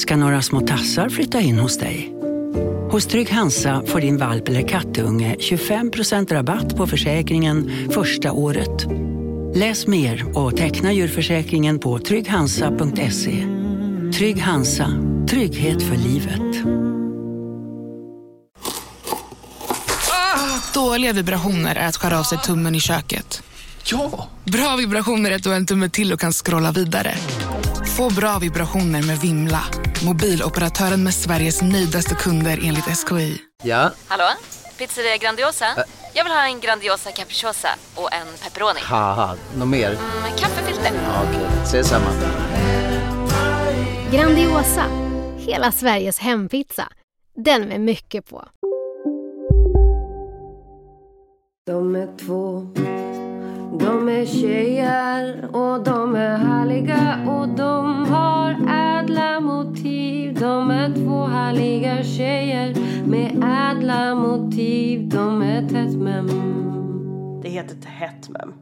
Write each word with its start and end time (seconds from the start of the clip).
ska 0.00 0.16
några 0.16 0.42
små 0.42 0.60
tassar 0.60 1.08
flytta 1.08 1.40
in 1.40 1.58
hos 1.58 1.78
dig. 1.78 2.12
Hos 2.90 3.06
Trygg 3.06 3.30
Hansa 3.30 3.82
får 3.86 4.00
din 4.00 4.16
valp 4.16 4.48
eller 4.48 4.68
kattunge 4.68 5.36
25% 5.38 6.32
rabatt 6.32 6.76
på 6.76 6.86
försäkringen 6.86 7.88
första 7.90 8.32
året. 8.32 8.86
Läs 9.54 9.86
mer 9.86 10.38
och 10.38 10.56
teckna 10.56 10.92
djurförsäkringen 10.92 11.78
på 11.78 11.98
trygghansa.se. 11.98 13.46
Trygg 14.14 14.40
Hansa, 14.40 14.86
trygghet 15.28 15.82
för 15.82 15.96
livet. 15.96 16.66
Dåliga 20.74 21.12
vibrationer 21.12 21.76
är 21.76 21.88
att 21.88 21.96
skära 21.96 22.18
av 22.18 22.22
sig 22.22 22.38
tummen 22.38 22.74
i 22.74 22.80
köket. 22.80 23.42
Ja! 23.84 24.28
Bra 24.44 24.76
vibrationer 24.76 25.30
är 25.30 25.36
att 25.36 25.42
du 25.42 25.48
har 25.48 25.56
en 25.56 25.66
tumme 25.66 25.88
till 25.88 26.12
och 26.12 26.20
kan 26.20 26.32
scrolla 26.32 26.72
vidare. 26.72 27.14
Få 27.96 28.10
bra 28.10 28.38
vibrationer 28.38 29.02
med 29.02 29.18
Vimla. 29.20 29.64
Mobiloperatören 30.04 31.04
med 31.04 31.14
Sveriges 31.14 31.62
nöjdaste 31.62 32.14
kunder 32.14 32.58
enligt 32.64 32.84
SKI. 32.84 33.38
Ja? 33.62 33.90
Hallå? 34.08 34.24
Pizzeria 34.78 35.16
Grandiosa? 35.16 35.66
Jag 36.14 36.24
vill 36.24 36.32
ha 36.32 36.44
en 36.46 36.60
Grandiosa 36.60 37.10
capriciosa 37.10 37.68
och 37.94 38.12
en 38.12 38.26
pepperoni. 38.42 38.80
Något 39.58 39.68
mer? 39.68 39.90
Med 40.22 40.38
kaffefilter. 40.38 40.92
Ja, 41.04 41.22
Okej, 41.30 41.46
ses 41.62 41.88
samma. 41.88 42.06
Grandiosa, 44.12 44.84
hela 45.38 45.72
Sveriges 45.72 46.18
hempizza. 46.18 46.88
Den 47.36 47.62
med 47.68 47.80
mycket 47.80 48.30
på. 48.30 48.44
De 51.66 51.96
är 51.96 52.08
två, 52.26 52.66
de 53.80 54.08
är 54.08 54.26
tjejer 54.26 55.44
och 55.56 55.84
de 55.84 56.14
är 56.14 56.36
härliga 56.36 57.18
och 57.28 57.48
de 57.48 58.04
har 58.10 58.50
ädla 59.00 59.40
motiv. 59.40 60.34
De 60.40 60.70
är 60.70 60.94
två 60.94 61.24
härliga 61.24 62.04
tjejer 62.04 62.74
med 63.06 63.30
ädla 63.70 64.14
motiv. 64.14 65.08
De 65.08 65.42
är 65.42 65.68
tätt 65.68 65.96
mem. 65.96 66.26
Det 67.42 67.48
heter 67.48 67.74
Tätt 67.74 68.28
Mem. 68.28 68.54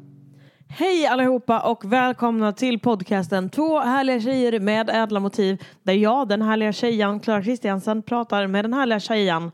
Hej 0.68 1.06
allihopa 1.06 1.60
och 1.60 1.92
välkomna 1.92 2.52
till 2.52 2.80
podcasten 2.80 3.50
Två 3.50 3.80
härliga 3.80 4.20
tjejer 4.20 4.60
med 4.60 4.90
ädla 4.90 5.20
motiv. 5.20 5.62
Där 5.82 5.92
jag, 5.92 6.28
den 6.28 6.42
härliga 6.42 6.72
tjejen 6.72 7.20
Clara 7.20 7.42
Kristiansen, 7.42 8.02
pratar 8.02 8.46
med 8.46 8.64
den 8.64 8.72
härliga 8.72 9.00
tjejen. 9.00 9.50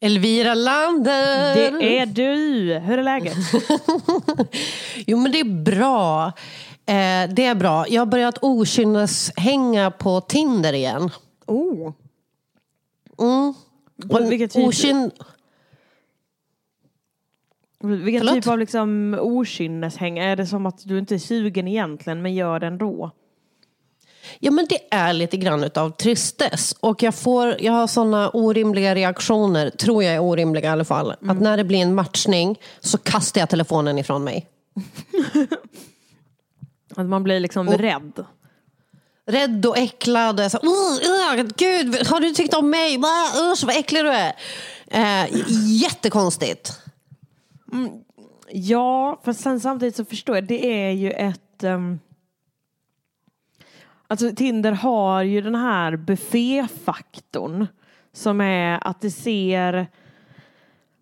Elvira 0.00 0.54
Lander! 0.54 1.78
Det 1.80 1.98
är 1.98 2.06
du! 2.06 2.74
Hur 2.78 2.98
är 2.98 3.02
läget? 3.02 3.36
Jo 5.06 5.18
men 5.18 5.32
det 5.32 5.40
är 5.40 5.62
bra. 5.62 6.26
Eh, 6.86 7.34
det 7.34 7.44
är 7.44 7.54
bra. 7.54 7.88
Jag 7.88 8.00
har 8.00 8.06
börjat 8.06 8.38
hänga 9.36 9.90
på 9.90 10.20
Tinder 10.20 10.72
igen. 10.72 11.10
Oh. 11.46 11.92
Mm. 13.20 13.54
Och 14.10 14.32
Vilket 14.32 14.52
typ- 14.52 14.66
okyn... 14.68 15.10
Vilken 17.82 18.20
Förlåt? 18.20 18.34
typ 18.34 18.46
av 18.46 18.58
liksom 18.58 19.18
okynneshäng? 19.20 20.18
Är 20.18 20.36
det 20.36 20.46
som 20.46 20.66
att 20.66 20.88
du 20.88 20.98
inte 20.98 21.14
är 21.14 21.18
sugen 21.18 21.68
egentligen 21.68 22.22
men 22.22 22.34
gör 22.34 22.60
det 22.60 22.66
ändå? 22.66 23.10
Ja 24.38 24.50
men 24.50 24.66
det 24.68 24.78
är 24.90 25.12
lite 25.12 25.36
grann 25.36 25.64
utav 25.64 25.90
tristess. 25.90 26.74
Och 26.80 27.02
jag, 27.02 27.14
får, 27.14 27.56
jag 27.60 27.72
har 27.72 27.86
sådana 27.86 28.30
orimliga 28.30 28.94
reaktioner, 28.94 29.70
tror 29.70 30.04
jag 30.04 30.14
är 30.14 30.20
orimliga 30.20 30.64
i 30.64 30.72
alla 30.72 30.84
fall. 30.84 31.14
Mm. 31.22 31.36
Att 31.36 31.42
när 31.42 31.56
det 31.56 31.64
blir 31.64 31.78
en 31.78 31.94
matchning 31.94 32.60
så 32.80 32.98
kastar 32.98 33.40
jag 33.40 33.48
telefonen 33.48 33.98
ifrån 33.98 34.24
mig. 34.24 34.46
Att 36.96 37.06
man 37.06 37.22
blir 37.22 37.40
liksom 37.40 37.68
Och- 37.68 37.74
rädd. 37.74 38.24
Rädd 39.26 39.66
och 39.66 39.78
äcklad. 39.78 40.38
Och 40.38 40.44
jag 40.44 40.50
så, 40.50 40.58
uh, 40.58 41.40
uh, 41.40 41.50
Gud, 41.56 42.06
har 42.06 42.20
du 42.20 42.30
tyckt 42.30 42.54
om 42.54 42.70
mig? 42.70 42.96
Uh, 42.96 43.52
usch, 43.52 43.64
vad 43.64 43.76
äcklig 43.76 44.04
du 44.04 44.10
är. 44.10 44.32
Eh, 44.90 45.26
jättekonstigt. 45.82 46.80
Ja, 48.52 49.20
för 49.24 49.32
sen 49.32 49.60
samtidigt 49.60 49.96
så 49.96 50.04
förstår 50.04 50.36
jag, 50.36 50.44
det 50.46 50.66
är 50.66 50.90
ju 50.90 51.10
ett... 51.10 51.64
Um, 51.64 52.00
alltså 54.10 54.30
Tinder 54.36 54.72
har 54.72 55.22
ju 55.22 55.40
den 55.40 55.54
här 55.54 55.96
bufféfaktorn 55.96 57.66
som 58.12 58.40
är 58.40 58.86
att 58.86 59.00
det 59.00 59.10
ser 59.10 59.86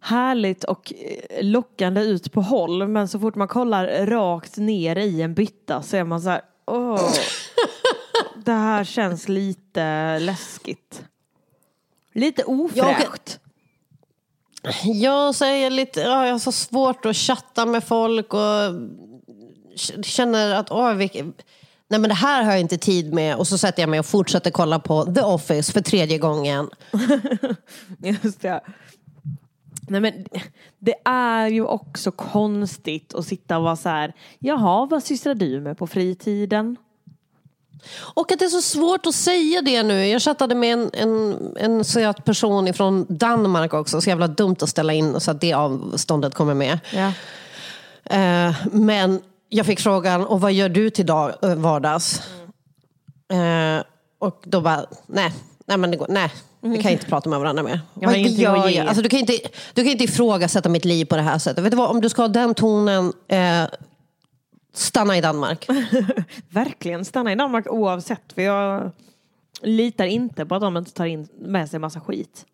härligt 0.00 0.64
och 0.64 0.92
eh, 0.92 1.44
lockande 1.44 2.00
ut 2.00 2.32
på 2.32 2.40
håll 2.40 2.88
men 2.88 3.08
så 3.08 3.20
fort 3.20 3.34
man 3.34 3.48
kollar 3.48 4.06
rakt 4.06 4.56
ner 4.56 4.96
i 4.96 5.22
en 5.22 5.34
bytta 5.34 5.82
så 5.82 5.96
är 5.96 6.04
man 6.04 6.20
så 6.20 6.28
här, 6.28 6.40
åh, 6.66 7.10
det 8.44 8.52
här 8.52 8.84
känns 8.84 9.28
lite 9.28 10.18
läskigt. 10.18 11.04
Lite 12.12 12.44
ofräscht. 12.44 13.40
Jag 14.84 15.34
säger 15.34 15.70
lite, 15.70 16.00
ja, 16.00 16.26
jag 16.26 16.34
har 16.34 16.38
så 16.38 16.52
svårt 16.52 17.06
att 17.06 17.16
chatta 17.16 17.66
med 17.66 17.84
folk 17.84 18.34
och 18.34 18.40
känner 20.02 20.54
att 20.54 20.70
åh, 20.70 20.94
vilket, 20.94 21.26
nej 21.88 22.00
men 22.00 22.08
det 22.08 22.14
här 22.14 22.42
har 22.42 22.52
jag 22.52 22.60
inte 22.60 22.78
tid 22.78 23.12
med. 23.12 23.36
Och 23.36 23.46
så 23.46 23.58
sätter 23.58 23.82
jag 23.82 23.88
mig 23.88 24.00
och 24.00 24.06
fortsätter 24.06 24.50
kolla 24.50 24.78
på 24.78 25.04
The 25.14 25.20
Office 25.20 25.72
för 25.72 25.80
tredje 25.80 26.18
gången. 26.18 26.70
Just 28.22 28.40
det. 28.40 28.60
Nej 29.88 30.00
men 30.00 30.26
det 30.78 30.94
är 31.04 31.48
ju 31.48 31.64
också 31.64 32.10
konstigt 32.10 33.14
att 33.14 33.26
sitta 33.26 33.58
och 33.58 33.64
vara 33.64 33.76
så 33.76 33.88
här, 33.88 34.14
jaha 34.38 34.86
vad 34.86 35.02
sysslar 35.02 35.34
du 35.34 35.60
med 35.60 35.78
på 35.78 35.86
fritiden? 35.86 36.76
Och 37.98 38.32
att 38.32 38.38
det 38.38 38.44
är 38.44 38.48
så 38.48 38.62
svårt 38.62 39.06
att 39.06 39.14
säga 39.14 39.62
det 39.62 39.82
nu. 39.82 40.06
Jag 40.06 40.22
chattade 40.22 40.54
med 40.54 40.72
en, 40.72 40.90
en, 40.92 41.36
en 41.56 41.84
söt 41.84 42.24
person 42.24 42.74
från 42.74 43.06
Danmark 43.08 43.74
också. 43.74 44.00
Så 44.00 44.10
jävla 44.10 44.28
dumt 44.28 44.56
att 44.60 44.68
ställa 44.68 44.92
in 44.92 45.20
så 45.20 45.30
att 45.30 45.40
det 45.40 45.52
avståndet 45.52 46.34
kommer 46.34 46.54
med. 46.54 46.78
Ja. 46.94 47.12
Eh, 48.04 48.54
men 48.72 49.20
jag 49.48 49.66
fick 49.66 49.80
frågan, 49.80 50.26
och 50.26 50.40
vad 50.40 50.52
gör 50.52 50.68
du 50.68 50.90
till 50.90 51.06
dag, 51.06 51.34
eh, 51.42 51.54
vardags? 51.54 52.22
Eh, 53.32 53.82
och 54.18 54.42
då 54.46 54.60
bara, 54.60 54.86
nej, 55.06 55.32
nej 55.66 55.76
men 55.78 55.90
det 55.90 55.96
går, 55.96 56.06
nej. 56.08 56.32
Vi 56.60 56.82
kan 56.82 56.92
inte 56.92 57.06
prata 57.06 57.30
med 57.30 57.38
varandra 57.38 57.62
mer. 57.62 57.80
Jag 57.94 58.00
har 58.00 58.06
Vad 58.06 58.16
ingenting 58.16 58.42
gör 58.42 58.56
att 58.56 58.70
ge. 58.70 58.78
jag? 58.78 58.86
Alltså, 58.86 59.02
du, 59.02 59.08
kan 59.08 59.18
inte, 59.18 59.32
du 59.74 59.82
kan 59.82 59.92
inte 59.92 60.04
ifrågasätta 60.04 60.68
mitt 60.68 60.84
liv 60.84 61.04
på 61.04 61.16
det 61.16 61.22
här 61.22 61.38
sättet. 61.38 61.64
Vet 61.64 61.70
du 61.70 61.76
vad, 61.76 61.90
om 61.90 62.00
du 62.00 62.08
ska 62.08 62.22
ha 62.22 62.28
den 62.28 62.54
tonen, 62.54 63.12
eh, 63.28 63.64
stanna 64.74 65.16
i 65.16 65.20
Danmark. 65.20 65.66
Verkligen, 66.50 67.04
stanna 67.04 67.32
i 67.32 67.34
Danmark 67.34 67.66
oavsett 67.66 68.32
för 68.34 68.42
jag 68.42 68.90
litar 69.62 70.04
inte 70.04 70.46
på 70.46 70.54
att 70.54 70.60
de 70.60 70.76
inte 70.76 70.92
tar 70.92 71.06
in 71.06 71.28
med 71.40 71.70
sig 71.70 71.78
massa 71.78 72.00
skit. 72.00 72.44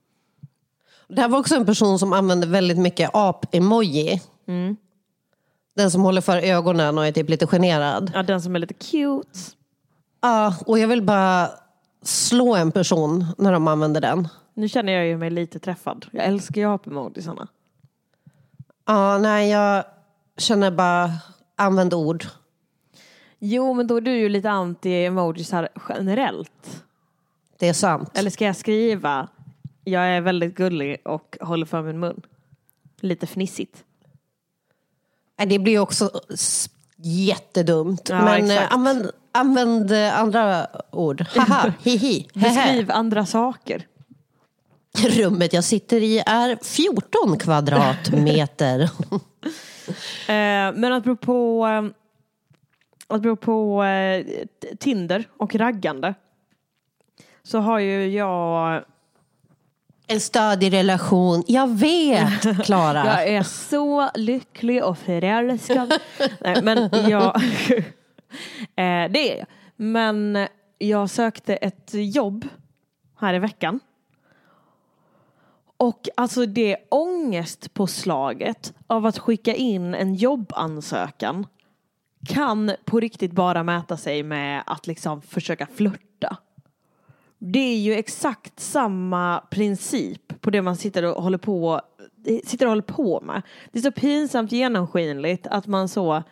Det 1.08 1.20
här 1.20 1.28
var 1.28 1.38
också 1.38 1.54
en 1.56 1.66
person 1.66 1.98
som 1.98 2.12
använde 2.12 2.46
väldigt 2.46 2.78
mycket 2.78 3.10
ap-emoji. 3.12 4.20
Mm. 4.48 4.76
Den 5.74 5.90
som 5.90 6.02
håller 6.02 6.20
för 6.20 6.36
ögonen 6.36 6.98
och 6.98 7.06
är 7.06 7.12
typ 7.12 7.28
lite 7.28 7.46
generad. 7.46 8.10
Ja, 8.14 8.22
den 8.22 8.42
som 8.42 8.54
är 8.54 8.58
lite 8.58 8.74
cute. 8.74 9.38
Ja, 10.20 10.56
och 10.66 10.78
jag 10.78 10.88
vill 10.88 11.02
bara 11.02 11.50
slå 12.02 12.54
en 12.54 12.72
person 12.72 13.26
när 13.38 13.52
de 13.52 13.68
använder 13.68 14.00
den. 14.00 14.28
Nu 14.54 14.68
känner 14.68 14.92
jag 14.92 15.06
ju 15.06 15.16
mig 15.16 15.30
lite 15.30 15.58
träffad. 15.58 16.06
Jag 16.10 16.24
älskar 16.24 16.60
ju 16.60 16.74
apemodisarna. 16.74 17.48
Ja, 18.86 19.18
nej, 19.18 19.50
jag 19.50 19.84
känner 20.36 20.70
bara, 20.70 21.10
använd 21.56 21.94
ord. 21.94 22.24
Jo, 23.38 23.74
men 23.74 23.86
då 23.86 23.96
är 23.96 24.00
du 24.00 24.16
ju 24.18 24.28
lite 24.28 24.48
anti-emojisar 24.50 25.68
generellt. 25.88 26.82
Det 27.58 27.68
är 27.68 27.72
sant. 27.72 28.18
Eller 28.18 28.30
ska 28.30 28.44
jag 28.44 28.56
skriva, 28.56 29.28
jag 29.84 30.02
är 30.02 30.20
väldigt 30.20 30.54
gullig 30.54 30.96
och 31.04 31.36
håller 31.40 31.66
för 31.66 31.82
min 31.82 32.00
mun. 32.00 32.22
Lite 33.00 33.26
fnissigt. 33.26 33.84
Det 35.36 35.58
blir 35.58 35.78
också 35.78 36.10
jättedumt. 36.96 38.08
Ja, 38.08 38.24
Men 38.24 38.44
exakt. 38.50 38.60
eh, 38.72 38.74
använd, 38.74 39.10
använd 39.32 39.92
eh, 39.92 40.18
andra 40.20 40.66
ord. 40.90 41.24
Haha, 41.36 41.72
hihi. 41.82 42.28
Beskriv 42.34 42.90
andra 42.90 43.26
saker. 43.26 43.86
Rummet 44.98 45.52
jag 45.52 45.64
sitter 45.64 46.02
i 46.02 46.18
är 46.26 46.58
14 46.62 47.38
kvadratmeter. 47.38 48.90
Eh, 50.28 50.72
men 50.74 50.92
att 50.92 51.04
bero 51.04 51.16
på, 51.16 51.66
att 53.06 53.22
bero 53.22 53.36
på 53.36 53.84
eh, 53.84 54.24
t- 54.62 54.76
Tinder 54.80 55.24
och 55.36 55.54
raggande 55.54 56.14
så 57.42 57.58
har 57.58 57.78
ju 57.78 58.08
jag, 58.08 58.84
en 60.06 60.20
stadig 60.20 60.72
relation. 60.72 61.44
Jag 61.46 61.78
vet, 61.78 62.64
Klara. 62.64 63.04
jag 63.04 63.28
är 63.28 63.42
så 63.42 64.10
lycklig 64.14 64.84
och 64.84 64.98
förälskad. 64.98 65.94
Nej, 66.40 66.62
men 66.62 66.90
jag, 67.08 67.36
eh, 68.76 69.10
det 69.10 69.32
är 69.32 69.38
jag. 69.38 69.46
Men 69.76 70.46
jag 70.78 71.10
sökte 71.10 71.56
ett 71.56 71.90
jobb 71.92 72.48
här 73.18 73.34
i 73.34 73.38
veckan. 73.38 73.80
Och 75.76 76.08
alltså 76.16 76.46
det 76.46 76.76
ångestpåslaget 76.88 78.72
av 78.86 79.06
att 79.06 79.18
skicka 79.18 79.54
in 79.54 79.94
en 79.94 80.14
jobbansökan 80.14 81.46
kan 82.28 82.72
på 82.84 83.00
riktigt 83.00 83.32
bara 83.32 83.62
mäta 83.62 83.96
sig 83.96 84.22
med 84.22 84.62
att 84.66 84.86
liksom 84.86 85.22
försöka 85.22 85.66
flörta. 85.74 86.03
Det 87.46 87.58
är 87.58 87.78
ju 87.78 87.94
exakt 87.94 88.60
samma 88.60 89.40
princip 89.50 90.40
på 90.40 90.50
det 90.50 90.62
man 90.62 90.76
sitter 90.76 91.02
och 91.04 91.22
håller 91.22 91.38
på, 91.38 91.80
sitter 92.44 92.66
och 92.66 92.70
håller 92.70 92.82
på 92.82 93.20
med. 93.20 93.42
Det 93.72 93.78
är 93.78 93.82
så 93.82 93.92
pinsamt 93.92 94.52
genomskinligt 94.52 95.46
att 95.46 95.66
man 95.66 95.88
så 95.88 96.22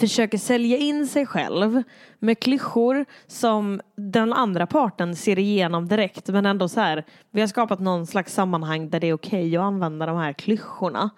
försöker 0.00 0.38
sälja 0.38 0.76
in 0.76 1.06
sig 1.06 1.26
själv 1.26 1.82
med 2.18 2.40
klyschor 2.40 3.04
som 3.26 3.80
den 3.96 4.32
andra 4.32 4.66
parten 4.66 5.16
ser 5.16 5.38
igenom 5.38 5.88
direkt 5.88 6.28
men 6.28 6.46
ändå 6.46 6.68
så 6.68 6.80
här 6.80 7.04
vi 7.30 7.40
har 7.40 7.48
skapat 7.48 7.80
någon 7.80 8.06
slags 8.06 8.34
sammanhang 8.34 8.90
där 8.90 9.00
det 9.00 9.06
är 9.06 9.14
okej 9.14 9.56
att 9.56 9.62
använda 9.62 10.06
de 10.06 10.16
här 10.16 10.32
klyschorna. 10.32 11.10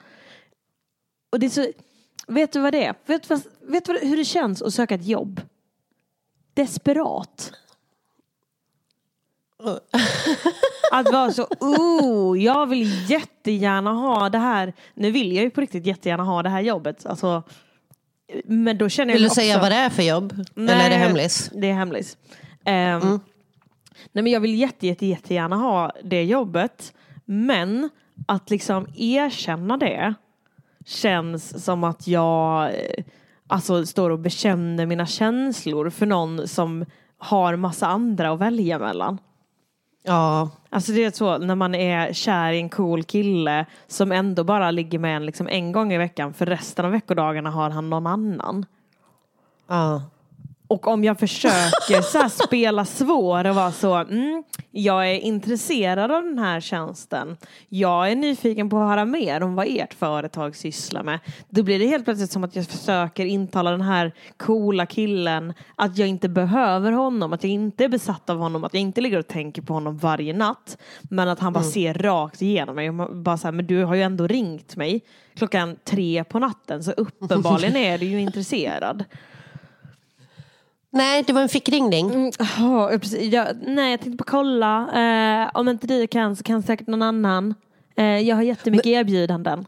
Och 1.32 1.40
det 1.40 1.46
är 1.46 1.50
så, 1.50 1.66
vet 2.26 2.52
du 2.52 2.60
vad 2.60 2.72
det 2.72 2.84
är? 2.84 2.94
Vet 3.06 3.28
du 3.28 3.40
vet 3.60 3.84
du 3.84 3.98
hur 4.02 4.16
det 4.16 4.24
känns 4.24 4.62
att 4.62 4.74
söka 4.74 4.94
ett 4.94 5.06
jobb? 5.06 5.40
Desperat. 6.54 7.52
Att 10.92 11.12
vara 11.12 11.32
så, 11.32 11.46
oh, 11.60 12.42
jag 12.42 12.66
vill 12.66 13.10
jättegärna 13.10 13.92
ha 13.92 14.28
det 14.28 14.38
här. 14.38 14.72
Nu 14.94 15.10
vill 15.10 15.32
jag 15.32 15.44
ju 15.44 15.50
på 15.50 15.60
riktigt 15.60 15.86
jättegärna 15.86 16.22
ha 16.22 16.42
det 16.42 16.48
här 16.48 16.60
jobbet. 16.60 17.06
Alltså, 17.06 17.42
men 18.44 18.78
då 18.78 18.88
känner 18.88 19.10
jag 19.10 19.14
Vill 19.14 19.22
du 19.22 19.28
också, 19.28 19.40
säga 19.40 19.60
vad 19.60 19.72
det 19.72 19.76
är 19.76 19.90
för 19.90 20.02
jobb? 20.02 20.44
Eller 20.56 20.80
är 20.80 20.90
det 20.90 20.96
hemlis? 20.96 21.50
Det 21.54 21.70
är 21.70 21.74
hemlis. 21.74 22.16
Ehm, 22.64 23.20
Nej 24.12 24.22
men 24.22 24.32
jag 24.32 24.40
vill 24.40 24.58
jätte, 24.58 24.86
jätte, 24.86 25.06
jättegärna 25.06 25.56
ha 25.56 25.92
det 26.04 26.24
jobbet. 26.24 26.92
Men 27.24 27.90
att 28.26 28.50
liksom 28.50 28.86
erkänna 28.96 29.76
det 29.76 30.14
känns 30.86 31.64
som 31.64 31.84
att 31.84 32.06
jag 32.06 32.68
eh, 32.68 33.04
alltså, 33.46 33.86
står 33.86 34.10
och 34.10 34.18
bekänner 34.18 34.86
mina 34.86 35.06
känslor 35.06 35.90
för 35.90 36.06
någon 36.06 36.48
som 36.48 36.84
har 37.18 37.56
massa 37.56 37.86
andra 37.86 38.30
att 38.30 38.38
välja 38.38 38.78
mellan. 38.78 39.18
Ja, 40.02 40.50
Alltså 40.70 40.92
det 40.92 41.04
är 41.04 41.10
så 41.10 41.38
när 41.38 41.54
man 41.54 41.74
är 41.74 42.12
kär 42.12 42.52
i 42.52 42.60
en 42.60 42.68
cool 42.68 43.02
kille 43.02 43.66
som 43.86 44.12
ändå 44.12 44.44
bara 44.44 44.70
ligger 44.70 44.98
med 44.98 45.16
en 45.16 45.26
liksom 45.26 45.48
en 45.48 45.72
gång 45.72 45.92
i 45.92 45.98
veckan 45.98 46.34
för 46.34 46.46
resten 46.46 46.84
av 46.84 46.90
veckodagarna 46.92 47.50
har 47.50 47.70
han 47.70 47.90
någon 47.90 48.06
annan. 48.06 48.66
ja. 49.66 50.02
Och 50.70 50.86
om 50.86 51.04
jag 51.04 51.18
försöker 51.18 52.02
så 52.02 52.44
spela 52.44 52.84
svår 52.84 53.46
och 53.46 53.54
vara 53.54 53.72
så, 53.72 53.94
mm, 53.94 54.44
jag 54.70 55.10
är 55.10 55.14
intresserad 55.14 56.10
av 56.10 56.22
den 56.22 56.38
här 56.38 56.60
tjänsten. 56.60 57.36
Jag 57.68 58.10
är 58.10 58.16
nyfiken 58.16 58.70
på 58.70 58.78
att 58.78 58.88
höra 58.88 59.04
mer 59.04 59.42
om 59.42 59.54
vad 59.54 59.66
ert 59.68 59.94
företag 59.94 60.56
sysslar 60.56 61.02
med. 61.02 61.18
Då 61.48 61.62
blir 61.62 61.78
det 61.78 61.86
helt 61.86 62.04
plötsligt 62.04 62.30
som 62.30 62.44
att 62.44 62.56
jag 62.56 62.66
försöker 62.66 63.24
intala 63.24 63.70
den 63.70 63.80
här 63.80 64.12
coola 64.36 64.86
killen 64.86 65.54
att 65.76 65.98
jag 65.98 66.08
inte 66.08 66.28
behöver 66.28 66.92
honom, 66.92 67.32
att 67.32 67.44
jag 67.44 67.52
inte 67.52 67.84
är 67.84 67.88
besatt 67.88 68.30
av 68.30 68.38
honom, 68.38 68.64
att 68.64 68.74
jag 68.74 68.80
inte 68.80 69.00
ligger 69.00 69.18
och 69.18 69.28
tänker 69.28 69.62
på 69.62 69.72
honom 69.72 69.98
varje 69.98 70.32
natt. 70.32 70.78
Men 71.02 71.28
att 71.28 71.40
han 71.40 71.52
bara 71.52 71.64
ser 71.64 71.94
rakt 71.94 72.42
igenom 72.42 72.76
mig. 72.76 72.90
och 72.90 73.16
Bara 73.16 73.38
så 73.38 73.46
här, 73.46 73.52
men 73.52 73.66
du 73.66 73.84
har 73.84 73.94
ju 73.94 74.02
ändå 74.02 74.26
ringt 74.26 74.76
mig 74.76 75.00
klockan 75.34 75.76
tre 75.84 76.24
på 76.24 76.38
natten 76.38 76.84
så 76.84 76.90
uppenbarligen 76.90 77.76
är 77.92 77.98
du 77.98 78.06
ju 78.06 78.20
intresserad. 78.20 79.04
Nej, 80.92 81.22
det 81.26 81.32
var 81.32 81.42
en 81.42 81.48
fickringning. 81.48 82.10
Mm, 82.10 83.00
precis. 83.00 83.32
Jag, 83.32 83.46
nej, 83.66 83.90
jag 83.90 84.00
tänkte 84.00 84.16
bara 84.16 84.30
kolla. 84.30 84.88
Eh, 85.44 85.50
om 85.54 85.68
inte 85.68 85.86
du 85.86 86.06
kan 86.06 86.36
så 86.36 86.42
kan 86.42 86.62
säkert 86.62 86.86
någon 86.86 87.02
annan. 87.02 87.54
Eh, 87.96 88.04
jag 88.04 88.36
har 88.36 88.42
jättemycket 88.42 88.86
erbjudanden. 88.86 89.66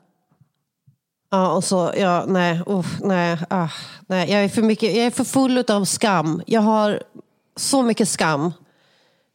Ja, 1.30 1.52
och 1.52 1.64
så, 1.64 1.92
ja, 1.96 2.24
nej, 2.28 2.60
uff, 2.66 2.98
nej, 3.00 3.38
ah, 3.50 3.68
nej. 4.06 4.30
Jag 4.30 4.44
är 4.44 4.48
för 4.48 4.62
mycket, 4.62 4.96
jag 4.96 5.06
är 5.06 5.10
för 5.10 5.24
full 5.24 5.64
av 5.70 5.84
skam. 5.84 6.42
Jag 6.46 6.60
har 6.60 7.02
så 7.56 7.82
mycket 7.82 8.08
skam. 8.08 8.52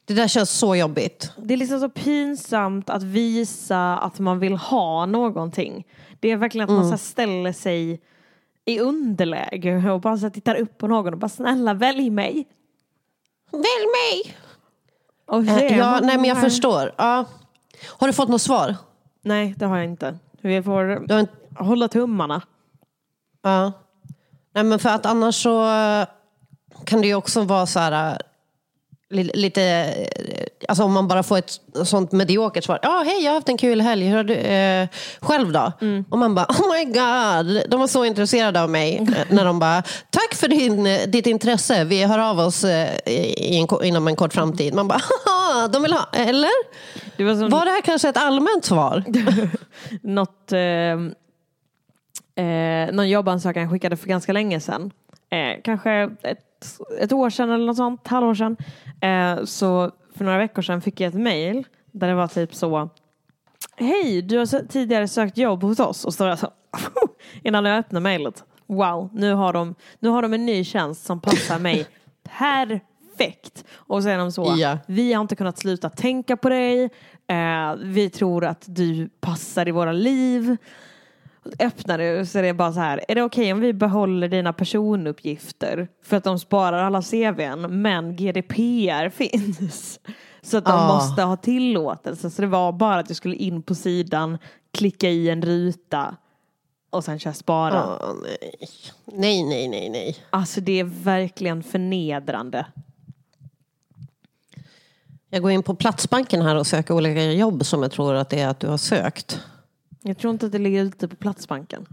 Det 0.06 0.14
där 0.14 0.28
känns 0.28 0.50
så 0.50 0.76
jobbigt. 0.76 1.32
Det 1.38 1.54
är 1.54 1.58
liksom 1.58 1.80
så 1.80 1.90
pinsamt 1.90 2.90
att 2.90 3.04
visa 3.04 3.98
att 3.98 4.20
man 4.20 4.40
vill 4.40 4.56
ha 4.56 5.06
någonting. 5.06 5.86
Det 6.20 6.32
är 6.32 6.38
verkligen 6.38 6.70
att 6.70 6.76
man 6.76 6.84
så 6.84 6.90
här 6.90 6.98
ställer 6.98 7.54
sig 7.54 8.02
i 8.68 8.80
underläge 8.80 9.92
och 9.92 10.02
bara 10.02 10.18
så 10.18 10.30
tittar 10.30 10.56
upp 10.56 10.78
på 10.78 10.88
någon 10.88 11.14
och 11.14 11.20
bara 11.20 11.30
snälla 11.30 11.74
välj 11.74 12.10
mig. 12.10 12.48
Välj 13.52 13.86
mig! 14.02 14.38
Och 15.26 15.46
så 15.46 15.52
är 15.52 15.78
ja, 15.78 16.00
nej, 16.04 16.16
men 16.18 16.26
jag 16.26 16.42
förstår. 16.42 16.92
Ja. 16.98 17.26
Har 17.88 18.08
du 18.08 18.14
fått 18.14 18.30
något 18.30 18.42
svar? 18.42 18.76
Nej, 19.22 19.54
det 19.58 19.66
har 19.66 19.78
jag 19.78 19.86
inte. 19.86 20.18
Vi 20.42 20.64
får 20.64 20.84
Du 21.08 21.14
har 21.14 21.20
inte, 21.22 21.34
hålla 21.64 21.88
tummarna. 21.88 22.42
ja. 23.42 23.72
Nej, 24.54 24.64
men 24.64 24.80
för 24.80 24.90
att 24.90 25.06
annars 25.06 25.36
så 25.44 25.66
kan 26.86 27.02
det 27.02 27.08
ju 27.08 27.16
också 27.16 27.42
vara 27.42 27.66
så 27.66 27.80
här 27.80 28.22
lite, 29.10 29.64
eh, 29.64 30.46
alltså 30.68 30.84
om 30.84 30.94
man 30.94 31.08
bara 31.08 31.24
får 31.24 31.38
ett 31.38 31.60
sånt 31.84 32.12
mediokert 32.12 32.64
svar. 32.64 32.80
Ja, 32.82 33.04
hej, 33.06 33.24
jag 33.24 33.32
har 33.32 33.36
haft 33.36 33.50
en 33.50 33.58
kul 33.58 33.82
helg. 33.82 34.06
Hur 34.06 34.18
har 34.18 34.24
du, 34.24 34.34
eh, 34.34 34.88
själv 35.22 35.52
då? 35.52 35.72
Och 36.10 36.18
man 36.18 36.36
bara, 36.36 36.46
oh 36.46 36.76
my 36.76 36.86
god, 36.86 37.70
de 37.70 37.80
var 37.80 37.88
så 37.88 38.06
intresserade 38.06 38.62
av 38.62 38.70
mig. 38.70 39.08
När 39.30 39.46
de 39.46 39.60
bara, 39.60 39.84
tack 40.10 40.34
för 40.36 40.48
din, 40.48 40.88
eh, 40.88 41.08
ditt 41.08 41.28
intresse. 41.28 41.84
Vi 41.84 42.04
hör 42.04 42.20
av 42.20 42.40
oss 42.40 42.64
eh, 42.64 42.98
en, 43.06 43.68
inom 43.84 44.08
en 44.08 44.16
kort 44.16 44.34
framtid. 44.34 44.74
Man 44.74 44.88
bara, 44.88 45.00
haha, 45.26 45.68
de 45.68 45.82
vill 45.82 45.94
ha, 45.94 46.08
eller? 46.14 46.52
Det 47.18 47.24
var 47.24 47.36
som 47.36 47.50
Var 47.50 47.66
det 47.66 47.72
här 47.72 47.82
kanske 47.82 48.10
ett 48.10 48.18
allmänt 48.18 48.66
svar? 48.66 49.04
något, 50.02 50.52
eh, 50.52 50.60
eh, 52.46 52.94
någon 52.94 53.10
jobbansökan 53.10 53.62
jag 53.64 53.72
skickade 53.72 53.98
för 53.98 54.08
ganska 54.08 54.34
länge 54.34 54.60
sedan. 54.60 54.92
Eh, 55.30 55.62
kanske 55.64 55.92
ett, 56.22 56.80
ett 57.00 57.12
år 57.12 57.30
sedan 57.30 57.52
eller 57.52 57.66
något 57.66 57.78
sånt, 57.78 58.08
halvår 58.08 58.34
sedan. 58.34 58.58
Eh, 59.02 59.44
så 59.46 59.92
för 60.18 60.26
några 60.26 60.38
veckor 60.38 60.62
sedan 60.62 60.82
fick 60.82 61.00
jag 61.02 61.08
ett 61.08 61.20
mail 61.22 61.68
där 61.92 62.08
det 62.08 62.16
var 62.16 62.28
typ 62.28 62.56
så 62.56 62.90
Hej, 63.76 64.22
du 64.22 64.38
har 64.38 64.68
tidigare 64.68 65.08
sökt 65.08 65.38
jobb 65.38 65.64
hos 65.64 65.80
oss 65.80 66.06
och 66.06 66.12
så 66.14 66.16
står 66.16 66.28
jag 66.28 66.40
så 66.40 66.52
innan 67.44 67.66
jag 67.66 67.78
öppnar 67.78 68.00
mejlet. 68.02 68.44
Wow, 68.68 69.10
nu 69.14 69.34
har, 69.34 69.54
de, 69.54 69.76
nu 70.00 70.10
har 70.10 70.22
de 70.22 70.34
en 70.34 70.46
ny 70.46 70.64
tjänst 70.64 71.06
som 71.06 71.22
passar 71.22 71.60
mig 71.60 71.86
perfekt. 72.24 73.66
Och 73.74 74.04
så 74.04 74.10
är 74.10 74.18
de 74.18 74.32
så, 74.32 74.54
Ja. 74.58 74.78
vi 74.88 75.14
har 75.14 75.22
inte 75.22 75.36
kunnat 75.36 75.58
sluta 75.58 75.90
tänka 75.90 76.38
på 76.38 76.50
dig. 76.50 76.84
Eh, 77.28 77.76
vi 77.78 78.10
tror 78.10 78.46
att 78.46 78.66
du 78.68 79.10
passar 79.20 79.68
i 79.68 79.72
våra 79.72 79.92
liv. 79.92 80.58
Öppnar 81.60 81.98
det 81.98 82.26
så 82.26 82.38
är 82.40 82.44
det 82.44 82.54
bara 82.54 82.74
så 82.74 82.80
här, 82.80 83.06
är 83.08 83.16
det 83.16 83.24
okej 83.24 83.54
om 83.54 83.60
vi 83.60 83.74
behåller 83.74 84.28
dina 84.28 84.54
personuppgifter? 84.54 85.88
För 86.04 86.18
att 86.18 86.24
de 86.24 86.40
sparar 86.40 86.84
alla 86.84 87.02
CVn, 87.02 87.82
men 87.82 88.16
GDPR 88.16 89.10
finns. 89.10 90.00
Så 90.42 90.58
att 90.58 90.66
de 90.66 90.72
Ah. 90.72 90.88
måste 90.96 91.24
ha 91.24 91.36
tillåtelse. 91.38 92.30
Så 92.30 92.42
det 92.42 92.48
var 92.48 92.72
bara 92.72 93.00
att 93.00 93.10
jag 93.10 93.18
skulle 93.18 93.36
in 93.36 93.64
på 93.64 93.76
sidan, 93.76 94.38
klicka 94.74 95.10
i 95.10 95.30
en 95.30 95.42
ruta 95.42 96.16
och 96.90 97.04
sen 97.04 97.20
köra 97.20 97.34
spara. 97.34 97.98
Åh, 98.02 98.14
nej. 98.24 98.58
nej, 99.06 99.44
nej, 99.44 99.68
nej, 99.68 99.90
nej. 99.90 100.16
Alltså 100.30 100.62
det 100.62 100.80
är 100.80 100.84
verkligen 100.84 101.64
förnedrande. 101.64 102.66
Jag 105.30 105.42
går 105.42 105.52
in 105.52 105.64
på 105.64 105.76
Platsbanken 105.76 106.42
här 106.42 106.56
och 106.56 106.68
söker 106.68 106.94
olika 106.94 107.24
jobb 107.24 107.66
som 107.66 107.82
jag 107.84 107.92
tror 107.92 108.16
att 108.16 108.30
det 108.30 108.40
är 108.40 108.48
att 108.48 108.60
du 108.60 108.68
har 108.68 108.78
sökt. 108.78 109.40
Jag 110.08 110.18
tror 110.18 110.34
inte 110.34 110.46
att 110.46 110.52
det 110.52 110.58
ligger 110.60 110.84
ute 110.84 111.08
på 111.08 111.16
Platsbanken. 111.16 111.86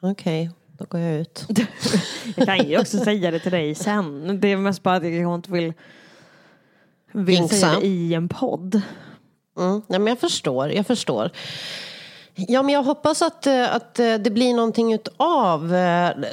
Okej, 0.00 0.50
då 0.78 0.84
går 0.84 1.00
jag 1.00 1.20
ut. 1.20 1.46
Jag 2.36 2.46
kan 2.46 2.68
ju 2.68 2.78
också 2.78 2.98
säga 2.98 3.30
det 3.30 3.38
till 3.38 3.52
dig 3.52 3.74
sen. 3.74 4.40
Det 4.40 4.48
är 4.48 4.56
mest 4.56 4.82
bara 4.82 4.94
att 4.96 5.04
jag 5.04 5.34
inte 5.34 5.52
vill, 5.52 5.72
vill 7.12 7.34
Jinxa. 7.34 7.54
säga 7.56 7.80
det 7.80 7.86
i 7.86 8.14
en 8.14 8.28
podd. 8.28 8.82
Mm. 9.58 9.82
Nej, 9.86 9.98
men 9.98 10.06
jag 10.06 10.18
förstår, 10.18 10.70
jag 10.72 10.86
förstår. 10.86 11.30
Ja, 12.34 12.62
men 12.62 12.74
jag 12.74 12.82
hoppas 12.82 13.22
att, 13.22 13.46
eh, 13.46 13.74
att 13.74 13.98
eh, 13.98 14.14
det 14.14 14.30
blir 14.30 14.54
någonting 14.54 14.98
av 15.16 15.68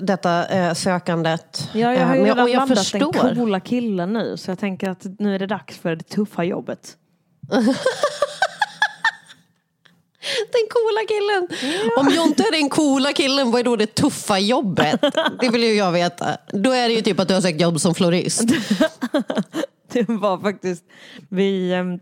detta 0.01 0.47
eh, 0.47 0.73
sökandet. 0.73 1.69
Ja, 1.73 1.93
jag 1.93 2.07
har 2.07 2.15
ju 2.15 2.21
men 2.21 2.29
redan 2.29 2.51
jag 2.51 2.59
landat 2.59 2.77
förstår. 2.77 3.23
den 3.23 3.35
coola 3.35 3.59
killen 3.59 4.13
nu 4.13 4.37
så 4.37 4.51
jag 4.51 4.59
tänker 4.59 4.89
att 4.89 5.05
nu 5.19 5.35
är 5.35 5.39
det 5.39 5.47
dags 5.47 5.77
för 5.77 5.95
det 5.95 6.03
tuffa 6.03 6.43
jobbet. 6.43 6.97
Den 10.51 10.67
coola 10.69 11.01
killen. 11.07 11.47
Om 11.97 12.09
Jonte 12.15 12.43
är 12.43 12.51
den 12.51 12.69
coola 12.69 13.13
killen, 13.13 13.51
vad 13.51 13.59
är 13.59 13.63
då 13.63 13.75
det 13.75 13.95
tuffa 13.95 14.39
jobbet? 14.39 15.01
Det 15.39 15.49
vill 15.49 15.63
ju 15.63 15.73
jag 15.73 15.91
veta. 15.91 16.37
Då 16.53 16.71
är 16.71 16.87
det 16.89 16.93
ju 16.95 17.01
typ 17.01 17.19
att 17.19 17.27
du 17.27 17.33
har 17.33 17.41
sökt 17.41 17.61
jobb 17.61 17.79
som 17.79 17.95
florist. 17.95 18.43
Det 19.91 20.09
var 20.09 20.37
faktiskt, 20.39 20.83
vi, 21.29 21.73
ehm, 21.73 21.99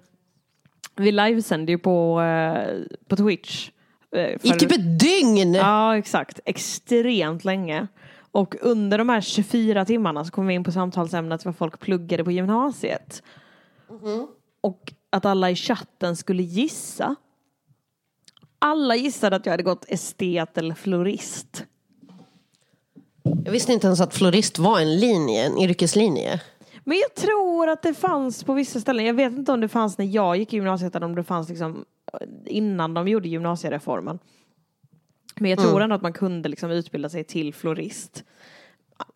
vi 0.96 1.12
livesände 1.12 1.72
ju 1.72 1.77
på, 1.77 2.22
eh, 2.22 2.79
på 3.10 3.15
Twitch. 3.15 3.70
eh, 4.15 4.22
I 4.22 4.39
för- 4.50 4.60
typ 4.60 4.72
ett 4.72 5.00
dygn! 5.00 5.53
Ja, 5.53 5.98
exakt. 5.98 6.39
Extremt 6.46 7.46
länge. 7.46 7.88
Och 8.32 8.55
under 8.62 8.98
de 8.98 9.10
här 9.10 9.22
24 9.22 9.86
timmarna 9.86 10.25
så 10.25 10.32
kom 10.32 10.48
vi 10.48 10.53
in 10.53 10.63
på 10.63 10.72
samtalsämnet 10.72 11.46
vad 11.46 11.55
folk 11.58 11.79
pluggade 11.79 12.24
på 12.24 12.32
gymnasiet. 12.32 13.24
Och 14.62 14.94
att 15.10 15.25
alla 15.25 15.51
i 15.51 15.55
chatten 15.55 16.15
skulle 16.15 16.44
gissa. 16.44 17.15
Alla 18.60 18.96
gissade 18.96 19.36
att 19.36 19.46
jag 19.46 19.54
hade 19.54 19.64
gått 19.64 19.86
estet 19.88 20.58
eller 20.58 20.76
florist. 20.76 21.66
Jag 23.46 23.52
visste 23.52 23.74
inte 23.74 23.88
ens 23.88 24.02
att 24.02 24.14
florist 24.14 24.60
var 24.60 24.80
en 24.80 25.00
linje, 25.00 25.46
en 25.46 25.58
yrkeslinje. 25.60 26.42
Men 26.84 26.98
jag 26.98 27.14
tror 27.16 27.70
att 27.70 27.82
det 27.84 27.94
fanns 27.94 28.44
på 28.44 28.54
vissa 28.54 28.80
ställen. 28.80 29.06
Jag 29.06 29.14
vet 29.14 29.34
inte 29.34 29.52
om 29.52 29.62
det 29.62 29.68
fanns 29.68 29.98
när 29.98 30.06
jag 30.06 30.38
gick 30.38 30.54
i 30.54 30.56
gymnasiet 30.56 30.96
eller 30.96 31.06
om 31.06 31.16
det 31.16 31.24
fanns 31.24 31.50
liksom 31.50 31.86
innan 32.46 32.94
de 32.94 33.08
gjorde 33.08 33.28
gymnasiereformen. 33.28 34.20
Men 35.36 35.50
jag 35.52 35.60
tror 35.60 35.72
Mm. 35.72 35.82
ändå 35.84 35.96
att 35.96 36.02
man 36.02 36.14
kunde 36.14 36.50
liksom 36.50 36.72
utbilda 36.72 37.10
sig 37.10 37.24
till 37.24 37.54
florist. 37.54 38.24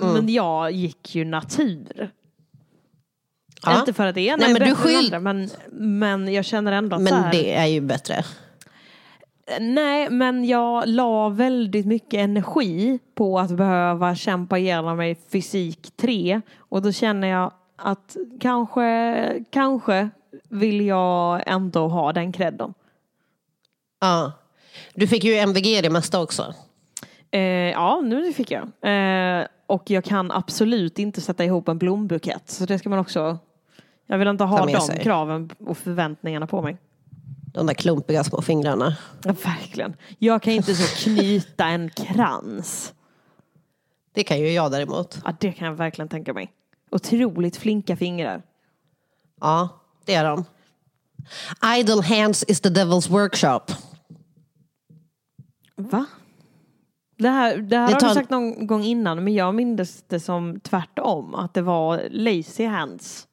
Mm. 0.01 0.13
Men 0.13 0.29
jag 0.34 0.72
gick 0.72 1.15
ju 1.15 1.25
natur. 1.25 2.12
Ja. 3.63 3.79
Inte 3.79 3.93
för 3.93 4.05
att 4.05 4.15
det 4.15 4.22
ena 4.22 4.38
Nej, 4.38 4.50
är 4.50 4.53
men 4.60 4.62
du 4.69 4.75
bättre 4.75 4.89
än 4.89 4.96
skyll- 5.01 5.05
andra, 5.15 5.19
men, 5.19 5.50
men 5.72 6.34
jag 6.34 6.46
känner 6.46 6.72
ändå 6.72 6.96
att 6.96 7.01
Men 7.01 7.13
här, 7.13 7.31
det 7.31 7.53
är 7.55 7.65
ju 7.65 7.81
bättre. 7.81 8.24
Nej, 9.59 10.09
men 10.09 10.45
jag 10.45 10.87
la 10.87 11.29
väldigt 11.29 11.85
mycket 11.85 12.19
energi 12.19 12.99
på 13.15 13.39
att 13.39 13.51
behöva 13.51 14.15
kämpa 14.15 14.57
igenom 14.57 14.97
mig 14.97 15.15
fysik 15.31 15.91
3 15.97 16.41
och 16.57 16.81
då 16.81 16.91
känner 16.91 17.27
jag 17.27 17.51
att 17.75 18.17
kanske, 18.39 19.43
kanske 19.49 20.09
vill 20.49 20.85
jag 20.85 21.43
ändå 21.45 21.87
ha 21.87 22.13
den 22.13 22.31
credden. 22.31 22.73
Ja. 24.01 24.31
Du 24.93 25.07
fick 25.07 25.23
ju 25.23 25.35
MVG 25.35 25.81
det 25.81 25.89
mesta 25.89 26.21
också. 26.21 26.53
Eh, 27.31 27.41
ja, 27.41 28.01
nu 28.01 28.33
fick 28.33 28.51
jag. 28.51 28.61
Eh, 28.61 29.47
och 29.67 29.89
jag 29.89 30.03
kan 30.03 30.31
absolut 30.31 30.99
inte 30.99 31.21
sätta 31.21 31.45
ihop 31.45 31.67
en 31.67 31.77
blombukett. 31.77 32.49
Så 32.49 32.65
det 32.65 32.79
ska 32.79 32.89
man 32.89 32.99
också... 32.99 33.37
Jag 34.05 34.17
vill 34.17 34.27
inte 34.27 34.43
ha 34.43 34.65
de 34.65 34.81
sig. 34.81 34.99
kraven 34.99 35.49
och 35.59 35.77
förväntningarna 35.77 36.47
på 36.47 36.61
mig. 36.61 36.77
De 37.53 37.65
där 37.65 37.73
klumpiga 37.73 38.23
små 38.23 38.41
fingrarna. 38.41 38.97
Ja, 39.23 39.35
verkligen. 39.43 39.95
Jag 40.19 40.41
kan 40.41 40.53
inte 40.53 40.75
så 40.75 41.03
knyta 41.03 41.65
en 41.65 41.89
krans. 41.89 42.93
Det 44.13 44.23
kan 44.23 44.39
ju 44.39 44.51
jag 44.51 44.71
däremot. 44.71 45.19
Ja, 45.25 45.33
det 45.39 45.51
kan 45.51 45.67
jag 45.67 45.75
verkligen 45.75 46.09
tänka 46.09 46.33
mig. 46.33 46.51
Otroligt 46.91 47.57
flinka 47.57 47.97
fingrar. 47.97 48.41
Ja, 49.41 49.69
det 50.05 50.13
är 50.13 50.23
de. 50.23 50.45
Idle 51.79 52.01
hands 52.01 52.43
is 52.47 52.61
the 52.61 52.69
devil's 52.69 53.09
workshop. 53.09 53.75
Va? 55.75 56.05
Det 57.17 57.29
här, 57.29 57.57
det 57.57 57.77
här 57.77 57.87
Det 57.87 57.93
har 57.93 58.09
du 58.09 58.15
sagt 58.15 58.29
någon 58.29 58.67
gång 58.67 58.83
innan 58.83 59.23
men 59.23 59.33
jag 59.33 59.55
minns 59.55 60.03
det 60.07 60.19
som 60.19 60.59
tvärtom. 60.59 61.35
Att 61.35 61.53
det 61.53 61.61
var 61.61 62.07
lazy 62.11 62.65
hands. 62.65 63.27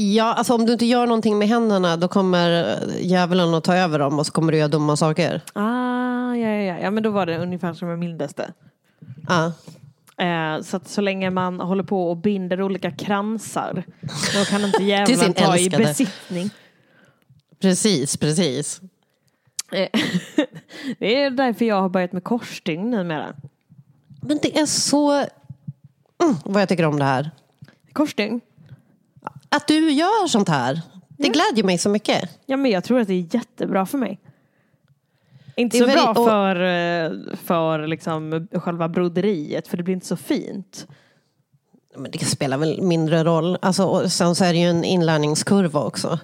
Ja, 0.00 0.34
alltså 0.34 0.54
om 0.54 0.66
du 0.66 0.72
inte 0.72 0.86
gör 0.86 1.06
någonting 1.06 1.38
med 1.38 1.48
händerna 1.48 1.96
då 1.96 2.08
kommer 2.08 2.76
eh, 2.82 3.06
djävulen 3.06 3.54
att 3.54 3.64
ta 3.64 3.74
över 3.74 3.98
dem 3.98 4.18
och 4.18 4.26
så 4.26 4.32
kommer 4.32 4.52
du 4.52 4.58
göra 4.58 4.68
dumma 4.68 4.96
saker. 4.96 5.42
Ah, 5.52 6.34
ja, 6.34 6.48
ja, 6.48 6.62
ja. 6.62 6.78
ja, 6.78 6.90
men 6.90 7.02
då 7.02 7.10
var 7.10 7.26
det 7.26 7.38
ungefär 7.38 7.72
som 7.72 8.00
det. 8.16 8.52
Ja. 9.28 9.52
Eh, 10.24 10.62
så 10.62 10.76
att 10.76 10.88
så 10.88 11.00
länge 11.00 11.30
man 11.30 11.60
håller 11.60 11.82
på 11.82 12.10
och 12.10 12.16
binder 12.16 12.62
olika 12.62 12.90
kransar 12.90 13.84
då 14.34 14.44
kan 14.44 14.64
inte 14.64 14.82
djävulen 14.84 15.34
ta 15.34 15.56
i 15.56 15.70
besittning. 15.70 16.50
Precis, 17.60 18.16
precis. 18.16 18.80
Eh, 19.72 19.88
det 20.98 21.22
är 21.22 21.30
därför 21.30 21.64
jag 21.64 21.80
har 21.80 21.88
börjat 21.88 22.12
med 22.12 22.24
korsstygn 22.24 22.90
numera. 22.90 23.34
Men 24.22 24.38
det 24.42 24.58
är 24.58 24.66
så... 24.66 25.12
Mm, 25.12 26.36
vad 26.44 26.62
jag 26.62 26.68
tycker 26.68 26.84
om 26.84 26.98
det 26.98 27.04
här. 27.04 27.30
Korsstygn? 27.92 28.40
Att 29.48 29.68
du 29.68 29.90
gör 29.92 30.26
sånt 30.28 30.48
här. 30.48 30.80
Det 31.08 31.28
glädjer 31.28 31.64
mig 31.64 31.78
så 31.78 31.88
mycket. 31.88 32.38
Ja 32.46 32.56
men 32.56 32.70
jag 32.70 32.84
tror 32.84 33.00
att 33.00 33.08
det 33.08 33.14
är 33.14 33.34
jättebra 33.34 33.86
för 33.86 33.98
mig. 33.98 34.18
Inte 35.56 35.78
så 35.78 35.84
bra 35.84 35.94
väldigt- 35.94 36.18
och- 36.18 36.26
för, 36.28 36.56
eh, 36.56 37.36
för 37.36 37.86
liksom 37.86 38.48
själva 38.52 38.88
broderiet 38.88 39.68
för 39.68 39.76
det 39.76 39.82
blir 39.82 39.94
inte 39.94 40.06
så 40.06 40.16
fint. 40.16 40.86
Men 41.96 42.10
det 42.10 42.18
spelar 42.24 42.58
väl 42.58 42.82
mindre 42.82 43.24
roll. 43.24 43.58
Alltså, 43.62 43.84
och 43.84 44.12
sen 44.12 44.34
så 44.34 44.44
är 44.44 44.52
det 44.52 44.58
ju 44.58 44.68
en 44.70 44.84
inlärningskurva 44.84 45.80
också. 45.84 46.18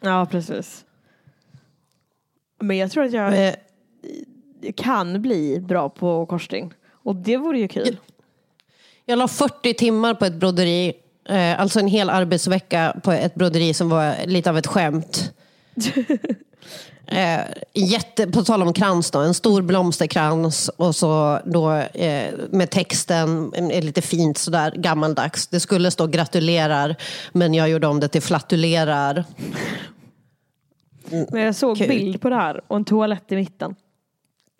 Ja 0.00 0.26
precis. 0.30 0.84
Men 2.60 2.76
jag 2.76 2.90
tror 2.90 3.04
att 3.04 3.12
jag 3.12 3.46
Eh, 3.48 4.72
kan 4.76 5.22
bli 5.22 5.60
bra 5.60 5.88
på 5.88 6.26
korsstygn. 6.26 6.74
Och 6.90 7.16
det 7.16 7.36
vore 7.36 7.58
ju 7.58 7.68
kul. 7.68 7.96
Jag 9.04 9.18
la 9.18 9.28
40 9.28 9.74
timmar 9.74 10.14
på 10.14 10.24
ett 10.24 10.34
broderi. 10.34 10.92
Eh, 11.28 11.60
alltså 11.60 11.80
en 11.80 11.86
hel 11.86 12.10
arbetsvecka 12.10 12.96
på 13.02 13.12
ett 13.12 13.34
broderi 13.34 13.74
som 13.74 13.88
var 13.88 14.26
lite 14.26 14.50
av 14.50 14.58
ett 14.58 14.66
skämt. 14.66 15.32
Eh, 17.06 17.40
jätte, 17.72 18.26
på 18.26 18.44
tal 18.44 18.62
om 18.62 18.72
krans 18.72 19.10
då, 19.10 19.18
en 19.18 19.34
stor 19.34 19.62
blomsterkrans 19.62 20.68
och 20.68 20.96
så 20.96 21.40
då 21.44 21.72
eh, 21.72 22.34
med 22.50 22.70
texten 22.70 23.50
lite 23.82 24.02
fint 24.02 24.38
sådär 24.38 24.74
gammaldags. 24.76 25.46
Det 25.46 25.60
skulle 25.60 25.90
stå 25.90 26.06
gratulerar 26.06 26.96
men 27.32 27.54
jag 27.54 27.68
gjorde 27.68 27.86
om 27.86 28.00
det 28.00 28.08
till 28.08 28.22
flatulerar. 28.22 29.24
Men 31.30 31.42
jag 31.42 31.54
såg 31.54 31.78
Kul. 31.78 31.88
bild 31.88 32.20
på 32.20 32.28
det 32.28 32.36
här 32.36 32.60
och 32.68 32.76
en 32.76 32.84
toalett 32.84 33.32
i 33.32 33.36
mitten. 33.36 33.74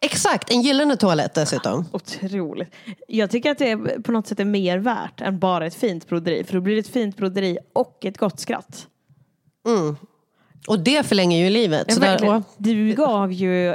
Exakt, 0.05 0.51
en 0.51 0.63
gyllene 0.63 0.97
toalett 0.97 1.35
dessutom. 1.35 1.85
Otroligt. 1.93 2.75
Jag 3.09 3.31
tycker 3.31 3.51
att 3.51 3.59
det 3.59 3.77
på 4.03 4.13
något 4.13 4.27
sätt 4.27 4.41
är 4.41 4.45
mer 4.45 4.79
värt 4.79 5.21
än 5.21 5.39
bara 5.39 5.67
ett 5.67 5.75
fint 5.75 6.09
broderi. 6.09 6.45
För 6.45 6.55
då 6.55 6.61
blir 6.61 6.75
det 6.75 6.81
ett 6.81 6.89
fint 6.89 7.17
broderi 7.17 7.59
och 7.73 8.05
ett 8.05 8.19
gott 8.19 8.41
skratt. 8.41 8.87
Och 10.69 10.79
det 10.81 11.07
förlänger 11.07 11.45
ju 11.45 11.51
livet. 11.51 11.85
Ja, 11.89 11.95
Så 11.95 12.01
där, 12.01 12.19
åh, 12.23 12.41
Du 12.57 12.95
gav 12.95 13.33
ju 13.33 13.75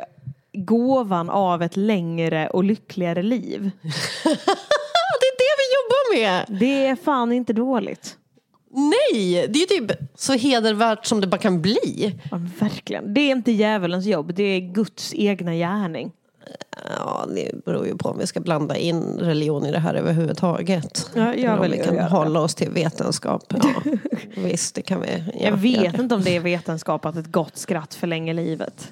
gåvan 0.54 1.30
av 1.30 1.64
ett 1.64 1.78
längre 1.78 2.50
och 2.50 2.64
lyckligare 2.64 3.24
liv. 3.24 3.72
det 5.14 5.28
är 5.28 5.38
det 5.38 5.54
vi 5.58 5.68
jobbar 5.76 6.16
med! 6.16 6.60
Det 6.60 6.86
är 6.88 6.96
fan 6.96 7.32
inte 7.32 7.54
dåligt. 7.54 8.18
Nej, 8.70 9.48
det 9.50 9.60
är 9.60 9.72
ju 9.80 9.88
typ 9.88 9.98
så 10.16 10.34
hedervärt 10.34 11.06
som 11.06 11.22
det 11.22 11.28
bara 11.28 11.38
kan 11.38 11.62
bli. 11.62 12.16
Ja, 12.32 12.42
verkligen. 12.60 13.14
Det 13.14 13.22
är 13.22 13.32
inte 13.32 13.52
djävulens 13.52 14.06
jobb, 14.06 14.34
det 14.34 14.44
är 14.44 14.60
Guds 14.60 15.14
egna 15.16 15.54
gärning. 15.56 16.12
Ja, 16.98 17.26
det 17.36 17.66
beror 17.66 17.88
ju 17.88 17.98
på 17.98 18.10
om 18.10 18.18
vi 18.18 18.28
ska 18.28 18.40
blanda 18.40 18.78
in 18.78 19.04
religion 19.20 19.66
i 19.66 19.72
det 19.72 19.80
här 19.80 19.94
överhuvudtaget. 19.96 21.10
Ja, 21.16 21.36
jag 21.36 21.60
om 21.62 21.72
vi 21.72 21.78
kan 21.78 21.96
göra 21.96 22.08
hålla 22.08 22.40
oss 22.40 22.56
till 22.56 22.70
vetenskap. 22.70 23.44
Ja, 23.50 23.92
visst, 24.36 24.76
det 24.76 24.82
kan 24.82 25.02
vi. 25.02 25.24
Ja, 25.34 25.40
Jag 25.40 25.58
vet 25.58 25.84
göra. 25.84 26.02
inte 26.02 26.16
om 26.16 26.22
det 26.24 26.36
är 26.36 26.40
vetenskap 26.40 27.06
att 27.06 27.16
ett 27.16 27.32
gott 27.32 27.58
skratt 27.58 27.94
förlänger 27.94 28.34
livet. 28.34 28.92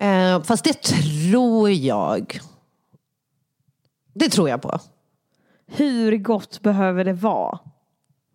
Eh, 0.00 0.42
fast 0.42 0.64
det 0.64 0.82
tror 0.82 1.70
jag. 1.70 2.40
Det 4.14 4.28
tror 4.28 4.48
jag 4.48 4.62
på. 4.62 4.78
Hur 5.66 6.16
gott 6.16 6.62
behöver 6.62 7.04
det 7.04 7.12
vara? 7.12 7.58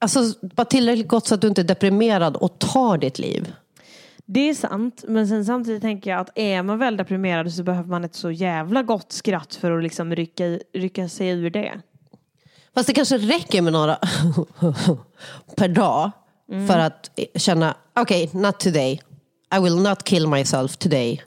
Alltså, 0.03 0.23
bara 0.41 0.65
tillräckligt 0.65 1.07
gott 1.07 1.27
så 1.27 1.35
att 1.35 1.41
du 1.41 1.47
inte 1.47 1.61
är 1.61 1.65
deprimerad 1.65 2.35
och 2.35 2.59
tar 2.59 2.97
ditt 2.97 3.19
liv. 3.19 3.53
Det 4.25 4.49
är 4.49 4.53
sant, 4.53 5.03
men 5.07 5.27
sen 5.27 5.45
samtidigt 5.45 5.81
tänker 5.81 6.11
jag 6.11 6.19
att 6.19 6.29
är 6.35 6.63
man 6.63 6.79
väl 6.79 6.97
deprimerad 6.97 7.53
så 7.53 7.63
behöver 7.63 7.89
man 7.89 8.03
ett 8.03 8.15
så 8.15 8.31
jävla 8.31 8.83
gott 8.83 9.11
skratt 9.11 9.55
för 9.55 9.71
att 9.71 9.83
liksom 9.83 10.15
rycka, 10.15 10.59
rycka 10.73 11.09
sig 11.09 11.29
ur 11.29 11.49
det. 11.49 11.81
Fast 12.73 12.87
det 12.87 12.93
kanske 12.93 13.17
räcker 13.17 13.61
med 13.61 13.73
några 13.73 13.95
per 15.57 15.67
dag 15.67 16.11
för 16.67 16.79
att 16.79 17.19
känna, 17.35 17.75
okej, 17.95 18.29
not 18.33 18.59
today. 18.59 19.01
I 19.57 19.59
will 19.59 19.75
not 19.75 20.03
kill 20.03 20.27
myself 20.27 20.77
today. 20.77 21.23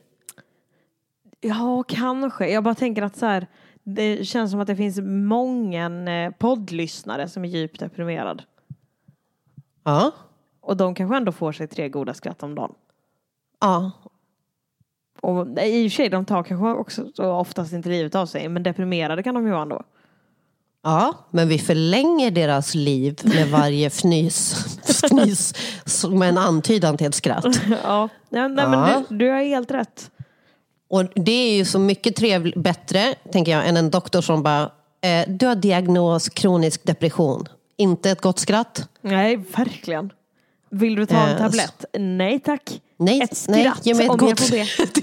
Ja, 1.40 1.84
kanske. 1.88 2.48
Jag 2.48 2.64
bara 2.64 2.74
tänker 2.74 3.02
att 3.02 3.16
så 3.16 3.26
här, 3.26 3.46
det 3.84 4.28
känns 4.28 4.50
som 4.50 4.60
att 4.60 4.66
det 4.66 4.76
finns 4.76 4.98
många 5.02 6.10
eh, 6.10 6.30
poddlyssnare 6.30 7.28
som 7.28 7.44
är 7.44 7.48
djupt 7.48 7.80
deprimerad. 7.80 8.42
Ja, 9.86 10.12
Och 10.60 10.76
de 10.76 10.94
kanske 10.94 11.16
ändå 11.16 11.32
får 11.32 11.52
sig 11.52 11.66
tre 11.68 11.88
goda 11.88 12.14
skratt 12.14 12.42
om 12.42 12.54
dagen. 12.54 12.72
ja. 13.60 13.90
Och 15.20 15.46
i 15.46 15.86
och 15.88 15.90
för 15.92 15.96
sig, 15.96 16.08
de 16.08 16.24
tar 16.24 16.42
kanske 16.42 16.66
också 16.68 17.04
så 17.14 17.30
oftast 17.32 17.72
inte 17.72 17.88
livet 17.88 18.14
av 18.14 18.26
sig, 18.26 18.48
men 18.48 18.62
deprimerade 18.62 19.22
kan 19.22 19.34
de 19.34 19.44
ju 19.46 19.50
vara 19.52 19.62
ändå. 19.62 19.82
Ja, 20.82 21.14
men 21.30 21.48
vi 21.48 21.58
förlänger 21.58 22.30
deras 22.30 22.74
liv 22.74 23.18
med 23.24 23.48
varje 23.50 23.86
fnys, 23.90 24.54
fnys 24.88 25.54
som 25.84 26.22
en 26.22 26.38
antydan 26.38 26.96
till 26.96 27.06
ett 27.06 27.14
skratt. 27.14 27.44
Ja, 27.82 28.08
ja 28.28 28.48
nej, 28.48 28.64
Ja. 28.64 28.68
men 28.70 29.04
du, 29.08 29.16
du 29.16 29.30
har 29.30 29.38
helt 29.42 29.70
rätt. 29.70 30.10
Och 30.88 31.04
det 31.14 31.32
är 31.32 31.56
ju 31.56 31.64
så 31.64 31.78
mycket 31.78 32.16
trevligt, 32.16 32.56
bättre, 32.56 33.14
tänker 33.32 33.52
jag, 33.52 33.68
än 33.68 33.76
en 33.76 33.90
doktor 33.90 34.20
som 34.20 34.42
bara, 34.42 34.62
eh, 35.00 35.28
du 35.28 35.46
har 35.46 35.54
diagnos 35.54 36.28
kronisk 36.28 36.84
depression. 36.86 37.48
Inte 37.76 38.10
ett 38.10 38.20
gott 38.20 38.38
skratt. 38.38 38.88
Nej, 39.00 39.36
verkligen. 39.36 40.12
Vill 40.70 40.94
du 40.94 41.06
ta 41.06 41.16
en 41.16 41.30
Eh, 41.30 41.38
tablett? 41.38 41.84
Nej 41.98 42.40
tack. 42.40 42.80
Nej, 42.98 43.20
ett 43.22 43.44
nej, 43.48 43.60
skratt 43.64 43.86
ge 43.86 43.94
mig 43.94 44.04
ett 44.04 44.10
om 44.10 44.16
gott- 44.18 44.28
jag 44.28 44.68
får 44.68 44.84
be. 44.86 45.02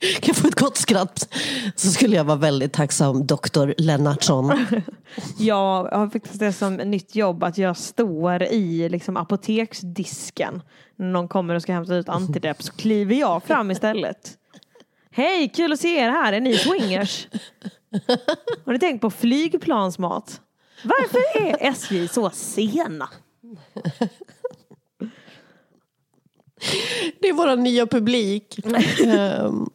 Kan 0.00 0.22
jag 0.26 0.36
få 0.36 0.48
ett 0.48 0.60
gott 0.60 0.76
skratt 0.76 1.34
så 1.76 1.90
skulle 1.90 2.16
jag 2.16 2.24
vara 2.24 2.36
väldigt 2.36 2.72
tacksam, 2.72 3.26
doktor 3.26 3.74
Lennartsson. 3.78 4.66
Jag 5.38 5.84
har 5.84 6.08
faktiskt 6.10 6.38
det 6.38 6.52
som 6.52 6.74
nytt 6.76 7.14
jobb 7.14 7.44
att 7.44 7.58
jag 7.58 7.76
står 7.76 8.42
i 8.42 8.88
liksom 8.88 9.16
apoteksdisken. 9.16 10.62
När 10.96 11.06
någon 11.06 11.28
kommer 11.28 11.54
och 11.54 11.62
ska 11.62 11.72
hämta 11.72 11.94
ut 11.94 12.08
antidepp 12.08 12.62
så 12.62 12.72
kliver 12.72 13.14
jag 13.14 13.42
fram 13.42 13.70
istället. 13.70 14.32
Hej, 15.10 15.48
kul 15.48 15.72
att 15.72 15.80
se 15.80 15.96
er 15.98 16.10
här. 16.10 16.32
Är 16.32 16.40
ni 16.40 16.54
swingers? 16.58 17.28
Har 18.64 18.72
ni 18.72 18.78
tänkt 18.78 19.00
på 19.00 19.10
flygplansmat? 19.10 20.40
Varför 20.84 21.42
är 21.46 21.70
SJ 21.70 22.08
så 22.08 22.30
sena? 22.30 23.08
Det 27.20 27.28
är 27.28 27.32
vår 27.32 27.56
nya 27.56 27.86
publik. 27.86 28.58
Ehm, 29.06 29.66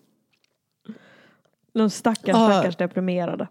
De 1.73 1.89
stackars, 1.89 2.35
stackars 2.35 2.75
deprimerade. 2.75 3.47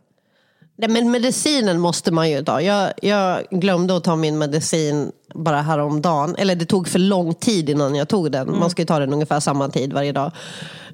Nej, 0.77 0.89
men 0.91 1.11
medicinen 1.11 1.81
måste 1.81 2.13
man 2.13 2.31
ju 2.31 2.45
ta. 2.45 2.61
Jag, 2.63 2.93
jag 3.03 3.45
glömde 3.51 3.97
att 3.97 4.05
ta 4.05 4.17
min 4.17 4.39
medicin 4.39 5.13
bara 5.35 5.63
häromdagen. 5.63 6.35
Eller 6.39 6.55
det 6.57 6.65
tog 6.67 6.89
för 6.89 6.99
lång 6.99 7.35
tid 7.35 7.71
innan 7.71 7.95
jag 7.95 8.09
tog 8.09 8.33
den. 8.33 8.59
Man 8.59 8.71
ska 8.71 8.83
ju 8.83 8.87
ta 8.87 8.99
den 8.99 9.13
ungefär 9.13 9.41
samma 9.41 9.69
tid 9.69 9.93
varje 9.93 10.13
dag. 10.13 10.33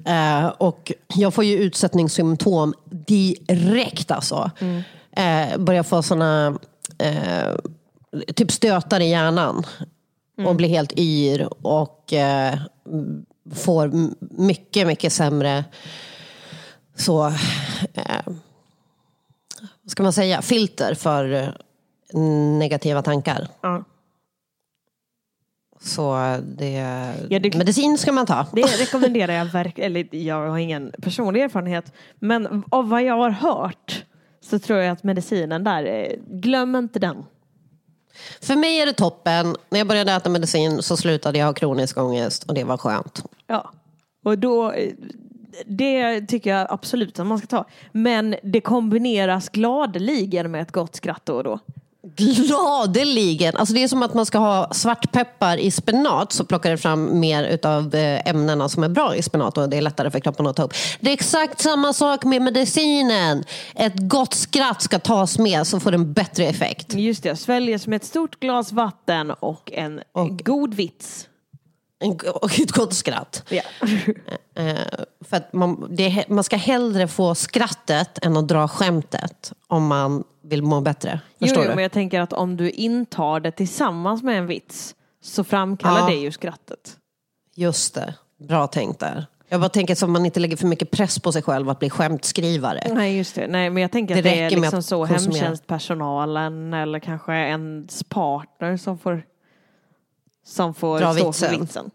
Eh, 0.05 0.47
och 0.47 0.91
jag 1.15 1.33
får 1.33 1.43
ju 1.43 1.57
utsättningssymptom 1.57 2.73
direkt 2.89 4.11
alltså. 4.11 4.51
Eh, 5.15 5.57
börjar 5.57 5.83
få 5.83 6.01
såna 6.03 6.59
eh, 6.97 7.55
typ 8.35 8.51
stötar 8.51 8.99
i 8.99 9.09
hjärnan. 9.09 9.63
Och 10.45 10.55
blir 10.55 10.69
helt 10.69 10.93
yr 10.99 11.49
och 11.67 12.13
eh, 12.13 12.59
får 13.55 13.91
mycket, 14.41 14.87
mycket 14.87 15.13
sämre 15.13 15.65
så 16.95 17.27
eh, 17.93 18.21
vad 19.81 19.91
ska 19.91 20.03
man 20.03 20.13
säga, 20.13 20.41
filter 20.41 20.93
för 20.93 21.31
eh, 21.33 22.19
negativa 22.59 23.01
tankar. 23.01 23.47
Ja. 23.61 23.83
Så 25.81 26.37
det, 26.57 26.71
Ja, 27.29 27.39
det- 27.39 27.57
medicin 27.57 27.97
ska 27.97 28.11
man 28.11 28.25
ta. 28.25 28.45
Det 28.53 28.61
rekommenderar 28.61 29.33
jag 29.33 29.45
verkligen. 29.45 29.91
Eller 29.91 30.15
jag 30.15 30.49
har 30.49 30.57
ingen 30.57 30.91
personlig 31.01 31.41
erfarenhet. 31.41 31.93
Men 32.19 32.63
av 32.69 32.89
vad 32.89 33.03
jag 33.03 33.15
har 33.17 33.29
hört 33.29 34.05
så 34.49 34.59
tror 34.59 34.79
jag 34.79 34.91
att 34.91 35.03
medicinen 35.03 35.63
där, 35.63 36.15
glöm 36.27 36.75
inte 36.75 36.99
den. 36.99 37.25
För 38.41 38.55
mig 38.55 38.81
är 38.81 38.85
det 38.85 38.93
toppen. 38.93 39.55
När 39.69 39.79
jag 39.79 39.87
började 39.87 40.11
äta 40.11 40.29
medicin 40.29 40.81
så 40.81 40.97
slutade 40.97 41.37
jag 41.37 41.45
ha 41.45 41.53
kronisk 41.53 41.97
ångest 41.97 42.43
och 42.43 42.53
det 42.53 42.63
var 42.63 42.77
skönt. 42.77 43.23
Ja. 43.47 43.71
Och 44.23 44.39
då, 44.39 44.73
det 45.65 46.21
tycker 46.21 46.49
jag 46.49 46.67
absolut 46.69 47.19
att 47.19 47.27
man 47.27 47.37
ska 47.37 47.47
ta. 47.47 47.65
Men 47.91 48.35
det 48.43 48.61
kombineras 48.61 49.49
gladeligen 49.49 50.51
med 50.51 50.61
ett 50.61 50.71
gott 50.71 50.95
skratt 50.95 51.21
då 51.25 51.35
och 51.35 51.43
då. 51.43 51.59
Gladeligen! 52.15 53.55
Alltså 53.57 53.73
det 53.73 53.83
är 53.83 53.87
som 53.87 54.03
att 54.03 54.13
man 54.13 54.25
ska 54.25 54.37
ha 54.37 54.73
svartpeppar 54.73 55.57
i 55.57 55.71
spenat 55.71 56.31
så 56.33 56.45
plockar 56.45 56.69
det 56.71 56.77
fram 56.77 57.19
mer 57.19 57.43
utav 57.43 57.95
eh, 57.95 58.29
ämnena 58.29 58.69
som 58.69 58.83
är 58.83 58.89
bra 58.89 59.15
i 59.15 59.21
spenat 59.21 59.57
och 59.57 59.69
det 59.69 59.77
är 59.77 59.81
lättare 59.81 60.11
för 60.11 60.19
kroppen 60.19 60.47
att 60.47 60.55
ta 60.55 60.63
upp. 60.63 60.73
Det 60.99 61.09
är 61.09 61.13
exakt 61.13 61.61
samma 61.61 61.93
sak 61.93 62.23
med 62.23 62.41
medicinen. 62.41 63.43
Ett 63.75 63.93
gott 63.97 64.33
skratt 64.33 64.81
ska 64.81 64.99
tas 64.99 65.37
med 65.39 65.67
så 65.67 65.79
får 65.79 65.91
det 65.91 65.95
en 65.97 66.13
bättre 66.13 66.45
effekt. 66.47 66.93
Just 66.93 67.23
det, 67.23 67.35
sväljes 67.35 67.87
med 67.87 67.95
ett 67.97 68.05
stort 68.05 68.39
glas 68.39 68.71
vatten 68.71 69.31
och 69.31 69.71
en 69.73 70.01
god 70.43 70.73
vits. 70.73 71.27
En- 71.99 72.19
Och 72.35 72.59
ett 72.59 72.71
gott 72.71 72.93
skratt. 72.93 73.43
Eh, 74.57 74.75
för 75.29 75.41
man, 75.57 75.87
det, 75.95 76.25
man 76.29 76.43
ska 76.43 76.55
hellre 76.57 77.07
få 77.07 77.35
skrattet 77.35 78.25
än 78.25 78.37
att 78.37 78.47
dra 78.47 78.67
skämtet 78.67 79.51
om 79.67 79.87
man 79.87 80.23
vill 80.49 80.63
må 80.63 80.81
bättre. 80.81 81.19
Jo, 81.37 81.47
Förstår 81.47 81.63
jo, 81.63 81.69
du? 81.69 81.75
men 81.75 81.81
jag 81.83 81.91
tänker 81.91 82.21
att 82.21 82.33
om 82.33 82.57
du 82.57 82.69
intar 82.69 83.39
det 83.39 83.51
tillsammans 83.51 84.23
med 84.23 84.37
en 84.37 84.47
vits 84.47 84.95
så 85.21 85.43
framkallar 85.43 85.99
Ja. 85.99 86.05
det 86.07 86.15
ju 86.15 86.31
skrattet. 86.31 86.97
Just 87.55 87.93
det. 87.95 88.13
Bra 88.37 88.67
tänkt 88.67 88.99
där. 88.99 89.25
Jag 89.47 89.59
bara 89.61 89.69
tänker 89.69 89.95
så 89.95 90.05
att 90.05 90.11
man 90.11 90.25
inte 90.25 90.39
lägger 90.39 90.57
för 90.57 90.67
mycket 90.67 90.91
press 90.91 91.19
på 91.19 91.31
sig 91.31 91.41
själv 91.41 91.69
att 91.69 91.79
bli 91.79 91.89
skämtskrivare. 91.89 92.91
Nej, 92.93 93.17
just 93.17 93.35
det. 93.35 93.47
Nej, 93.47 93.69
men 93.69 93.81
jag 93.81 93.91
tänker 93.91 94.15
Det 94.15 94.19
att 94.19 94.23
det 94.23 94.41
är 94.41 94.49
liksom 94.49 94.83
så 94.83 95.05
hemtjänstpersonalen 95.05 96.73
eller 96.73 96.99
kanske 96.99 97.33
ens 97.33 98.03
partner 98.03 98.77
som 98.77 98.97
får 98.97 99.23
som 100.45 100.73
får 100.73 100.99
Dra 100.99 101.13
stå 101.13 101.33
för 101.33 101.49
vitsen. 101.59 101.91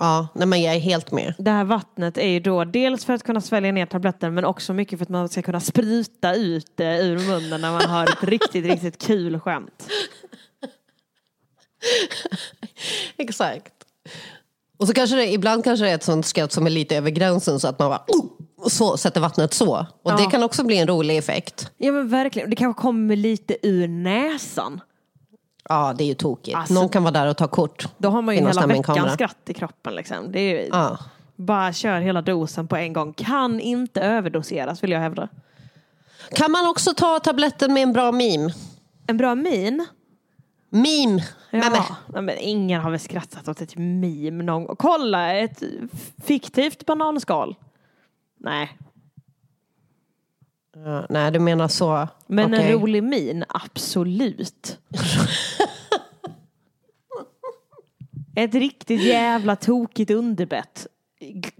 Ja, 0.00 0.28
nej, 0.34 0.46
men 0.48 0.62
jag 0.62 0.74
är 0.74 0.78
helt 0.80 1.12
med. 1.12 1.34
Det 1.38 1.50
här 1.50 1.64
vattnet 1.64 2.18
är 2.18 2.28
ju 2.28 2.40
då 2.40 2.64
dels 2.64 3.04
för 3.04 3.12
att 3.12 3.22
kunna 3.22 3.40
svälja 3.40 3.72
ner 3.72 3.86
tabletten 3.86 4.34
men 4.34 4.44
också 4.44 4.72
mycket 4.74 4.98
för 4.98 5.04
att 5.04 5.08
man 5.08 5.28
ska 5.28 5.42
kunna 5.42 5.60
spruta 5.60 6.34
ut 6.34 6.72
det 6.74 6.98
ur 6.98 7.18
munnen 7.18 7.60
när 7.60 7.72
man 7.72 7.84
har 7.90 8.04
ett 8.04 8.22
riktigt, 8.22 8.66
riktigt 8.66 8.98
kul 8.98 9.40
skämt. 9.40 9.88
Exakt. 13.16 13.72
Och 14.76 14.86
så 14.88 14.94
kanske 14.94 15.16
det, 15.16 15.32
ibland 15.32 15.64
kanske 15.64 15.84
det 15.84 15.90
är 15.90 15.94
ett 15.94 16.02
sånt 16.02 16.26
skratt 16.26 16.52
som 16.52 16.66
är 16.66 16.70
lite 16.70 16.96
över 16.96 17.10
gränsen 17.10 17.60
så 17.60 17.68
att 17.68 17.78
man 17.78 17.88
bara 17.88 18.04
oh, 18.08 18.24
och 18.56 18.72
så 18.72 18.96
sätter 18.96 19.20
vattnet 19.20 19.54
så. 19.54 19.86
Och 20.02 20.16
det 20.16 20.22
Ja. 20.22 20.30
kan 20.30 20.42
också 20.42 20.64
bli 20.64 20.78
en 20.78 20.88
rolig 20.88 21.16
effekt. 21.16 21.70
Ja 21.76 21.92
men 21.92 22.08
verkligen, 22.08 22.50
det 22.50 22.56
kanske 22.56 22.82
kommer 22.82 23.16
lite 23.16 23.56
ur 23.62 23.88
näsan. 23.88 24.80
Ja, 25.68 25.94
det 25.98 26.04
är 26.04 26.06
ju 26.06 26.14
tokigt. 26.14 26.56
Alltså- 26.56 26.74
Någon 26.74 26.88
kan 26.88 27.02
vara 27.02 27.12
där 27.12 27.26
och 27.26 27.36
ta 27.36 27.48
kort. 27.48 27.88
Då 27.98 28.08
har 28.08 28.22
man 28.22 28.34
ju 28.36 28.40
hela 28.46 28.66
veckans 28.66 29.12
skratt 29.12 29.36
i 29.46 29.54
kroppen 29.54 29.94
liksom. 29.94 30.32
Det 30.32 30.40
är 30.40 30.62
ju, 30.64 30.68
Ja. 30.72 30.98
Bara 31.36 31.72
kör 31.72 32.00
hela 32.00 32.22
dosen 32.22 32.68
på 32.68 32.76
en 32.76 32.92
gång. 32.92 33.12
Kan 33.12 33.60
inte 33.60 34.00
överdoseras 34.00 34.82
vill 34.82 34.90
jag 34.90 35.00
hävda. 35.00 35.28
Kan 36.34 36.50
man 36.52 36.66
också 36.70 36.94
ta 36.94 37.18
tabletten 37.20 37.72
med 37.74 37.82
en 37.82 37.92
bra 37.92 38.12
meme? 38.12 38.50
En 39.06 39.16
bra 39.16 39.34
min. 39.34 39.86
Meme! 40.70 41.22
Ja. 41.50 41.86
Men 42.20 42.38
ingen 42.38 42.80
har 42.80 42.90
väl 42.90 43.00
skrattat 43.00 43.48
åt 43.48 43.60
ett 43.60 43.76
meme 43.76 44.42
någon 44.44 44.64
gång. 44.64 44.76
Kolla, 44.76 45.34
ett 45.34 45.62
fiktivt 46.24 46.86
bananskal. 46.86 47.56
Nej, 48.40 48.78
Ja, 50.74 51.06
nej, 51.10 51.30
du 51.30 51.38
menar 51.38 51.68
så. 51.68 52.08
men 52.26 52.54
Okej. 52.54 52.72
en 52.72 52.80
rolig 52.80 53.02
min, 53.02 53.44
absolut. 53.48 54.78
ett 58.36 58.54
riktigt 58.54 59.02
jävla 59.02 59.56
tokigt 59.56 60.10
underbett. 60.10 60.86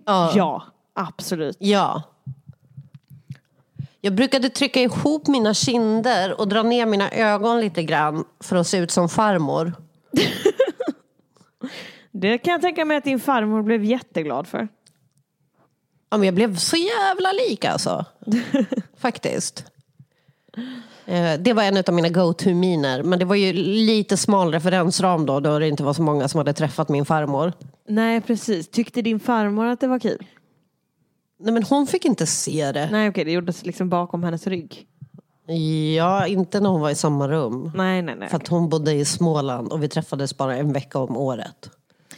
Ja. 0.06 0.32
Ja, 0.34 0.62
absolut. 0.94 1.56
Ja. 1.60 2.02
Jag 4.00 4.14
brukade 4.14 4.48
trycka 4.48 4.80
ihop 4.80 5.26
mina 5.26 5.54
kinder 5.54 6.40
och 6.40 6.48
dra 6.48 6.62
ner 6.62 6.86
mina 6.86 7.10
ögon 7.10 7.60
lite 7.60 7.82
grann 7.82 8.24
för 8.40 8.56
att 8.56 8.66
se 8.66 8.78
ut 8.78 8.90
som 8.90 9.08
farmor. 9.08 9.72
Det 12.10 12.38
kan 12.38 12.52
jag 12.52 12.60
tänka 12.60 12.84
mig 12.84 12.96
att 12.96 13.04
din 13.04 13.20
farmor 13.20 13.62
blev 13.62 13.84
jätteglad 13.84 14.46
för. 14.46 14.68
Ja, 16.14 16.18
men 16.18 16.26
jag 16.26 16.34
blev 16.34 16.56
så 16.56 16.76
jävla 16.76 17.32
lik 17.32 17.64
alltså. 17.64 18.04
Faktiskt. 18.98 19.64
Eh, 21.06 21.40
Det 21.40 21.52
var 21.52 21.62
en 21.62 21.76
av 21.88 21.94
mina 21.94 22.08
go-to-miner. 22.08 23.02
Men 23.02 23.18
det 23.18 23.24
var 23.24 23.34
ju 23.36 23.52
lite 23.52 24.16
smal 24.16 24.52
referensram 24.52 25.26
då, 25.26 25.40
då 25.40 25.58
det 25.58 25.68
inte 25.68 25.82
var 25.82 25.92
så 25.94 26.02
många 26.02 26.28
som 26.28 26.38
hade 26.38 26.52
träffat 26.52 26.88
min 26.88 27.04
farmor. 27.04 27.52
Nej, 27.88 28.20
precis. 28.20 28.68
Tyckte 28.68 29.02
din 29.02 29.20
farmor 29.20 29.66
att 29.66 29.80
det 29.80 29.86
var 29.86 29.98
kul? 29.98 30.26
Nej, 31.40 31.52
men 31.54 31.62
hon 31.62 31.86
fick 31.86 32.04
inte 32.04 32.26
se 32.26 32.72
det. 32.72 32.88
Nej, 32.92 33.08
okej, 33.08 33.24
det 33.24 33.32
gjordes 33.32 33.64
liksom 33.66 33.88
bakom 33.88 34.22
hennes 34.24 34.46
rygg. 34.46 34.86
Ja, 35.96 36.26
inte 36.26 36.60
när 36.60 36.70
hon 36.70 36.80
var 36.80 36.90
i 36.90 36.94
samma 36.94 37.28
rum. 37.28 37.72
Nej, 37.74 38.02
nej, 38.02 38.16
nej. 38.18 38.28
För 38.28 38.36
att 38.36 38.48
hon 38.48 38.68
bodde 38.68 38.92
i 38.92 39.04
Småland 39.04 39.72
och 39.72 39.82
vi 39.82 39.88
träffades 39.88 40.36
bara 40.36 40.56
en 40.56 40.72
vecka 40.72 40.98
om 40.98 41.16
året. 41.16 41.70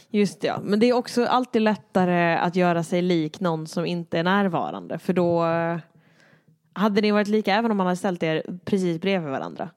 Just 0.09 0.41
det, 0.41 0.47
ja. 0.47 0.59
Men 0.63 0.79
det 0.79 0.85
är 0.85 0.93
också 0.93 1.25
alltid 1.25 1.61
lättare 1.61 2.37
att 2.37 2.55
göra 2.55 2.83
sig 2.83 3.01
lik 3.01 3.39
någon 3.39 3.67
som 3.67 3.85
inte 3.85 4.19
är 4.19 4.23
närvarande. 4.23 4.99
För 4.99 5.13
då 5.13 5.45
eh, 5.45 5.79
hade 6.73 7.01
ni 7.01 7.11
varit 7.11 7.27
lika 7.27 7.55
även 7.55 7.71
om 7.71 7.77
man 7.77 7.87
hade 7.87 7.97
ställt 7.97 8.23
er 8.23 8.43
precis 8.65 9.01
bredvid 9.01 9.31
varandra. 9.31 9.69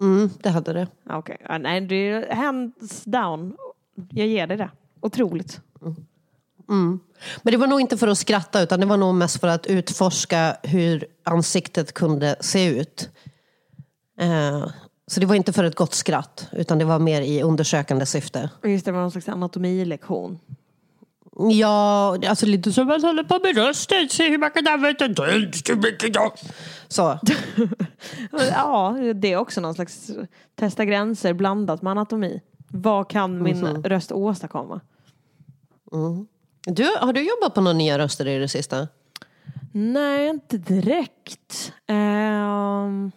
Mm, 0.00 0.30
det 0.42 0.48
hade 0.48 0.72
det. 0.72 0.88
Okej, 1.10 1.36
ja, 1.48 1.58
nej, 1.58 1.80
det 1.80 1.94
är 1.94 2.34
hands 2.34 3.04
down. 3.04 3.56
Jag 4.10 4.26
ger 4.26 4.46
dig 4.46 4.56
det. 4.56 4.70
Otroligt. 5.00 5.60
Men 7.42 7.52
det 7.52 7.56
var 7.56 7.66
nog 7.66 7.80
inte 7.80 7.96
för 7.96 8.08
att 8.08 8.18
skratta 8.18 8.62
utan 8.62 8.80
det 8.80 8.86
var 8.86 8.96
nog 8.96 9.14
mest 9.14 9.40
för 9.40 9.48
att 9.48 9.66
utforska 9.66 10.56
hur 10.62 11.04
ansiktet 11.24 11.92
kunde 11.92 12.36
se 12.40 12.80
ut. 12.80 13.10
Eh, 14.20 14.66
så 15.10 15.20
det 15.20 15.26
var 15.26 15.34
inte 15.34 15.52
för 15.52 15.64
ett 15.64 15.74
gott 15.74 15.94
skratt 15.94 16.48
utan 16.52 16.78
det 16.78 16.84
var 16.84 16.98
mer 16.98 17.22
i 17.22 17.42
undersökande 17.42 18.06
syfte. 18.06 18.50
Just 18.64 18.84
det, 18.84 18.92
var 18.92 19.00
någon 19.00 19.10
slags 19.10 19.28
anatomilektion. 19.28 20.38
Ja, 21.52 22.18
alltså 22.28 22.46
lite 22.46 22.72
som 22.72 22.90
att 22.90 23.02
hålla 23.02 23.24
på 23.24 23.38
med 23.38 23.56
rösten, 23.56 24.08
se 24.08 24.28
hur 24.28 24.38
man 24.38 24.50
kan 24.50 24.66
använda 24.66 25.08
den 25.08 25.52
så 25.52 25.76
mycket. 25.76 26.16
Så, 26.88 27.18
Ja, 28.52 28.96
det 29.14 29.32
är 29.32 29.36
också 29.36 29.60
någon 29.60 29.74
slags 29.74 30.10
testa 30.54 30.84
gränser 30.84 31.32
blandat 31.32 31.82
med 31.82 31.90
anatomi. 31.90 32.40
Vad 32.68 33.10
kan 33.10 33.42
min 33.42 33.82
röst 33.82 34.12
åstadkomma? 34.12 34.80
du, 36.66 36.84
har 37.00 37.12
du 37.12 37.20
jobbat 37.20 37.54
på 37.54 37.60
några 37.60 37.76
nya 37.76 37.98
röster 37.98 38.28
i 38.28 38.38
det 38.38 38.48
sista? 38.48 38.88
Nej, 39.72 40.28
inte 40.28 40.58
direkt. 40.58 41.72
Ehm, 41.86 43.12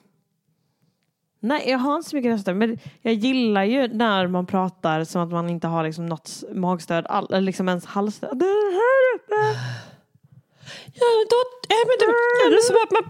nej, 1.44 1.70
jag 1.70 1.78
har 1.78 1.96
inte 1.96 2.10
så 2.10 2.16
mycket 2.16 2.32
röster. 2.32 2.54
Men 2.54 2.78
jag 3.02 3.14
gillar 3.14 3.64
ju 3.64 3.88
när 3.88 4.28
man 4.28 4.46
pratar 4.46 5.04
som 5.04 5.22
att 5.22 5.32
man 5.32 5.50
inte 5.50 5.68
har 5.68 5.84
liksom 5.84 6.06
något 6.06 6.44
magstöd, 6.52 7.06
all, 7.10 7.28
eller 7.30 7.42
liksom 7.42 7.70
ens 7.70 7.86
halsstöd. 7.86 8.40
Det 8.40 8.46
här 8.46 9.16
uppe. 9.16 9.36
Ja, 10.94 11.06
då, 11.30 11.36
men 11.70 11.98
det, 12.00 12.06
är 12.56 12.62
som 12.62 12.76
att 12.84 12.92
man 12.92 13.04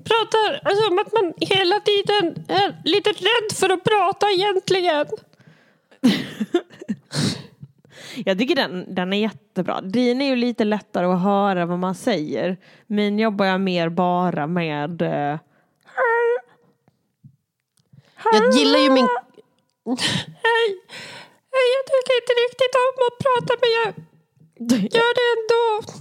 pratar 0.00 0.68
alltså, 0.68 0.84
att 0.84 1.12
man 1.12 1.34
hela 1.36 1.80
tiden 1.80 2.44
är 2.48 2.76
lite 2.84 3.10
rädd 3.10 3.52
för 3.58 3.70
att 3.70 3.84
prata 3.84 4.30
egentligen. 4.30 5.06
Jag 8.24 8.38
tycker 8.38 8.56
den, 8.56 8.94
den 8.94 9.12
är 9.12 9.16
jättebra. 9.16 9.80
Din 9.80 10.20
är 10.20 10.26
ju 10.26 10.36
lite 10.36 10.64
lättare 10.64 11.06
att 11.06 11.22
höra 11.22 11.66
vad 11.66 11.78
man 11.78 11.94
säger. 11.94 12.56
Min 12.86 13.18
jobbar 13.18 13.46
jag 13.46 13.60
mer 13.60 13.88
bara 13.88 14.46
med 14.46 15.02
eh, 15.02 15.38
Jag 18.32 18.52
gillar 18.54 18.78
ju 18.78 18.90
min... 18.90 19.04
Hej! 20.46 20.66
Hej, 21.56 21.66
jag 21.76 21.84
tycker 21.86 22.14
inte 22.20 22.32
riktigt 22.46 22.74
om 22.84 22.94
att 23.06 23.18
prata 23.24 23.54
men 23.60 23.70
jag 23.78 23.88
gör 24.94 25.14
det 25.14 25.26
ändå. 25.36 25.92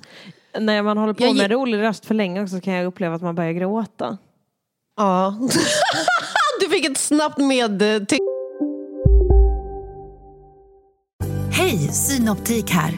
När 0.65 0.83
man 0.83 0.97
håller 0.97 1.13
på 1.13 1.23
Jag 1.23 1.35
med 1.35 1.51
gi- 1.51 1.53
rolig 1.55 1.81
röst 1.81 2.05
för 2.05 2.13
länge 2.15 2.43
också 2.43 2.61
kan 2.61 2.73
jag 2.73 2.85
uppleva 2.85 3.15
att 3.15 3.21
man 3.21 3.35
börjar 3.35 3.51
gråta. 3.51 4.17
Ja. 4.97 5.35
du 6.59 6.69
fick 6.69 6.85
ett 6.85 6.97
snabbt 6.97 7.37
med... 7.37 7.79
Ty- 8.09 8.17
Hej, 11.51 11.77
Synoptik 11.77 12.69
här. 12.71 12.93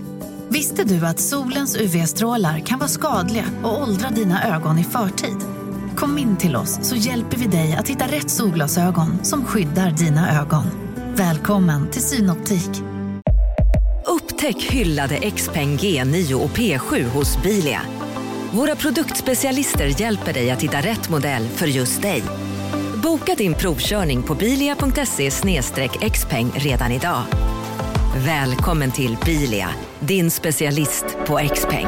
Visste 0.49 0.83
du 0.83 1.05
att 1.05 1.19
solens 1.19 1.77
UV-strålar 1.77 2.59
kan 2.59 2.79
vara 2.79 2.89
skadliga 2.89 3.45
och 3.63 3.81
åldra 3.81 4.09
dina 4.09 4.55
ögon 4.55 4.79
i 4.79 4.83
förtid? 4.83 5.37
Kom 5.95 6.17
in 6.17 6.37
till 6.37 6.55
oss 6.55 6.79
så 6.81 6.95
hjälper 6.95 7.37
vi 7.37 7.45
dig 7.45 7.73
att 7.73 7.87
hitta 7.87 8.05
rätt 8.05 8.29
solglasögon 8.29 9.23
som 9.23 9.45
skyddar 9.45 9.91
dina 9.91 10.41
ögon. 10.41 10.65
Välkommen 11.15 11.91
till 11.91 12.01
Synoptik. 12.01 12.69
Upptäck 14.07 14.63
hyllade 14.63 15.31
XPeng 15.31 15.77
G9 15.77 16.33
och 16.33 16.49
P7 16.49 17.03
hos 17.03 17.43
Bilia. 17.43 17.81
Våra 18.51 18.75
produktspecialister 18.75 20.01
hjälper 20.01 20.33
dig 20.33 20.51
att 20.51 20.61
hitta 20.61 20.77
rätt 20.77 21.09
modell 21.09 21.47
för 21.47 21.67
just 21.67 22.01
dig. 22.01 22.23
Boka 23.03 23.35
din 23.35 23.53
provkörning 23.53 24.23
på 24.23 24.35
bilia.se 24.35 25.31
xpeng 26.09 26.51
redan 26.55 26.91
idag. 26.91 27.23
Välkommen 28.25 28.91
till 28.91 29.17
Bilia, 29.25 29.69
din 29.99 30.31
specialist 30.31 31.05
på 31.27 31.39
XPeng. 31.53 31.87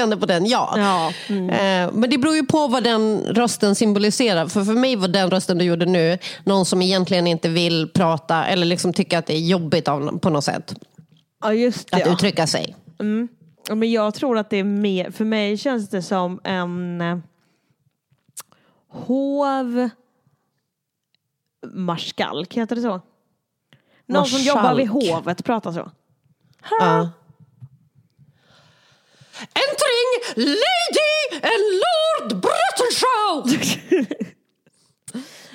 Tryckande 0.00 0.16
på 0.16 0.26
den, 0.26 0.46
ja. 0.46 0.76
Eh, 1.28 1.92
Men 1.92 2.10
det 2.10 2.18
beror 2.18 2.34
ju 2.34 2.46
på 2.46 2.68
vad 2.68 2.84
den 2.84 3.24
rösten 3.24 3.74
symboliserar. 3.74 4.48
För 4.48 4.64
för 4.64 4.74
mig 4.74 4.96
var 4.96 5.08
den 5.08 5.30
rösten 5.30 5.58
du 5.58 5.64
gjorde 5.64 5.86
nu 5.86 6.18
någon 6.44 6.64
som 6.64 6.82
egentligen 6.82 7.26
inte 7.26 7.48
vill 7.48 7.88
prata 7.88 8.44
eller 8.44 8.66
liksom 8.66 8.92
tycker 8.92 9.18
att 9.18 9.26
det 9.26 9.34
är 9.34 9.40
jobbigt 9.40 9.88
av, 9.88 10.18
på 10.18 10.30
något 10.30 10.44
sätt. 10.44 10.74
Ja, 11.42 11.52
just 11.52 11.90
det. 11.90 11.96
Att 11.96 12.06
ja. 12.06 12.12
uttrycka 12.12 12.46
sig. 12.46 12.76
Mm. 13.00 13.28
Ja, 13.68 13.74
Men 13.74 13.90
jag 13.90 14.14
tror 14.14 14.38
att 14.38 14.50
det 14.50 14.56
är 14.56 14.64
mer, 14.64 15.10
för 15.10 15.24
mig 15.24 15.56
känns 15.56 15.88
det 15.88 16.02
som 16.02 16.40
en 16.44 17.00
eh, 17.00 17.18
hov 18.88 19.90
marskalk, 21.74 22.54
heter 22.54 22.76
det 22.76 22.82
så? 22.82 23.00
Någon 24.06 24.26
som 24.26 24.40
jobbar 24.40 24.74
vid 24.74 24.88
hovet 24.88 25.44
pratar 25.44 25.72
så. 25.72 25.90
Ja. 26.80 27.10
Entering 29.40 30.10
Lady 30.36 31.40
and 31.42 31.62
Lord 31.82 32.42
Bruttenshow! 32.42 33.66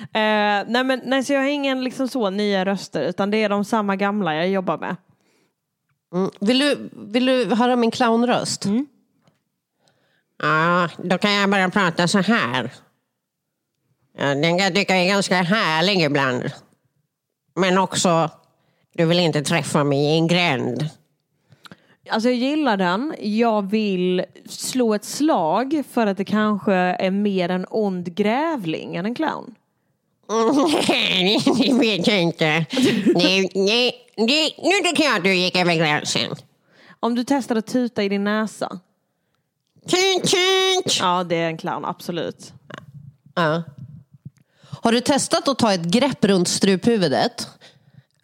Eh, 0.06 0.64
nej 0.66 0.84
men 0.84 1.00
nej, 1.04 1.24
så 1.24 1.32
jag 1.32 1.40
har 1.40 1.48
ingen 1.48 1.84
liksom 1.84 2.08
så 2.08 2.30
nya 2.30 2.64
röster 2.64 3.02
utan 3.02 3.30
det 3.30 3.36
är 3.36 3.48
de 3.48 3.64
samma 3.64 3.96
gamla 3.96 4.34
jag 4.34 4.48
jobbar 4.48 4.78
med. 4.78 4.96
Mm. 6.14 6.30
Vill, 6.40 6.58
du, 6.58 6.90
vill 6.92 7.26
du 7.26 7.54
höra 7.54 7.76
min 7.76 7.90
clownröst? 7.90 8.64
Mm. 8.64 8.86
Ja, 10.42 10.88
då 10.98 11.18
kan 11.18 11.32
jag 11.32 11.50
börja 11.50 11.68
prata 11.68 12.08
så 12.08 12.18
här. 12.18 12.72
Ja, 14.18 14.24
den 14.24 14.42
kan 14.42 14.58
jag 14.58 14.74
tycka 14.74 14.96
är 14.96 15.08
ganska 15.08 15.42
härlig 15.42 16.02
ibland. 16.02 16.50
Men 17.54 17.78
också, 17.78 18.30
du 18.94 19.04
vill 19.04 19.18
inte 19.18 19.42
träffa 19.42 19.84
mig 19.84 19.98
i 19.98 20.18
en 20.18 20.26
gränd. 20.26 20.88
Alltså 22.10 22.28
jag 22.28 22.38
gillar 22.38 22.76
den. 22.76 23.14
Jag 23.20 23.70
vill 23.70 24.24
slå 24.48 24.94
ett 24.94 25.04
slag 25.04 25.82
för 25.90 26.06
att 26.06 26.16
det 26.16 26.24
kanske 26.24 26.74
är 26.74 27.10
mer 27.10 27.48
en 27.48 27.66
ond 27.70 28.14
grävling 28.14 28.96
än 28.96 29.06
en 29.06 29.14
clown. 29.14 29.54
Nej, 30.88 31.38
det 31.58 31.72
vet 31.72 32.06
jag 32.06 32.22
inte. 32.22 32.66
Nej, 33.14 33.50
nej, 33.54 33.94
det, 34.16 34.52
nu 34.62 34.90
tycker 34.90 35.04
jag 35.04 35.16
att 35.16 35.24
du 35.24 35.34
gick 35.34 35.56
över 35.56 35.74
gränsen. 35.74 36.34
Om 37.00 37.14
du 37.14 37.24
testar 37.24 37.56
att 37.56 37.66
tuta 37.66 38.02
i 38.02 38.08
din 38.08 38.24
näsa. 38.24 38.80
Tut, 39.88 40.22
tut. 40.22 40.98
Ja, 41.00 41.24
det 41.24 41.36
är 41.36 41.48
en 41.48 41.58
clown, 41.58 41.84
absolut. 41.84 42.52
Ja. 43.34 43.62
Har 44.82 44.92
du 44.92 45.00
testat 45.00 45.48
att 45.48 45.58
ta 45.58 45.74
ett 45.74 45.84
grepp 45.84 46.24
runt 46.24 46.48
struphuvudet? 46.48 47.48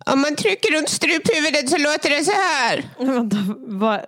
Om 0.06 0.20
man 0.20 0.36
trycker 0.36 0.76
runt 0.76 0.88
struphuvudet 0.88 1.70
så 1.70 1.78
låter 1.78 2.10
det 2.10 2.24
så 2.24 2.32
här. 2.32 2.84
Vänta, 2.98 3.36
vad? 3.58 4.00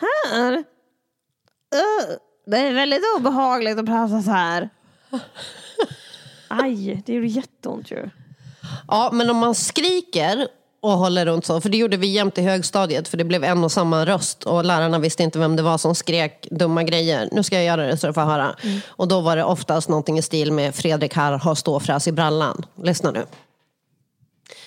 Här? 0.00 0.52
Uh, 0.52 2.16
det 2.46 2.56
är 2.56 2.72
väldigt 2.72 3.02
obehagligt 3.16 3.78
att 3.78 3.86
prata 3.86 4.22
så 4.22 4.30
här. 4.30 4.68
Aj, 6.48 7.02
det 7.06 7.12
gjorde 7.12 7.26
jätteont 7.26 7.90
ju. 7.90 8.10
Ja, 8.88 9.10
men 9.12 9.30
om 9.30 9.36
man 9.36 9.54
skriker 9.54 10.48
och 10.80 10.90
håller 10.90 11.26
runt 11.26 11.46
så, 11.46 11.60
för 11.60 11.68
det 11.68 11.76
gjorde 11.76 11.96
vi 11.96 12.06
jämt 12.06 12.38
i 12.38 12.42
högstadiet, 12.42 13.08
för 13.08 13.16
det 13.16 13.24
blev 13.24 13.44
en 13.44 13.64
och 13.64 13.72
samma 13.72 14.06
röst 14.06 14.44
och 14.44 14.64
lärarna 14.64 14.98
visste 14.98 15.22
inte 15.22 15.38
vem 15.38 15.56
det 15.56 15.62
var 15.62 15.78
som 15.78 15.94
skrek 15.94 16.48
dumma 16.50 16.82
grejer. 16.82 17.28
Nu 17.32 17.42
ska 17.42 17.56
jag 17.56 17.64
göra 17.64 17.86
det 17.86 17.96
så 17.96 18.06
du 18.06 18.12
får 18.12 18.20
höra. 18.20 18.56
Och 18.86 19.08
då 19.08 19.20
var 19.20 19.36
det 19.36 19.44
oftast 19.44 19.88
någonting 19.88 20.18
i 20.18 20.22
stil 20.22 20.52
med 20.52 20.74
Fredrik 20.74 21.14
här 21.14 21.32
har 21.32 21.54
ståfräs 21.54 22.08
i 22.08 22.12
brallan. 22.12 22.66
Lyssna 22.82 23.10
nu. 23.10 23.26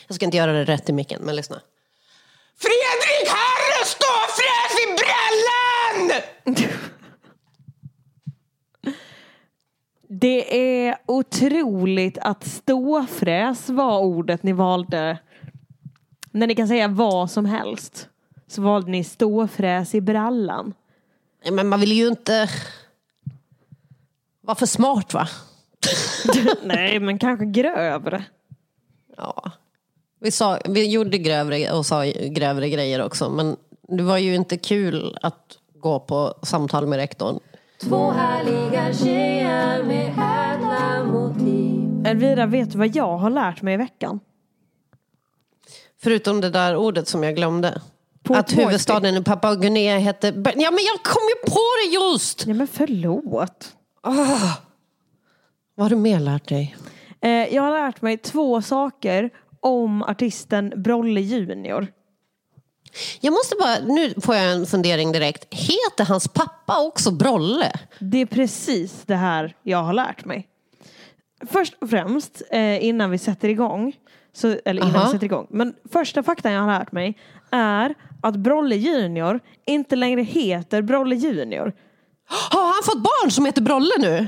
Jag 0.07 0.15
ska 0.15 0.25
inte 0.25 0.37
göra 0.37 0.53
det 0.53 0.63
rätt 0.63 0.89
i 0.89 0.93
micken, 0.93 1.21
men 1.23 1.35
lyssna. 1.35 1.61
Fredrik 2.57 3.29
här 3.29 3.77
har 3.77 3.85
ståfräs 3.85 4.73
i 4.83 4.87
brallan! 4.97 6.21
Det 10.07 10.57
är 10.85 10.97
otroligt 11.05 12.17
att 12.17 12.47
ståfräs 12.47 13.69
var 13.69 13.99
ordet 13.99 14.43
ni 14.43 14.53
valde. 14.53 15.17
När 16.31 16.47
ni 16.47 16.55
kan 16.55 16.67
säga 16.67 16.87
vad 16.87 17.31
som 17.31 17.45
helst. 17.45 18.09
Så 18.47 18.61
valde 18.61 18.91
ni 18.91 19.03
ståfräs 19.03 19.95
i 19.95 20.01
brallan. 20.01 20.73
Men 21.51 21.67
man 21.67 21.79
vill 21.79 21.91
ju 21.91 22.07
inte 22.07 22.49
vara 24.41 24.55
för 24.55 24.65
smart 24.65 25.13
va? 25.13 25.27
Nej, 26.63 26.99
men 26.99 27.19
kanske 27.19 27.45
grövre. 27.45 28.25
Ja. 29.17 29.51
Vi, 30.25 30.31
sa, 30.31 30.59
vi 30.65 30.91
gjorde 30.91 31.17
grövre 31.17 31.71
och 31.71 31.85
sa 31.85 32.05
grövre 32.29 32.69
grejer 32.69 33.01
också, 33.01 33.29
men 33.29 33.55
det 33.87 34.03
var 34.03 34.17
ju 34.17 34.35
inte 34.35 34.57
kul 34.57 35.17
att 35.21 35.57
gå 35.73 35.99
på 35.99 36.33
samtal 36.43 36.87
med 36.87 36.97
rektorn. 36.97 37.39
Två 37.81 38.11
härliga 38.11 38.93
tjejer 38.93 39.83
med 39.83 40.07
ädla 40.07 41.03
motiv 41.03 42.05
Elvira, 42.05 42.45
vet 42.45 42.71
du 42.71 42.77
vad 42.77 42.95
jag 42.95 43.17
har 43.17 43.29
lärt 43.29 43.61
mig 43.61 43.73
i 43.73 43.77
veckan? 43.77 44.19
Förutom 46.01 46.41
det 46.41 46.49
där 46.49 46.75
ordet 46.75 47.07
som 47.07 47.23
jag 47.23 47.35
glömde. 47.35 47.81
Port 48.23 48.37
att 48.37 48.57
huvudstaden 48.57 49.15
i 49.15 49.23
Papua 49.23 49.55
Guinea 49.55 49.97
hette... 49.97 50.27
Ja, 50.55 50.71
men 50.71 50.83
jag 50.83 51.03
kom 51.03 51.23
ju 51.29 51.51
på 51.51 51.61
det 51.83 51.93
just! 51.93 52.47
Ja, 52.47 52.53
men 52.53 52.67
förlåt. 52.67 53.75
Ah. 54.01 54.53
Vad 55.75 55.85
har 55.85 55.89
du 55.89 55.95
mer 55.95 56.19
lärt 56.19 56.47
dig? 56.47 56.75
Eh, 57.21 57.29
jag 57.29 57.61
har 57.61 57.71
lärt 57.71 58.01
mig 58.01 58.17
två 58.17 58.61
saker 58.61 59.29
om 59.65 60.03
artisten 60.03 60.73
Brolle 60.75 61.21
Junior. 61.21 61.87
Jag 63.21 63.31
måste 63.31 63.55
bara, 63.59 63.79
nu 63.79 64.13
får 64.21 64.35
jag 64.35 64.51
en 64.51 64.65
fundering 64.65 65.11
direkt. 65.11 65.53
Heter 65.53 66.05
hans 66.05 66.27
pappa 66.27 66.81
också 66.81 67.11
Brolle? 67.11 67.71
Det 67.99 68.17
är 68.17 68.25
precis 68.25 69.03
det 69.05 69.15
här 69.15 69.55
jag 69.63 69.83
har 69.83 69.93
lärt 69.93 70.25
mig. 70.25 70.47
Först 71.47 71.73
och 71.81 71.89
främst, 71.89 72.41
eh, 72.51 72.85
innan 72.85 73.11
vi 73.11 73.17
sätter 73.17 73.49
igång, 73.49 73.95
så, 74.33 74.47
eller 74.65 74.81
innan 74.81 74.95
Aha. 74.95 75.05
vi 75.05 75.11
sätter 75.11 75.25
igång, 75.25 75.47
men 75.49 75.73
första 75.91 76.23
faktan 76.23 76.51
jag 76.51 76.61
har 76.61 76.79
lärt 76.79 76.91
mig 76.91 77.17
är 77.51 77.95
att 78.23 78.35
Brolle 78.35 78.75
Junior 78.75 79.39
inte 79.65 79.95
längre 79.95 80.21
heter 80.21 80.81
Brolle 80.81 81.15
Junior. 81.15 81.73
Har 82.51 82.73
han 82.73 82.83
fått 82.83 83.03
barn 83.03 83.31
som 83.31 83.45
heter 83.45 83.61
Brolle 83.61 83.95
nu? 83.99 84.27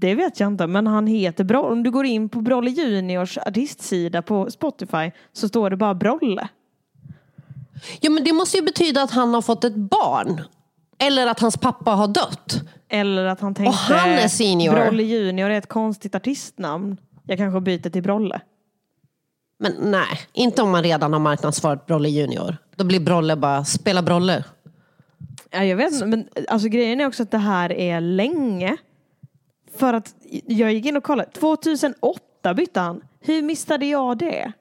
Det 0.00 0.14
vet 0.14 0.40
jag 0.40 0.46
inte, 0.46 0.66
men 0.66 0.86
han 0.86 1.06
heter 1.06 1.44
Brolle. 1.44 1.72
Om 1.72 1.82
du 1.82 1.90
går 1.90 2.06
in 2.06 2.28
på 2.28 2.40
Brolle 2.40 2.70
Juniors 2.70 3.38
artistsida 3.38 4.22
på 4.22 4.50
Spotify 4.50 5.10
så 5.32 5.48
står 5.48 5.70
det 5.70 5.76
bara 5.76 5.94
Brolle. 5.94 6.48
Ja, 8.00 8.10
men 8.10 8.24
det 8.24 8.32
måste 8.32 8.56
ju 8.56 8.62
betyda 8.62 9.02
att 9.02 9.10
han 9.10 9.34
har 9.34 9.42
fått 9.42 9.64
ett 9.64 9.74
barn. 9.74 10.42
Eller 10.98 11.26
att 11.26 11.40
hans 11.40 11.56
pappa 11.56 11.90
har 11.90 12.08
dött. 12.08 12.62
Eller 12.88 13.24
att 13.24 13.40
han 13.40 13.54
tänkte 13.54 13.94
Och 13.94 13.98
han 13.98 14.10
är 14.10 14.28
senior. 14.28 14.72
Brolle 14.74 15.02
Junior 15.02 15.50
är 15.50 15.58
ett 15.58 15.68
konstigt 15.68 16.14
artistnamn. 16.14 16.96
Jag 17.26 17.38
kanske 17.38 17.60
byter 17.60 17.90
till 17.90 18.02
Brolle. 18.02 18.40
Men 19.58 19.72
nej, 19.78 20.18
inte 20.32 20.62
om 20.62 20.70
man 20.70 20.82
redan 20.82 21.12
har 21.12 21.20
marknadsfört 21.20 21.86
Brolle 21.86 22.08
Junior. 22.08 22.56
Då 22.76 22.84
blir 22.84 23.00
Brolle 23.00 23.36
bara, 23.36 23.64
spela 23.64 24.02
Brolle. 24.02 24.44
Ja, 25.50 25.64
jag 25.64 25.76
vet 25.76 25.92
inte, 25.92 26.06
men 26.06 26.28
alltså 26.48 26.68
grejen 26.68 27.00
är 27.00 27.06
också 27.06 27.22
att 27.22 27.30
det 27.30 27.38
här 27.38 27.72
är 27.72 28.00
länge. 28.00 28.76
För 29.78 29.94
att 29.94 30.14
jag 30.46 30.72
gick 30.72 30.86
in 30.86 30.96
och 30.96 31.04
kollade. 31.04 31.30
2008 31.30 32.54
bytte 32.54 32.80
han. 32.80 33.00
Hur 33.20 33.42
missade 33.42 33.86
jag 33.86 34.18
det? 34.18 34.52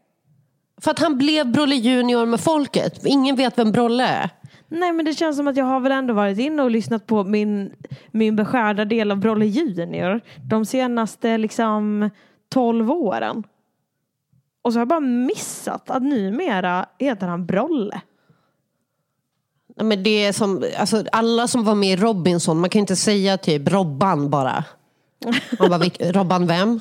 För 0.81 0.91
att 0.91 0.99
han 0.99 1.17
blev 1.17 1.51
Brolle 1.51 1.75
Junior 1.75 2.25
med 2.25 2.39
folket. 2.39 3.05
Ingen 3.05 3.35
vet 3.35 3.57
vem 3.57 3.71
Brolle 3.71 4.07
är. 4.07 4.29
Nej 4.67 4.91
men 4.91 5.05
det 5.05 5.13
känns 5.13 5.37
som 5.37 5.47
att 5.47 5.57
jag 5.57 5.65
har 5.65 5.79
väl 5.79 5.91
ändå 5.91 6.13
varit 6.13 6.39
inne 6.39 6.63
och 6.63 6.71
lyssnat 6.71 7.07
på 7.07 7.23
min, 7.23 7.71
min 8.11 8.35
beskärda 8.35 8.85
del 8.85 9.11
av 9.11 9.17
Brolle 9.17 9.45
Junior. 9.45 10.21
De 10.49 10.65
senaste 10.65 11.37
liksom 11.37 12.09
12 12.49 12.91
åren. 12.91 13.43
Och 14.61 14.73
så 14.73 14.79
har 14.79 14.81
jag 14.81 14.87
bara 14.87 14.99
missat 14.99 15.89
att 15.89 16.03
numera 16.03 16.85
heter 16.99 17.27
han 17.27 17.45
Brolle. 17.45 18.01
Men 19.81 20.03
det 20.03 20.25
är 20.25 20.33
som, 20.33 20.63
alltså, 20.79 21.03
alla 21.11 21.47
som 21.47 21.63
var 21.63 21.75
med 21.75 21.89
i 21.89 21.95
Robinson, 21.95 22.59
man 22.59 22.69
kan 22.69 22.79
inte 22.79 22.95
säga 22.95 23.37
typ 23.37 23.71
Robban 23.71 24.29
bara. 24.29 24.63
Man 25.59 25.69
bara, 25.69 25.79
"Vilk- 25.79 26.11
Robban 26.11 26.47
vem? 26.47 26.79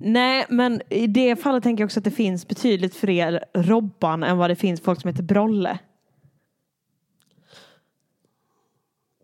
Nej, 0.00 0.46
men 0.48 0.82
i 0.88 1.06
det 1.06 1.36
fallet 1.36 1.62
tänker 1.62 1.82
jag 1.82 1.86
också 1.86 2.00
att 2.00 2.04
det 2.04 2.10
finns 2.10 2.48
betydligt 2.48 2.94
fler 2.96 3.44
Robban 3.54 4.22
än 4.22 4.38
vad 4.38 4.50
det 4.50 4.56
finns 4.56 4.80
folk 4.80 5.00
som 5.00 5.08
heter 5.10 5.22
Brolle. 5.22 5.78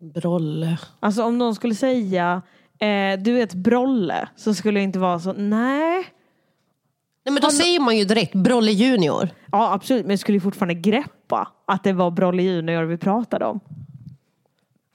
Brolle. 0.01 0.77
Alltså 0.99 1.23
om 1.23 1.37
någon 1.37 1.55
skulle 1.55 1.75
säga 1.75 2.41
eh, 2.79 3.19
du 3.19 3.39
är 3.39 3.43
ett 3.43 3.53
Brolle 3.53 4.29
så 4.35 4.53
skulle 4.53 4.79
jag 4.79 4.83
inte 4.83 4.99
vara 4.99 5.19
så, 5.19 5.33
nej. 5.33 6.05
Nej 7.25 7.33
men 7.33 7.41
då 7.41 7.49
säger 7.49 7.79
man 7.79 7.97
ju 7.97 8.05
direkt 8.05 8.33
Brolle 8.35 8.71
Junior. 8.71 9.29
Ja 9.51 9.73
absolut, 9.73 10.03
men 10.05 10.09
jag 10.09 10.19
skulle 10.19 10.39
fortfarande 10.39 10.73
greppa 10.73 11.51
att 11.67 11.83
det 11.83 11.93
var 11.93 12.11
Brolle 12.11 12.43
Junior 12.43 12.83
vi 12.83 12.97
pratade 12.97 13.45
om. 13.45 13.59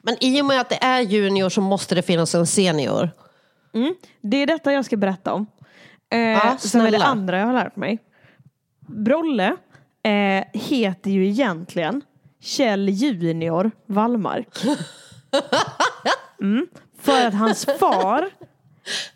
Men 0.02 0.16
i 0.20 0.42
och 0.42 0.46
med 0.46 0.60
att 0.60 0.68
det 0.68 0.84
är 0.84 1.00
junior 1.00 1.48
så 1.48 1.60
måste 1.60 1.94
det 1.94 2.02
finnas 2.02 2.34
en 2.34 2.46
senior. 2.46 3.10
Mm. 3.72 3.94
Det 4.20 4.36
är 4.36 4.46
detta 4.46 4.72
jag 4.72 4.84
ska 4.84 4.96
berätta 4.96 5.32
om. 5.32 5.46
Eh, 6.10 6.18
Ja, 6.18 6.56
som 6.58 6.80
är 6.80 6.90
det 6.90 7.04
andra 7.04 7.38
jag 7.38 7.46
har 7.46 7.52
lärt 7.52 7.76
mig. 7.76 7.98
Brolle 8.80 9.56
eh, 10.02 10.44
heter 10.60 11.10
ju 11.10 11.26
egentligen 11.28 12.02
Kjell 12.40 12.88
Junior 12.88 13.70
Wallmark. 13.86 14.48
Mm. 16.40 16.66
För 17.00 17.26
att 17.26 17.34
hans 17.34 17.64
far 17.78 18.30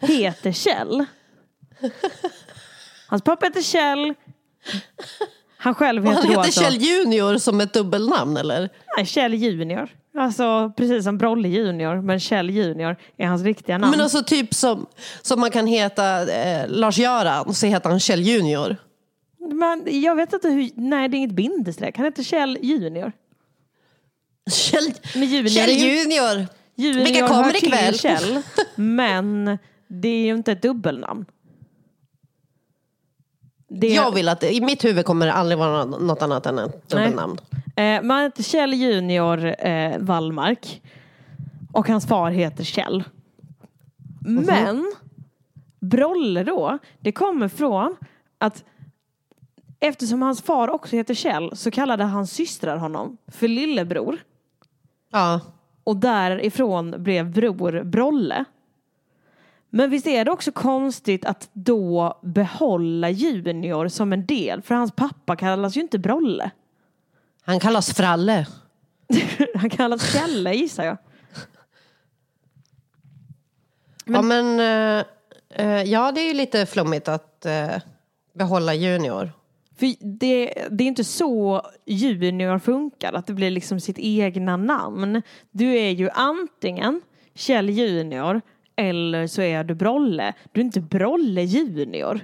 heter 0.01 0.53
Kjell. 0.53 1.05
Hans 3.09 3.23
pappa 3.23 3.47
heter 3.47 3.63
Kjell. 3.63 4.15
Han 5.57 5.75
själv 5.75 6.07
Och 6.07 6.13
heter 6.13 6.23
han 6.23 6.33
då 6.33 6.41
heter 6.41 6.47
alltså... 6.47 6.61
Kjell 6.61 6.77
Junior 6.83 7.39
som 7.39 7.61
ett 7.61 7.73
dubbelnamn 7.73 8.37
eller? 8.37 8.69
Nej, 8.97 9.07
Kjell 9.07 9.35
Junior. 9.35 9.89
Alltså 10.19 10.73
precis 10.77 11.05
som 11.05 11.19
Brolle 11.19 11.49
Junior, 11.49 12.01
men 12.03 12.21
Kjell 12.21 12.51
Junior 12.51 12.97
är 13.17 13.27
hans 13.27 13.43
riktiga 13.43 13.79
namn. 13.79 13.91
Men 13.91 14.01
alltså 14.01 14.23
typ 14.23 14.55
som, 14.55 14.87
som 15.23 15.41
man 15.41 15.51
kan 15.51 15.67
heta 15.67 16.33
eh, 16.33 16.69
Lars-Göran 16.69 17.55
så 17.55 17.67
heter 17.67 17.91
han 17.91 18.01
Kjell 18.01 18.21
Junior. 18.23 18.77
Men 19.39 20.03
jag 20.03 20.17
vet 20.17 20.33
inte 20.33 20.49
hur, 20.49 20.71
nej 20.75 21.09
det 21.09 21.17
är 21.17 21.19
inget 21.19 21.31
bindestreck. 21.33 21.97
Han 21.97 22.05
heter 22.05 22.23
Kjell 22.23 22.59
Junior. 22.63 23.13
Kjell, 24.51 24.93
Men 25.15 25.25
junior 25.29 25.49
Kjell 25.49 25.71
Junior. 25.71 26.47
Junior 26.77 27.05
Vilka 27.05 27.29
kommer 27.29 27.57
ikväll? 27.65 27.95
Kjell, 27.99 28.43
men 28.75 29.59
det 29.89 30.09
är 30.09 30.25
ju 30.27 30.35
inte 30.35 30.53
ett 30.53 30.63
dubbelnamn. 30.63 31.25
Det, 33.69 33.89
Jag 33.89 34.15
vill 34.15 34.29
att, 34.29 34.45
i 34.45 34.61
mitt 34.61 34.85
huvud 34.85 35.05
kommer 35.05 35.27
det 35.27 35.33
aldrig 35.33 35.59
vara 35.59 35.85
nå- 35.85 35.99
något 35.99 36.23
annat 36.23 36.47
än 36.47 36.59
ett 36.59 36.89
dubbelnamn. 36.89 37.39
Eh, 37.77 38.03
man 38.03 38.23
heter 38.23 38.43
Kjell 38.43 38.75
Junior 38.75 39.67
eh, 39.67 39.99
Wallmark. 39.99 40.83
Och 41.73 41.89
hans 41.89 42.07
far 42.07 42.31
heter 42.31 42.65
Kjell. 42.65 43.05
Men 44.27 44.95
Brolle 45.81 46.45
då, 46.45 46.79
det 47.01 47.13
kommer 47.13 47.49
från 47.49 47.97
att 48.39 48.65
eftersom 49.81 50.23
hans 50.23 50.43
far 50.43 50.69
också 50.69 50.97
heter 50.97 51.15
Kjell 51.15 51.57
så 51.57 51.71
kallade 51.71 52.05
hans 52.05 52.33
systrar 52.33 52.77
honom 52.77 53.17
för 53.27 53.49
lillebror. 53.49 54.19
Ja. 55.13 55.41
Och 55.85 55.97
därifrån 55.97 56.95
blev 56.99 57.33
bror 57.33 57.83
Brolle. 57.85 58.45
Men 59.71 59.91
visst 59.91 60.07
är 60.07 60.25
det 60.25 60.31
också 60.31 60.53
konstigt 60.53 61.25
att 61.25 61.49
då 61.53 62.19
behålla 62.23 63.11
Junior 63.11 63.89
som 63.89 64.13
en 64.13 64.27
del? 64.27 64.63
För 64.63 64.75
hans 64.75 64.93
pappa 64.93 65.37
kallas 65.37 65.77
ju 65.77 65.81
inte 65.81 65.99
Brolle. 65.99 66.51
Han 67.45 67.61
kallas 67.61 67.95
Fralle. 67.95 68.47
Han 69.55 69.71
kallas 69.71 70.13
Kjelle 70.13 70.55
gissar 70.55 70.85
jag. 70.85 70.97
Ja 74.05 74.23
men, 74.23 74.61
eh, 74.61 75.05
eh, 75.51 75.83
ja 75.83 76.13
det 76.13 76.21
är 76.21 76.29
ju 76.29 76.35
lite 76.35 76.67
flummigt 76.67 77.09
att 77.09 77.47
eh, 77.47 77.77
behålla 78.35 78.75
Junior. 78.75 79.33
För 79.77 79.95
det, 80.19 80.55
det 80.71 80.85
är 80.85 80.89
inte 80.89 81.05
så 81.05 81.63
Junior 81.87 82.59
funkar, 82.59 83.13
att 83.13 83.27
det 83.27 83.33
blir 83.33 83.51
liksom 83.51 83.81
sitt 83.81 83.99
egna 83.99 84.57
namn. 84.57 85.23
Du 85.51 85.77
är 85.79 85.91
ju 85.91 86.11
antingen 86.11 87.01
Kjell 87.35 87.71
Junior 87.71 88.41
eller 88.77 89.27
så 89.27 89.43
är 89.43 89.65
du 89.65 89.75
Brolle. 89.75 90.33
Du 90.53 90.61
är 90.61 90.65
inte 90.65 90.81
Brolle 90.81 91.43
Junior. 91.43 92.21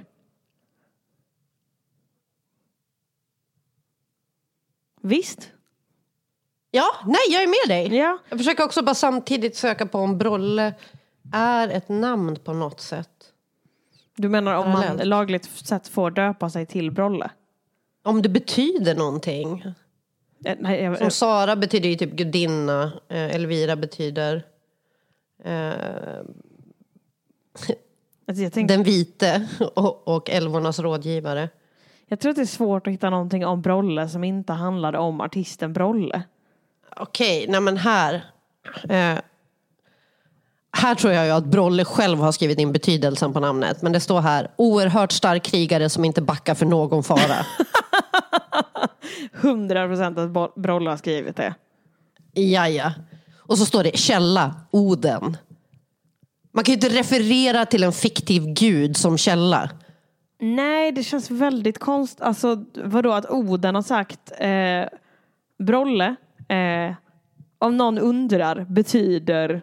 Visst? 5.01 5.51
Ja, 6.71 6.85
nej 7.05 7.21
jag 7.29 7.43
är 7.43 7.47
med 7.47 7.77
dig. 7.77 7.97
Ja. 7.97 8.17
Jag 8.29 8.37
försöker 8.37 8.63
också 8.63 8.83
bara 8.83 8.95
samtidigt 8.95 9.55
söka 9.55 9.85
på 9.85 9.97
om 9.99 10.17
Brolle 10.17 10.73
är 11.33 11.67
ett 11.69 11.89
namn 11.89 12.35
på 12.35 12.53
något 12.53 12.81
sätt. 12.81 13.09
Du 14.15 14.29
menar 14.29 14.55
om 14.55 14.69
man 14.69 14.81
Parallellt. 14.81 15.07
lagligt 15.07 15.45
sett 15.45 15.87
får 15.87 16.11
döpa 16.11 16.49
sig 16.49 16.65
till 16.65 16.91
Brolle? 16.91 17.31
Om 18.03 18.21
det 18.21 18.29
betyder 18.29 18.95
någonting. 18.95 19.65
Eh, 20.45 20.55
Nej, 20.59 20.83
jag, 20.83 20.97
Som 20.97 21.11
Sara 21.11 21.55
betyder 21.55 21.89
ju 21.89 21.95
typ 21.95 22.11
gudinna, 22.11 22.83
eh, 23.09 23.35
Elvira 23.35 23.75
betyder 23.75 24.45
eh, 25.43 25.71
alltså 28.27 28.43
jag, 28.43 28.53
tänkte, 28.53 28.73
den 28.73 28.83
vite 28.83 29.47
och, 29.75 30.07
och 30.07 30.29
älvornas 30.29 30.79
rådgivare. 30.79 31.49
Jag 32.11 32.19
tror 32.19 32.29
att 32.29 32.35
det 32.35 32.41
är 32.41 32.45
svårt 32.45 32.87
att 32.87 32.93
hitta 32.93 33.09
någonting 33.09 33.45
om 33.45 33.61
Brolle 33.61 34.09
som 34.09 34.23
inte 34.23 34.53
handlade 34.53 34.97
om 34.97 35.21
artisten 35.21 35.73
Brolle. 35.73 36.23
Okej, 36.97 37.45
nej 37.49 37.61
men 37.61 37.77
här. 37.77 38.13
Eh, 38.89 39.17
här 40.77 40.95
tror 40.95 41.13
jag 41.13 41.25
ju 41.25 41.31
att 41.31 41.45
Brolle 41.45 41.85
själv 41.85 42.19
har 42.19 42.31
skrivit 42.31 42.59
in 42.59 42.71
betydelsen 42.71 43.33
på 43.33 43.39
namnet. 43.39 43.81
Men 43.81 43.91
det 43.91 43.99
står 43.99 44.21
här, 44.21 44.51
oerhört 44.55 45.11
stark 45.11 45.43
krigare 45.43 45.89
som 45.89 46.05
inte 46.05 46.21
backar 46.21 46.55
för 46.55 46.65
någon 46.65 47.03
fara. 47.03 47.45
100 49.41 49.87
procent 49.87 50.17
att 50.17 50.55
Brolle 50.55 50.89
har 50.89 50.97
skrivit 50.97 51.35
det. 51.35 51.53
Jaja. 52.33 52.93
Och 53.37 53.57
så 53.57 53.65
står 53.65 53.83
det 53.83 53.97
källa, 53.97 54.55
Oden. 54.71 55.37
Man 56.53 56.63
kan 56.63 56.71
ju 56.71 56.75
inte 56.75 56.99
referera 56.99 57.65
till 57.65 57.83
en 57.83 57.93
fiktiv 57.93 58.43
gud 58.45 58.97
som 58.97 59.17
källa. 59.17 59.69
Nej, 60.41 60.91
det 60.91 61.03
känns 61.03 61.31
väldigt 61.31 61.79
konstigt. 61.79 62.21
Alltså 62.21 62.65
vadå 62.75 63.11
att 63.11 63.29
Oden 63.29 63.75
har 63.75 63.81
sagt 63.81 64.31
eh, 64.37 64.85
Brolle, 65.59 66.15
eh, 66.49 66.95
om 67.59 67.77
någon 67.77 67.97
undrar, 67.99 68.65
betyder 68.69 69.61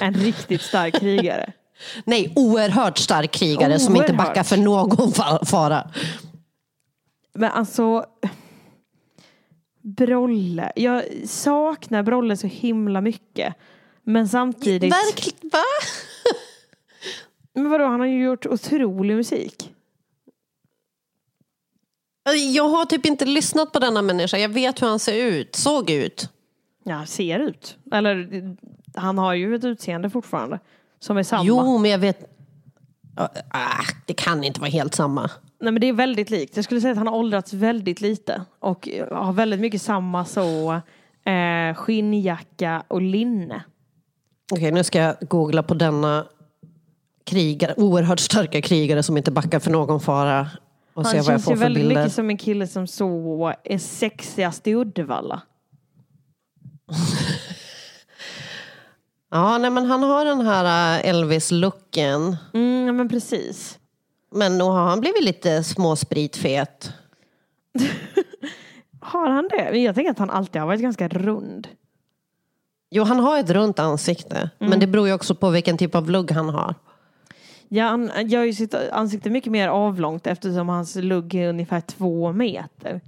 en 0.00 0.14
riktigt 0.14 0.62
stark 0.62 1.00
krigare. 1.00 1.52
Nej, 2.04 2.32
oerhört 2.36 2.98
stark 2.98 3.30
krigare 3.30 3.78
som 3.78 3.96
inte 3.96 4.12
Oerhört. 4.12 4.26
backar 4.26 4.42
för 4.42 4.56
någon 4.56 5.12
fa- 5.12 5.44
fara. 5.44 5.90
Men 7.34 7.50
alltså 7.50 8.04
Brolle, 9.82 10.72
jag 10.76 11.02
saknar 11.24 12.02
Brolle 12.02 12.36
så 12.36 12.46
himla 12.46 13.00
mycket. 13.00 13.54
Men 14.04 14.28
samtidigt... 14.28 14.92
Verkligen, 14.92 15.50
va? 15.52 15.62
Men 17.54 17.70
vadå, 17.70 17.84
han 17.84 18.00
har 18.00 18.06
ju 18.06 18.22
gjort 18.24 18.46
otrolig 18.46 19.16
musik. 19.16 19.67
Jag 22.34 22.68
har 22.68 22.84
typ 22.84 23.06
inte 23.06 23.24
lyssnat 23.24 23.72
på 23.72 23.78
denna 23.78 24.02
människa. 24.02 24.38
Jag 24.38 24.48
vet 24.48 24.82
hur 24.82 24.86
han 24.86 24.98
ser 24.98 25.24
ut, 25.24 25.56
såg 25.56 25.90
ut. 25.90 26.28
Ja, 26.84 27.06
ser 27.06 27.38
ut. 27.38 27.76
Eller 27.92 28.28
han 28.94 29.18
har 29.18 29.34
ju 29.34 29.54
ett 29.54 29.64
utseende 29.64 30.10
fortfarande. 30.10 30.58
Som 31.00 31.16
är 31.16 31.22
samma. 31.22 31.44
Jo, 31.44 31.78
men 31.78 31.90
jag 31.90 31.98
vet... 31.98 32.34
Ah, 33.50 33.84
det 34.06 34.14
kan 34.14 34.44
inte 34.44 34.60
vara 34.60 34.70
helt 34.70 34.94
samma. 34.94 35.30
Nej 35.60 35.72
men 35.72 35.80
det 35.80 35.88
är 35.88 35.92
väldigt 35.92 36.30
likt. 36.30 36.56
Jag 36.56 36.64
skulle 36.64 36.80
säga 36.80 36.92
att 36.92 36.98
han 36.98 37.06
har 37.06 37.14
åldrats 37.14 37.52
väldigt 37.52 38.00
lite. 38.00 38.42
Och 38.58 38.88
har 39.10 39.32
väldigt 39.32 39.60
mycket 39.60 39.82
samma 39.82 40.24
så 40.24 40.72
eh, 41.30 41.74
skinnjacka 41.74 42.82
och 42.88 43.02
linne. 43.02 43.64
Okej, 44.52 44.72
nu 44.72 44.84
ska 44.84 44.98
jag 44.98 45.16
googla 45.20 45.62
på 45.62 45.74
denna 45.74 46.26
krigare, 47.24 47.74
oerhört 47.76 48.20
starka 48.20 48.62
krigare 48.62 49.02
som 49.02 49.16
inte 49.16 49.30
backar 49.30 49.58
för 49.58 49.70
någon 49.70 50.00
fara. 50.00 50.48
Och 50.98 51.04
han 51.04 51.12
se 51.12 51.16
vad 51.18 51.24
jag 51.24 51.26
känns 51.26 51.44
får 51.44 51.52
ju 51.52 51.56
för 51.56 51.64
väldigt 51.64 51.82
bilder. 51.82 52.02
mycket 52.02 52.14
som 52.14 52.30
en 52.30 52.36
kille 52.36 52.66
som 52.66 52.86
så 52.86 53.52
är 53.64 53.78
sexigast 53.78 54.66
i 54.66 54.74
Uddevalla. 54.74 55.42
Ja, 59.30 59.58
nej, 59.58 59.70
men 59.70 59.84
han 59.86 60.02
har 60.02 60.24
den 60.24 60.40
här 60.40 60.98
äh, 60.98 61.08
Elvis-looken. 61.10 62.36
Mm, 62.54 62.86
ja, 62.86 62.92
men 62.92 63.08
precis. 63.08 63.78
Men 64.30 64.58
nu 64.58 64.64
har 64.64 64.86
han 64.88 65.00
blivit 65.00 65.24
lite 65.24 65.64
småspritfet. 65.64 66.92
Har 69.00 69.30
han 69.30 69.48
det? 69.48 69.78
Jag 69.78 69.94
tänker 69.94 70.10
att 70.10 70.18
han 70.18 70.30
alltid 70.30 70.60
har 70.60 70.66
varit 70.66 70.80
ganska 70.80 71.08
rund. 71.08 71.68
Jo, 72.90 73.04
han 73.04 73.20
har 73.20 73.38
ett 73.38 73.50
runt 73.50 73.78
ansikte. 73.78 74.50
Men 74.58 74.80
det 74.80 74.86
beror 74.86 75.06
ju 75.08 75.14
också 75.14 75.34
på 75.34 75.50
vilken 75.50 75.78
typ 75.78 75.94
av 75.94 76.10
lugg 76.10 76.30
han 76.30 76.48
har. 76.48 76.74
Ja, 77.68 77.84
han 77.86 78.28
gör 78.28 78.44
ju 78.44 78.52
sitt 78.52 78.74
ansikte 78.74 79.30
mycket 79.30 79.52
mer 79.52 79.68
avlångt 79.68 80.26
eftersom 80.26 80.68
hans 80.68 80.96
lugg 80.96 81.34
är 81.34 81.48
ungefär 81.48 81.80
två 81.80 82.32
meter. 82.32 83.00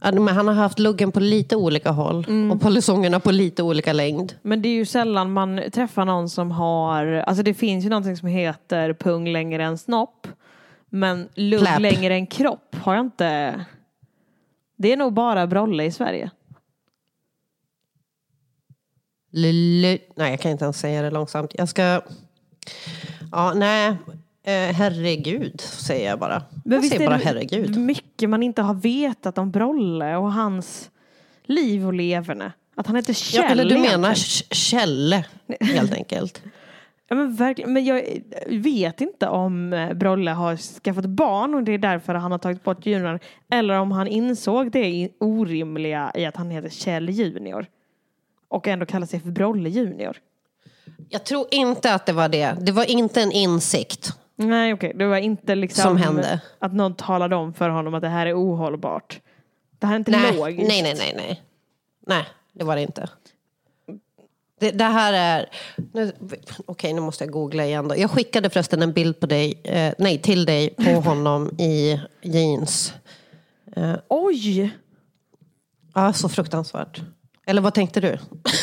Ja, 0.00 0.12
Men 0.12 0.28
han 0.28 0.48
har 0.48 0.54
haft 0.54 0.78
luggen 0.78 1.12
på 1.12 1.20
lite 1.20 1.56
olika 1.56 1.90
håll. 1.90 2.26
Och 2.52 2.60
polisongerna 2.60 3.20
på 3.20 3.30
lite 3.30 3.62
olika 3.62 3.92
längd. 3.92 4.34
Men 4.42 4.62
det 4.62 4.68
är 4.68 4.74
ju 4.74 4.84
sällan 4.84 5.32
man 5.32 5.60
träffar 5.72 6.04
någon 6.04 6.28
som 6.28 6.50
har, 6.50 7.06
alltså 7.06 7.42
det 7.42 7.54
finns 7.54 7.84
ju 7.84 7.88
någonting 7.88 8.16
som 8.16 8.28
heter 8.28 8.92
pung 8.92 9.28
längre 9.28 9.64
än 9.64 9.78
snopp. 9.78 10.28
Men 10.90 11.28
lugg 11.34 11.60
Fläp. 11.60 11.80
längre 11.80 12.14
än 12.14 12.26
kropp 12.26 12.76
har 12.82 12.94
jag 12.94 13.04
inte. 13.04 13.60
Det 14.76 14.92
är 14.92 14.96
nog 14.96 15.12
bara 15.12 15.46
Brolle 15.46 15.84
i 15.84 15.92
Sverige. 15.92 16.30
Lille... 19.30 19.98
Nej, 20.14 20.30
jag 20.30 20.40
kan 20.40 20.50
inte 20.50 20.64
ens 20.64 20.78
säga 20.80 21.02
det 21.02 21.10
långsamt. 21.10 21.50
Jag 21.54 21.68
ska... 21.68 22.02
Ja, 23.32 23.52
nej. 23.54 23.96
Eh, 24.42 24.74
herregud, 24.74 25.60
säger 25.60 26.10
jag 26.10 26.18
bara. 26.18 26.42
jag 26.64 26.80
visst 26.80 26.94
säger 26.94 27.10
bara 27.10 27.16
herregud. 27.16 27.76
mycket 27.76 28.30
man 28.30 28.42
inte 28.42 28.62
har 28.62 28.74
vetat 28.74 29.38
om 29.38 29.50
Brolle 29.50 30.16
och 30.16 30.32
hans 30.32 30.90
liv 31.44 31.86
och 31.86 31.94
leverne. 31.94 32.52
Att 32.74 32.86
han 32.86 32.96
heter 32.96 33.12
Kjell 33.12 33.42
Ja, 33.44 33.50
eller 33.50 33.64
du 33.64 33.78
menar 33.78 34.14
Kjelle, 34.54 35.24
helt 35.60 35.92
enkelt. 35.92 36.42
Ja, 37.08 37.16
men 37.16 37.34
verkligen. 37.34 37.72
Men 37.72 37.84
jag 37.84 38.02
vet 38.46 39.00
inte 39.00 39.28
om 39.28 39.72
eh, 39.72 39.92
Brolle 39.92 40.30
har 40.30 40.56
skaffat 40.56 41.06
barn 41.06 41.54
och 41.54 41.62
det 41.62 41.72
är 41.72 41.78
därför 41.78 42.14
han 42.14 42.32
har 42.32 42.38
tagit 42.38 42.62
bort 42.64 42.86
junior. 42.86 43.20
Eller 43.50 43.74
om 43.74 43.92
han 43.92 44.06
insåg 44.06 44.70
det 44.70 45.08
orimliga 45.20 46.12
i 46.14 46.24
att 46.24 46.36
han 46.36 46.50
heter 46.50 46.68
Kjell 46.68 47.10
junior. 47.10 47.66
Och 48.48 48.68
ändå 48.68 48.86
kallar 48.86 49.06
sig 49.06 49.20
för 49.20 49.30
Brolle 49.30 49.68
junior. 49.68 50.16
Jag 51.08 51.24
tror 51.24 51.46
inte 51.50 51.94
att 51.94 52.06
det 52.06 52.12
var 52.12 52.28
det. 52.28 52.56
Det 52.60 52.72
var 52.72 52.84
inte 52.90 53.22
en 53.22 53.32
insikt. 53.32 54.12
Nej 54.36 54.72
okej, 54.74 54.92
det 54.94 55.06
var 55.06 55.16
inte 55.16 55.54
liksom 55.54 55.82
Som 55.82 55.96
hände. 55.96 56.40
att 56.58 56.74
någon 56.74 56.94
talade 56.94 57.36
om 57.36 57.54
för 57.54 57.68
honom 57.68 57.94
att 57.94 58.02
det 58.02 58.08
här 58.08 58.26
är 58.26 58.34
ohållbart. 58.34 59.20
Det 59.78 59.86
här 59.86 59.94
är 59.94 59.98
inte 59.98 60.10
Nej, 60.10 60.36
logiskt. 60.36 60.68
nej, 60.68 60.82
nej, 60.82 60.94
nej, 60.98 61.14
nej. 61.16 61.42
Nej, 62.06 62.24
det 62.52 62.64
var 62.64 62.76
det 62.76 62.82
inte. 62.82 63.08
Det, 64.60 64.70
det 64.70 64.84
här 64.84 65.12
är... 65.12 65.48
Nu, 65.92 66.12
okej, 66.66 66.92
nu 66.92 67.00
måste 67.00 67.24
jag 67.24 67.32
googla 67.32 67.64
igen 67.66 67.88
då. 67.88 67.96
Jag 67.96 68.10
skickade 68.10 68.50
förresten 68.50 68.82
en 68.82 68.92
bild 68.92 69.20
på 69.20 69.26
dig, 69.26 69.60
eh, 69.64 69.94
nej, 69.98 70.18
till 70.18 70.44
dig 70.44 70.70
på 70.70 70.90
honom 71.08 71.50
i 71.58 72.00
jeans. 72.22 72.94
Eh, 73.76 73.94
Oj! 74.08 74.70
ja, 75.94 76.12
så 76.12 76.28
fruktansvärt. 76.28 77.00
Eller 77.46 77.62
vad 77.62 77.74
tänkte 77.74 78.00
du? 78.00 78.18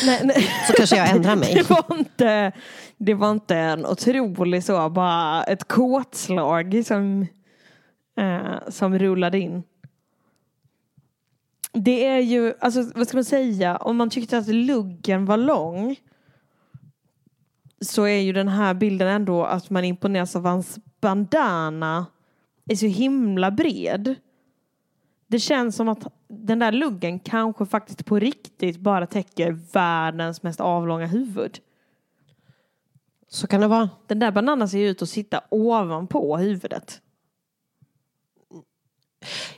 Nej, 0.06 0.20
nej. 0.24 0.50
Så 0.66 0.72
kanske 0.72 0.96
jag 0.96 1.10
ändrar 1.10 1.36
mig. 1.36 1.54
Det 1.54 1.70
var 1.70 1.98
inte, 1.98 2.52
det 2.96 3.14
var 3.14 3.30
inte 3.30 3.56
en 3.56 3.86
otrolig 3.86 4.64
så, 4.64 4.90
bara 4.90 5.44
ett 5.44 5.68
kåtslag 5.68 6.82
som, 6.86 7.26
eh, 8.18 8.68
som 8.68 8.98
rullade 8.98 9.38
in. 9.38 9.62
Det 11.72 12.06
är 12.06 12.18
ju, 12.18 12.54
alltså 12.60 12.90
vad 12.94 13.08
ska 13.08 13.16
man 13.16 13.24
säga, 13.24 13.76
om 13.76 13.96
man 13.96 14.10
tyckte 14.10 14.38
att 14.38 14.48
luggen 14.48 15.24
var 15.24 15.36
lång 15.36 15.96
så 17.80 18.02
är 18.02 18.20
ju 18.20 18.32
den 18.32 18.48
här 18.48 18.74
bilden 18.74 19.08
ändå 19.08 19.44
att 19.44 19.70
man 19.70 19.84
imponeras 19.84 20.36
av 20.36 20.46
hans 20.46 20.78
bandana 21.00 22.06
är 22.68 22.76
så 22.76 22.86
himla 22.86 23.50
bred. 23.50 24.14
Det 25.26 25.38
känns 25.38 25.76
som 25.76 25.88
att 25.88 26.06
den 26.28 26.58
där 26.58 26.72
luggen 26.72 27.18
kanske 27.18 27.66
faktiskt 27.66 28.04
på 28.04 28.18
riktigt 28.18 28.80
bara 28.80 29.06
täcker 29.06 29.50
världens 29.72 30.42
mest 30.42 30.60
avlånga 30.60 31.06
huvud. 31.06 31.58
Så 33.28 33.46
kan 33.46 33.60
det 33.60 33.68
vara. 33.68 33.90
Den 34.06 34.18
där 34.18 34.30
bananen 34.30 34.68
ser 34.68 34.78
ju 34.78 34.88
ut 34.88 35.02
att 35.02 35.08
sitta 35.08 35.40
ovanpå 35.48 36.36
huvudet. 36.36 37.00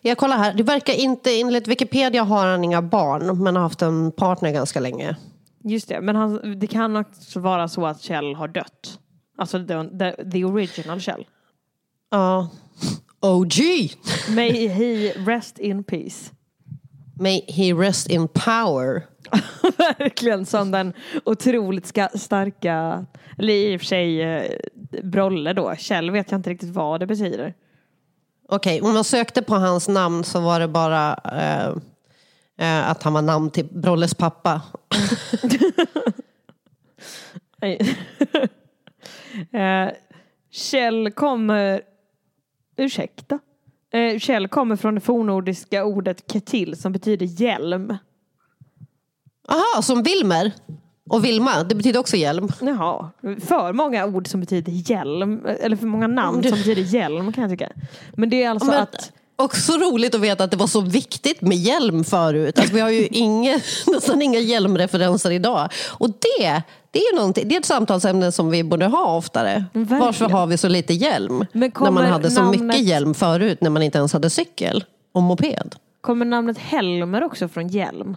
Jag 0.00 0.18
kollar 0.18 0.36
här. 0.36 0.54
Det 0.54 0.62
verkar 0.62 0.92
inte, 0.92 1.40
enligt 1.40 1.68
Wikipedia 1.68 2.22
har 2.22 2.46
han 2.46 2.64
inga 2.64 2.82
barn, 2.82 3.42
men 3.42 3.56
har 3.56 3.62
haft 3.62 3.82
en 3.82 4.12
partner 4.12 4.52
ganska 4.52 4.80
länge. 4.80 5.16
Just 5.64 5.88
det, 5.88 6.00
men 6.00 6.16
han, 6.16 6.58
det 6.58 6.66
kan 6.66 6.96
också 6.96 7.40
vara 7.40 7.68
så 7.68 7.86
att 7.86 8.00
Kjell 8.00 8.34
har 8.34 8.48
dött. 8.48 9.00
Alltså 9.38 9.58
the, 9.66 9.98
the, 9.98 10.30
the 10.30 10.44
original 10.44 11.00
Kjell. 11.00 11.26
Ja. 12.10 12.48
OG! 13.26 13.54
May 14.28 14.68
he 14.68 15.12
rest 15.12 15.58
in 15.58 15.84
peace. 15.84 16.32
May 17.20 17.44
he 17.48 17.72
rest 17.72 18.10
in 18.10 18.28
power. 18.28 19.02
Verkligen 19.98 20.46
som 20.46 20.70
den 20.70 20.92
otroligt 21.24 21.86
starka, 22.14 23.06
eller 23.38 23.52
i 23.52 23.76
och 23.76 23.80
för 23.80 23.86
sig 23.86 24.22
eh, 24.22 24.44
Brolle 25.02 25.52
då. 25.52 25.74
Kjell 25.76 26.10
vet 26.10 26.30
jag 26.30 26.38
inte 26.38 26.50
riktigt 26.50 26.70
vad 26.70 27.00
det 27.00 27.06
betyder. 27.06 27.54
Okej, 28.48 28.80
om 28.80 28.94
man 28.94 29.04
sökte 29.04 29.42
på 29.42 29.54
hans 29.54 29.88
namn 29.88 30.24
så 30.24 30.40
var 30.40 30.60
det 30.60 30.68
bara 30.68 31.14
eh, 31.24 31.68
eh, 32.58 32.90
att 32.90 33.02
han 33.02 33.12
var 33.12 33.22
namn 33.22 33.50
till 33.50 33.66
Brolles 33.66 34.14
pappa. 34.14 34.62
Eh, 39.52 39.90
Kjell 40.50 41.10
kommer... 41.10 41.82
Ursäkta? 42.76 43.38
Eh, 43.92 44.18
Kjell 44.18 44.48
kommer 44.48 44.76
från 44.76 44.94
det 44.94 45.00
fornnordiska 45.00 45.84
ordet 45.84 46.32
ketil 46.32 46.76
som 46.76 46.92
betyder 46.92 47.26
hjälm. 47.26 47.96
Aha, 49.48 49.82
som 49.82 50.02
Wilmer 50.02 50.52
och 51.10 51.24
Vilma, 51.24 51.64
det 51.64 51.74
betyder 51.74 52.00
också 52.00 52.16
hjälm. 52.16 52.48
Jaha, 52.60 53.10
för 53.22 53.72
många 53.72 54.06
ord 54.06 54.28
som 54.28 54.40
betyder 54.40 54.72
hjälm, 54.72 55.46
eller 55.60 55.76
för 55.76 55.86
många 55.86 56.06
namn 56.06 56.42
som 56.42 56.58
betyder 56.58 56.82
hjälm 56.82 57.32
kan 57.32 57.42
jag 57.42 57.50
tycka. 57.50 57.72
Men 58.14 58.30
det 58.30 58.42
är 58.42 58.50
alltså 58.50 58.70
Men, 58.70 58.82
att 58.82 59.12
Också 59.38 59.72
roligt 59.72 60.14
att 60.14 60.20
veta 60.20 60.44
att 60.44 60.50
det 60.50 60.56
var 60.56 60.66
så 60.66 60.80
viktigt 60.80 61.40
med 61.40 61.56
hjälm 61.56 62.04
förut. 62.04 62.58
Alltså, 62.58 62.74
vi 62.74 62.80
har 62.80 62.90
ju 62.90 63.06
inga, 63.06 63.60
nästan 63.86 64.22
inga 64.22 64.38
hjälmreferenser 64.38 65.30
idag. 65.30 65.68
Och 65.88 66.08
det, 66.10 66.62
det, 67.34 67.40
är 67.40 67.44
det 67.44 67.54
är 67.54 67.58
ett 67.60 67.64
samtalsämne 67.66 68.32
som 68.32 68.50
vi 68.50 68.64
borde 68.64 68.86
ha 68.86 69.16
oftare. 69.16 69.64
Verkligen. 69.72 70.00
Varför 70.00 70.28
har 70.28 70.46
vi 70.46 70.58
så 70.58 70.68
lite 70.68 70.94
hjälm? 70.94 71.44
När 71.52 71.90
man 71.90 72.04
hade 72.04 72.30
så 72.30 72.42
namnet- 72.42 72.60
mycket 72.62 72.82
hjälm 72.82 73.14
förut, 73.14 73.60
när 73.60 73.70
man 73.70 73.82
inte 73.82 73.98
ens 73.98 74.12
hade 74.12 74.30
cykel 74.30 74.84
och 75.14 75.22
moped. 75.22 75.76
kommer 76.00 76.24
namnet 76.24 76.58
Helmer 76.58 77.22
också 77.24 77.48
från 77.48 77.68
hjälm? 77.68 78.16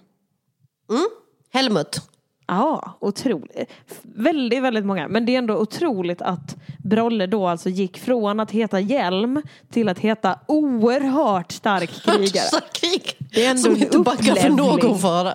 Helmut. 1.53 2.01
Ja, 2.47 2.97
otroligt. 3.01 3.69
Väldigt, 4.03 4.63
väldigt 4.63 4.85
många. 4.85 5.07
Men 5.07 5.25
det 5.25 5.33
är 5.33 5.37
ändå 5.37 5.55
otroligt 5.57 6.21
att 6.21 6.55
Brolle 6.83 7.27
då 7.27 7.47
alltså 7.47 7.69
gick 7.69 7.97
från 7.99 8.39
att 8.39 8.51
heta 8.51 8.79
hjälm 8.79 9.41
till 9.71 9.89
att 9.89 9.99
heta 9.99 10.39
oerhört 10.47 11.51
stark 11.51 11.89
krigare. 12.03 12.45
Stark 12.45 12.73
krig. 12.73 13.17
Det 13.33 13.45
är 13.45 13.49
ändå 13.49 13.61
Som 13.61 13.75
inte 13.77 13.99
backar 13.99 14.35
för 14.35 14.49
någon 14.49 14.99
fara. 14.99 15.33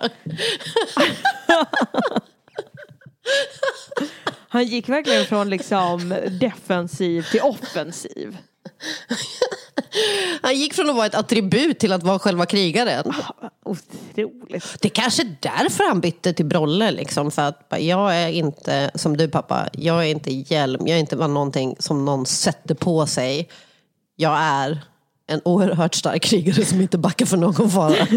Han 4.55 4.65
gick 4.65 4.89
verkligen 4.89 5.25
från 5.25 5.49
liksom 5.49 6.15
defensiv 6.39 7.25
till 7.31 7.41
offensiv. 7.41 8.37
Han 10.41 10.55
gick 10.55 10.73
från 10.73 10.89
att 10.89 10.95
vara 10.95 11.05
ett 11.05 11.15
attribut 11.15 11.79
till 11.79 11.91
att 11.91 12.03
vara 12.03 12.19
själva 12.19 12.45
krigaren. 12.45 13.13
Otroligt. 13.65 14.81
Det 14.81 14.87
är 14.87 14.89
kanske 14.89 15.23
är 15.23 15.35
därför 15.39 15.87
han 15.87 16.01
bytte 16.01 16.33
till 16.33 16.45
Brolle. 16.45 16.91
Liksom, 16.91 17.31
för 17.31 17.41
att 17.41 17.73
jag 17.79 18.15
är 18.15 18.29
inte, 18.29 18.91
som 18.95 19.17
du 19.17 19.27
pappa, 19.27 19.67
jag 19.73 20.05
är 20.05 20.09
inte 20.09 20.33
hjälm. 20.33 20.87
Jag 20.87 20.95
är 20.95 20.99
inte 20.99 21.15
bara 21.15 21.27
någonting 21.27 21.75
som 21.79 22.05
någon 22.05 22.25
sätter 22.25 22.75
på 22.75 23.07
sig. 23.07 23.49
Jag 24.15 24.37
är 24.37 24.85
en 25.27 25.41
oerhört 25.45 25.95
stark 25.95 26.21
krigare 26.23 26.65
som 26.65 26.81
inte 26.81 26.97
backar 26.97 27.25
för 27.25 27.37
någon 27.37 27.69
fara. 27.69 28.07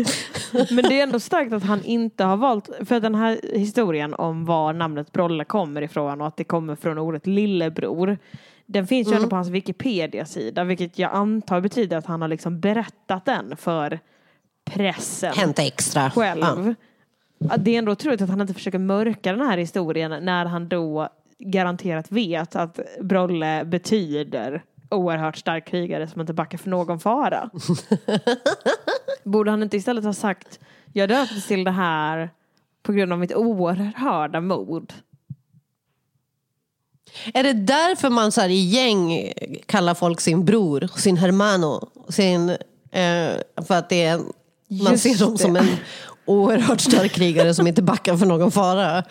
Men 0.71 0.85
det 0.85 0.99
är 0.99 1.03
ändå 1.03 1.21
starkt 1.21 1.53
att 1.53 1.63
han 1.63 1.85
inte 1.85 2.25
har 2.25 2.37
valt, 2.37 2.71
för 2.85 3.01
den 3.01 3.15
här 3.15 3.41
historien 3.55 4.15
om 4.15 4.45
var 4.45 4.73
namnet 4.73 5.13
Brolle 5.13 5.45
kommer 5.45 5.83
ifrån 5.83 6.21
och 6.21 6.27
att 6.27 6.37
det 6.37 6.45
kommer 6.45 6.77
från 6.77 6.99
ordet 6.99 7.27
lillebror. 7.27 8.19
Den 8.67 8.87
finns 8.87 9.09
ju 9.09 9.11
Mm. 9.11 9.17
ändå 9.23 9.31
på 9.31 9.37
hans 9.37 9.49
Wikipedia-sida, 9.49 10.65
vilket 10.65 10.99
jag 10.99 11.13
antar 11.15 11.61
betyder 11.61 11.97
att 11.97 12.07
han 12.07 12.21
har 12.23 12.29
liksom 12.29 12.61
berättat 12.61 13.25
den 13.25 13.57
för 13.57 13.99
pressen. 14.71 15.33
Hänt 15.37 15.59
extra. 15.59 16.11
Själv. 16.11 16.75
Att 17.51 17.65
Det 17.65 17.75
är 17.75 17.79
ändå 17.79 17.93
otroligt 17.93 18.23
att 18.23 18.31
han 18.31 18.41
inte 18.41 18.55
försöker 18.55 18.79
mörka 18.79 19.33
den 19.33 19.47
här 19.47 19.59
historien 19.59 20.25
när 20.25 20.45
han 20.45 20.69
då 20.69 21.09
garanterat 21.39 22.13
vet 22.13 22.57
att 22.57 22.79
Brolle 23.01 23.65
betyder 23.65 24.63
oerhört 24.91 25.37
stark 25.37 25.67
krigare 25.67 26.09
som 26.09 26.21
inte 26.21 26.33
backar 26.33 26.59
för 26.59 26.71
någon 26.71 27.01
fara. 27.01 27.51
Borde 29.25 29.51
han 29.51 29.63
inte 29.63 29.77
istället 29.77 30.05
ha 30.05 30.13
sagt 30.13 30.61
jag 30.93 31.09
döptes 31.09 31.47
till 31.47 31.65
det 31.65 31.71
här 31.71 32.31
på 32.83 32.93
grund 32.93 33.13
av 33.13 33.19
mitt 33.19 33.35
oerhörda 33.35 34.41
mod. 34.41 34.93
Är 37.35 37.43
det 37.43 37.53
därför 37.53 38.11
man 38.11 38.33
så 38.33 38.45
i 38.45 38.65
gäng 38.65 39.33
kallar 39.67 39.95
folk 39.95 40.21
sin 40.21 40.45
bror, 40.45 40.91
sin 40.97 41.17
hermano, 41.17 41.89
sin, 42.09 42.49
eh, 42.91 43.33
för 43.67 43.73
att 43.75 43.89
det 43.89 44.05
är, 44.05 44.17
man 44.17 44.93
Just 44.93 45.03
ser 45.03 45.19
dem 45.25 45.33
det. 45.33 45.39
som 45.39 45.57
en 45.57 45.69
oerhört 46.25 46.81
stark 46.81 47.13
krigare 47.13 47.55
som 47.55 47.67
inte 47.67 47.83
backar 47.83 48.17
för 48.17 48.27
någon 48.27 48.51
fara. 48.51 49.05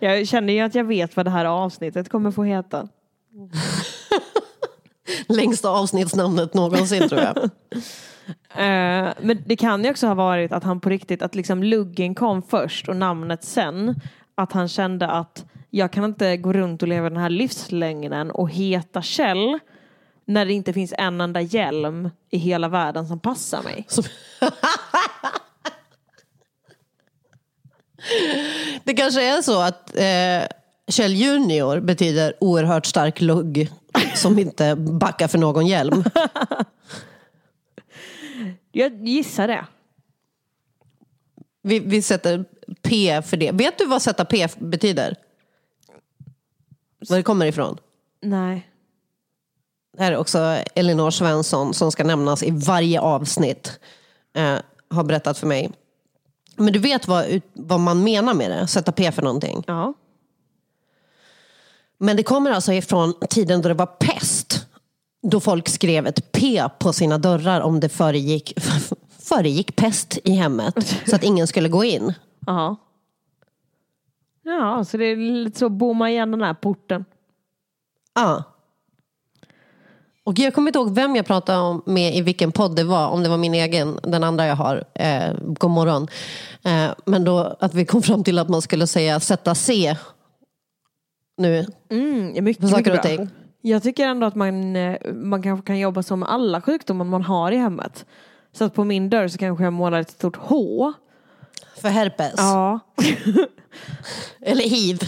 Jag 0.00 0.28
känner 0.28 0.52
ju 0.52 0.60
att 0.60 0.74
jag 0.74 0.84
vet 0.84 1.16
vad 1.16 1.26
det 1.26 1.30
här 1.30 1.44
avsnittet 1.44 2.08
kommer 2.08 2.30
få 2.30 2.44
heta. 2.44 2.88
Längsta 5.28 5.70
avsnittsnamnet 5.70 6.54
någonsin 6.54 7.08
tror 7.08 7.20
jag. 7.20 7.50
Eh, 8.50 9.12
men 9.20 9.42
det 9.46 9.56
kan 9.56 9.84
ju 9.84 9.90
också 9.90 10.06
ha 10.06 10.14
varit 10.14 10.52
att 10.52 10.64
han 10.64 10.80
på 10.80 10.88
riktigt, 10.88 11.22
att 11.22 11.34
liksom 11.34 11.62
luggen 11.62 12.14
kom 12.14 12.42
först 12.42 12.88
och 12.88 12.96
namnet 12.96 13.44
sen. 13.44 14.00
Att 14.34 14.52
han 14.52 14.68
kände 14.68 15.06
att 15.06 15.44
jag 15.70 15.92
kan 15.92 16.04
inte 16.04 16.36
gå 16.36 16.52
runt 16.52 16.82
och 16.82 16.88
leva 16.88 17.10
den 17.10 17.18
här 17.18 17.30
livslängden 17.30 18.30
och 18.30 18.50
heta 18.50 19.02
Kjell 19.02 19.58
när 20.24 20.46
det 20.46 20.52
inte 20.52 20.72
finns 20.72 20.94
en 20.98 21.20
enda 21.20 21.40
hjälm 21.40 22.10
i 22.30 22.38
hela 22.38 22.68
världen 22.68 23.08
som 23.08 23.20
passar 23.20 23.62
mig. 23.62 23.86
Det 28.84 28.94
kanske 28.94 29.22
är 29.22 29.42
så 29.42 29.60
att 29.60 29.96
eh, 29.96 30.42
Kjell 30.88 31.14
Junior 31.14 31.80
betyder 31.80 32.34
oerhört 32.40 32.86
stark 32.86 33.20
lugg 33.20 33.70
som 34.14 34.38
inte 34.38 34.76
backar 34.76 35.28
för 35.28 35.38
någon 35.38 35.66
hjälm. 35.66 36.04
Jag 38.72 39.06
gissar 39.08 39.48
det. 39.48 39.66
Vi, 41.62 41.78
vi 41.78 42.02
sätter 42.02 42.44
P 42.82 43.22
för 43.22 43.36
det. 43.36 43.52
Vet 43.52 43.78
du 43.78 43.86
vad 43.86 44.02
sätta 44.02 44.24
P 44.24 44.48
betyder? 44.58 45.16
Var 47.08 47.16
det 47.16 47.22
kommer 47.22 47.46
ifrån? 47.46 47.78
Nej. 48.22 48.70
Det 49.96 50.02
här 50.02 50.12
är 50.12 50.16
också 50.16 50.58
Elinor 50.74 51.10
Svensson 51.10 51.74
som 51.74 51.92
ska 51.92 52.04
nämnas 52.04 52.42
i 52.42 52.50
varje 52.50 53.00
avsnitt. 53.00 53.80
Eh, 54.34 54.56
har 54.90 55.04
berättat 55.04 55.38
för 55.38 55.46
mig. 55.46 55.72
Men 56.56 56.72
du 56.72 56.78
vet 56.78 57.08
vad, 57.08 57.40
vad 57.52 57.80
man 57.80 58.04
menar 58.04 58.34
med 58.34 58.50
det? 58.50 58.66
Sätta 58.66 58.92
P 58.92 59.12
för 59.12 59.22
någonting? 59.22 59.64
Ja. 59.66 59.94
Men 61.98 62.16
det 62.16 62.22
kommer 62.22 62.50
alltså 62.50 62.72
ifrån 62.72 63.14
tiden 63.30 63.62
då 63.62 63.68
det 63.68 63.74
var 63.74 63.86
pest. 63.86 64.66
Då 65.22 65.40
folk 65.40 65.68
skrev 65.68 66.06
ett 66.06 66.32
P 66.32 66.62
på 66.78 66.92
sina 66.92 67.18
dörrar 67.18 67.60
om 67.60 67.80
det 67.80 67.88
föregick, 67.88 68.52
föregick 69.18 69.76
pest 69.76 70.18
i 70.24 70.32
hemmet. 70.32 70.96
Så 71.06 71.16
att 71.16 71.24
ingen 71.24 71.46
skulle 71.46 71.68
gå 71.68 71.84
in. 71.84 72.14
Ja. 72.46 72.76
Ja, 74.44 74.84
så 74.84 74.96
det 74.96 75.04
är 75.04 75.16
lite 75.16 75.58
så 75.58 75.68
bomma 75.68 76.10
igen 76.10 76.30
den 76.30 76.42
här 76.42 76.54
porten. 76.54 77.04
Ja. 78.14 78.42
Och 80.24 80.38
jag 80.38 80.54
kommer 80.54 80.68
inte 80.68 80.78
ihåg 80.78 80.94
vem 80.94 81.16
jag 81.16 81.26
pratade 81.26 81.58
om 81.58 81.82
med 81.86 82.16
i 82.16 82.22
vilken 82.22 82.52
podd 82.52 82.76
det 82.76 82.84
var. 82.84 83.08
Om 83.08 83.22
det 83.22 83.28
var 83.28 83.36
min 83.36 83.54
egen, 83.54 84.00
den 84.02 84.24
andra 84.24 84.46
jag 84.46 84.56
har. 84.56 84.84
Eh, 84.94 85.34
God 85.42 85.70
morgon. 85.70 86.08
Eh, 86.62 86.90
men 87.04 87.24
då 87.24 87.56
att 87.60 87.74
vi 87.74 87.84
kom 87.84 88.02
fram 88.02 88.24
till 88.24 88.38
att 88.38 88.48
man 88.48 88.62
skulle 88.62 88.86
säga 88.86 89.20
sätta 89.20 89.54
C. 89.54 89.96
Nu. 91.36 91.66
Mm, 91.88 92.44
mycket, 92.44 92.62
För 92.62 92.76
saker 92.76 92.94
och 92.94 93.02
ting. 93.02 93.28
Jag 93.60 93.82
tycker 93.82 94.06
ändå 94.06 94.26
att 94.26 94.34
man, 94.34 94.76
eh, 94.76 95.12
man 95.12 95.42
kanske 95.42 95.66
kan 95.66 95.78
jobba 95.78 96.02
som 96.02 96.22
alla 96.22 96.60
sjukdomar 96.60 97.04
man 97.04 97.22
har 97.22 97.52
i 97.52 97.56
hemmet. 97.56 98.06
Så 98.52 98.64
att 98.64 98.74
på 98.74 98.84
min 98.84 99.10
dörr 99.10 99.28
så 99.28 99.38
kanske 99.38 99.64
jag 99.64 99.72
målar 99.72 100.00
ett 100.00 100.10
stort 100.10 100.36
H. 100.36 100.92
För 101.80 101.88
herpes. 101.88 102.34
Ja. 102.36 102.80
Eller 104.40 104.64
hiv. 104.64 104.98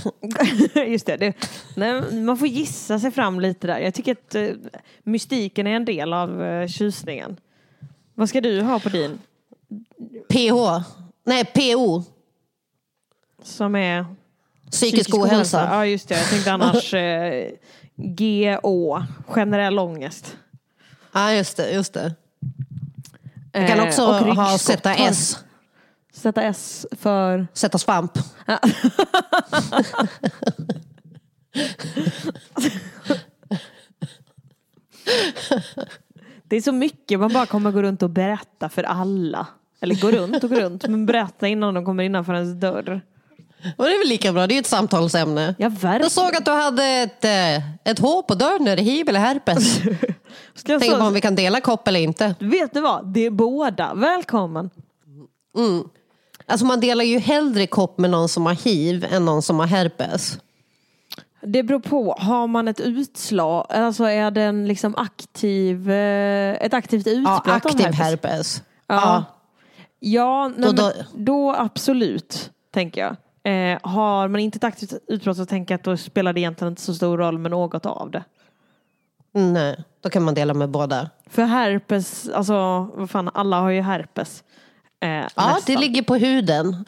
Just 0.87 1.07
det. 1.07 1.17
det 1.17 1.35
nej, 1.77 2.13
man 2.13 2.39
får 2.39 2.49
gissa 2.49 2.99
sig 2.99 3.11
fram 3.11 3.41
lite 3.41 3.67
där. 3.67 3.79
Jag 3.79 3.95
tycker 3.95 4.13
att 4.13 4.35
eh, 4.35 4.49
mystiken 5.03 5.67
är 5.67 5.77
en 5.77 5.85
del 5.85 6.13
av 6.13 6.43
eh, 6.43 6.67
tjusningen. 6.67 7.41
Vad 8.15 8.29
ska 8.29 8.41
du 8.41 8.63
ha 8.63 8.79
på 8.79 8.89
din? 8.89 9.19
PH. 10.29 10.85
Nej, 11.25 11.45
PO. 11.45 12.03
Som 13.43 13.75
är? 13.77 14.07
Psykisk 14.71 15.15
ohälsa. 15.15 15.69
Ja, 15.71 15.87
just 15.87 16.09
det. 16.09 16.15
Jag 16.15 16.29
tänkte 16.31 16.53
annars 16.53 16.95
eh, 16.95 17.51
GÅ, 17.97 19.03
generell 19.27 19.79
ångest. 19.79 20.37
Ja, 21.13 21.33
just 21.33 21.57
det. 21.57 21.71
Just 21.71 21.93
det. 21.93 22.15
Jag 23.53 23.69
kan 23.69 23.79
Eh, 23.79 23.85
också 23.87 24.07
och 24.07 24.15
ha 24.35 24.59
sätta 24.59 24.95
S. 24.95 25.39
Sätta 26.13 26.43
S 26.43 26.87
för? 27.01 27.47
Sätta 27.55 27.79
svamp. 27.79 28.13
Ja. 28.47 28.59
Det 36.49 36.57
är 36.57 36.61
så 36.61 36.73
mycket 36.73 37.21
man 37.21 37.33
bara 37.33 37.47
kommer 37.47 37.71
gå 37.73 37.83
runt 37.83 38.03
och 38.03 38.11
berätta 38.11 38.69
för 38.69 38.83
alla. 38.83 39.47
Eller 39.81 39.95
gå 39.95 40.11
runt 40.11 40.45
och 40.45 40.51
gå 40.51 40.57
runt, 40.57 40.89
men 40.89 41.07
berätta 41.07 41.49
innan 41.49 41.75
de 41.75 41.85
kommer 41.85 42.03
innanför 42.05 42.35
ens 42.35 42.61
dörr. 42.61 43.01
Och 43.77 43.85
det 43.85 43.91
är 43.95 43.99
väl 43.99 44.09
lika 44.09 44.33
bra, 44.33 44.47
det 44.47 44.53
är 44.53 44.57
ju 44.57 44.61
ett 44.61 44.67
samtalsämne. 44.67 45.55
Ja, 45.59 45.69
verkligen. 45.69 46.01
Jag 46.03 46.11
såg 46.13 46.37
att 46.37 46.45
du 46.45 46.51
hade 46.51 46.85
ett, 46.85 47.25
eh, 47.25 47.57
ett 47.85 47.99
H 47.99 48.23
på 48.23 48.35
dörren, 48.35 48.69
är 48.69 48.77
det 48.77 48.83
hiv 48.83 49.09
eller 49.09 49.21
herpes? 49.21 49.79
Tänker 50.65 50.91
så- 50.91 50.99
på 50.99 51.05
om 51.05 51.15
vi 51.15 51.21
kan 51.21 51.35
dela 51.35 51.61
kopp 51.61 51.89
eller 51.89 52.01
inte. 52.01 52.35
Vet 52.39 52.75
ni 52.75 52.81
vad? 52.81 53.07
Det 53.07 53.21
är 53.27 53.31
båda. 53.31 53.95
Välkommen. 53.95 54.71
Mm. 55.57 55.85
Alltså 56.47 56.67
man 56.67 56.81
delar 56.81 57.05
ju 57.05 57.19
hellre 57.19 57.67
kopp 57.67 57.99
med 57.99 58.11
någon 58.11 58.29
som 58.29 58.47
har 58.47 58.53
hiv 58.55 59.07
än 59.11 59.25
någon 59.25 59.43
som 59.43 59.59
har 59.59 59.67
herpes. 59.67 60.39
Det 61.43 61.63
beror 61.63 61.81
på. 61.81 62.17
Har 62.19 62.47
man 62.47 62.69
ett 62.69 62.81
utslag, 62.81 63.67
alltså 63.71 64.05
är 64.05 64.31
det 64.31 64.43
en 64.43 64.69
liksom 64.69 64.95
aktiv, 64.97 65.91
eh, 65.91 66.55
ett 66.61 66.75
aktivt 66.75 67.07
utbrott 67.07 67.43
Ja, 67.47 67.53
aktiv 67.53 67.81
herpes? 67.81 67.99
herpes. 67.99 68.63
Ja, 68.87 69.25
ja 70.01 70.49
nej, 70.57 70.73
Då- 70.73 70.83
då- 70.83 70.93
då 71.15 71.55
absolut, 71.55 72.51
tänker 72.75 73.01
jag. 73.01 73.17
Eh, 73.49 73.79
har 73.83 74.29
man 74.29 74.41
inte 74.41 74.57
ett 74.57 74.65
aktivt 74.65 74.93
utbrott 75.07 75.37
så 75.37 75.47
tänker 75.47 75.75
jag 75.75 75.79
att 75.79 75.85
då 75.85 75.97
spelar 75.97 76.33
det 76.33 76.41
egentligen 76.41 76.73
inte 76.73 76.83
så 76.83 76.95
stor 76.95 77.19
roll 77.19 77.39
med 77.39 77.51
något 77.51 77.87
av 77.87 78.11
det. 78.11 78.25
Nej, 79.33 79.85
då 80.01 80.11
kan 80.11 80.23
man 80.23 80.35
dela 80.35 80.55
med 80.55 80.69
båda. 80.71 81.11
För 81.27 81.43
herpes, 81.43 82.29
alltså 82.29 82.55
vad 82.95 83.11
fan, 83.11 83.31
alla 83.35 83.61
har 83.61 83.71
ju 83.71 83.81
herpes. 83.81 84.45
Eh, 85.01 85.09
Ja, 85.11 85.27
nästan. 85.37 85.61
det 85.67 85.77
ligger 85.77 86.03
på 86.03 86.15
huden. 86.17 86.85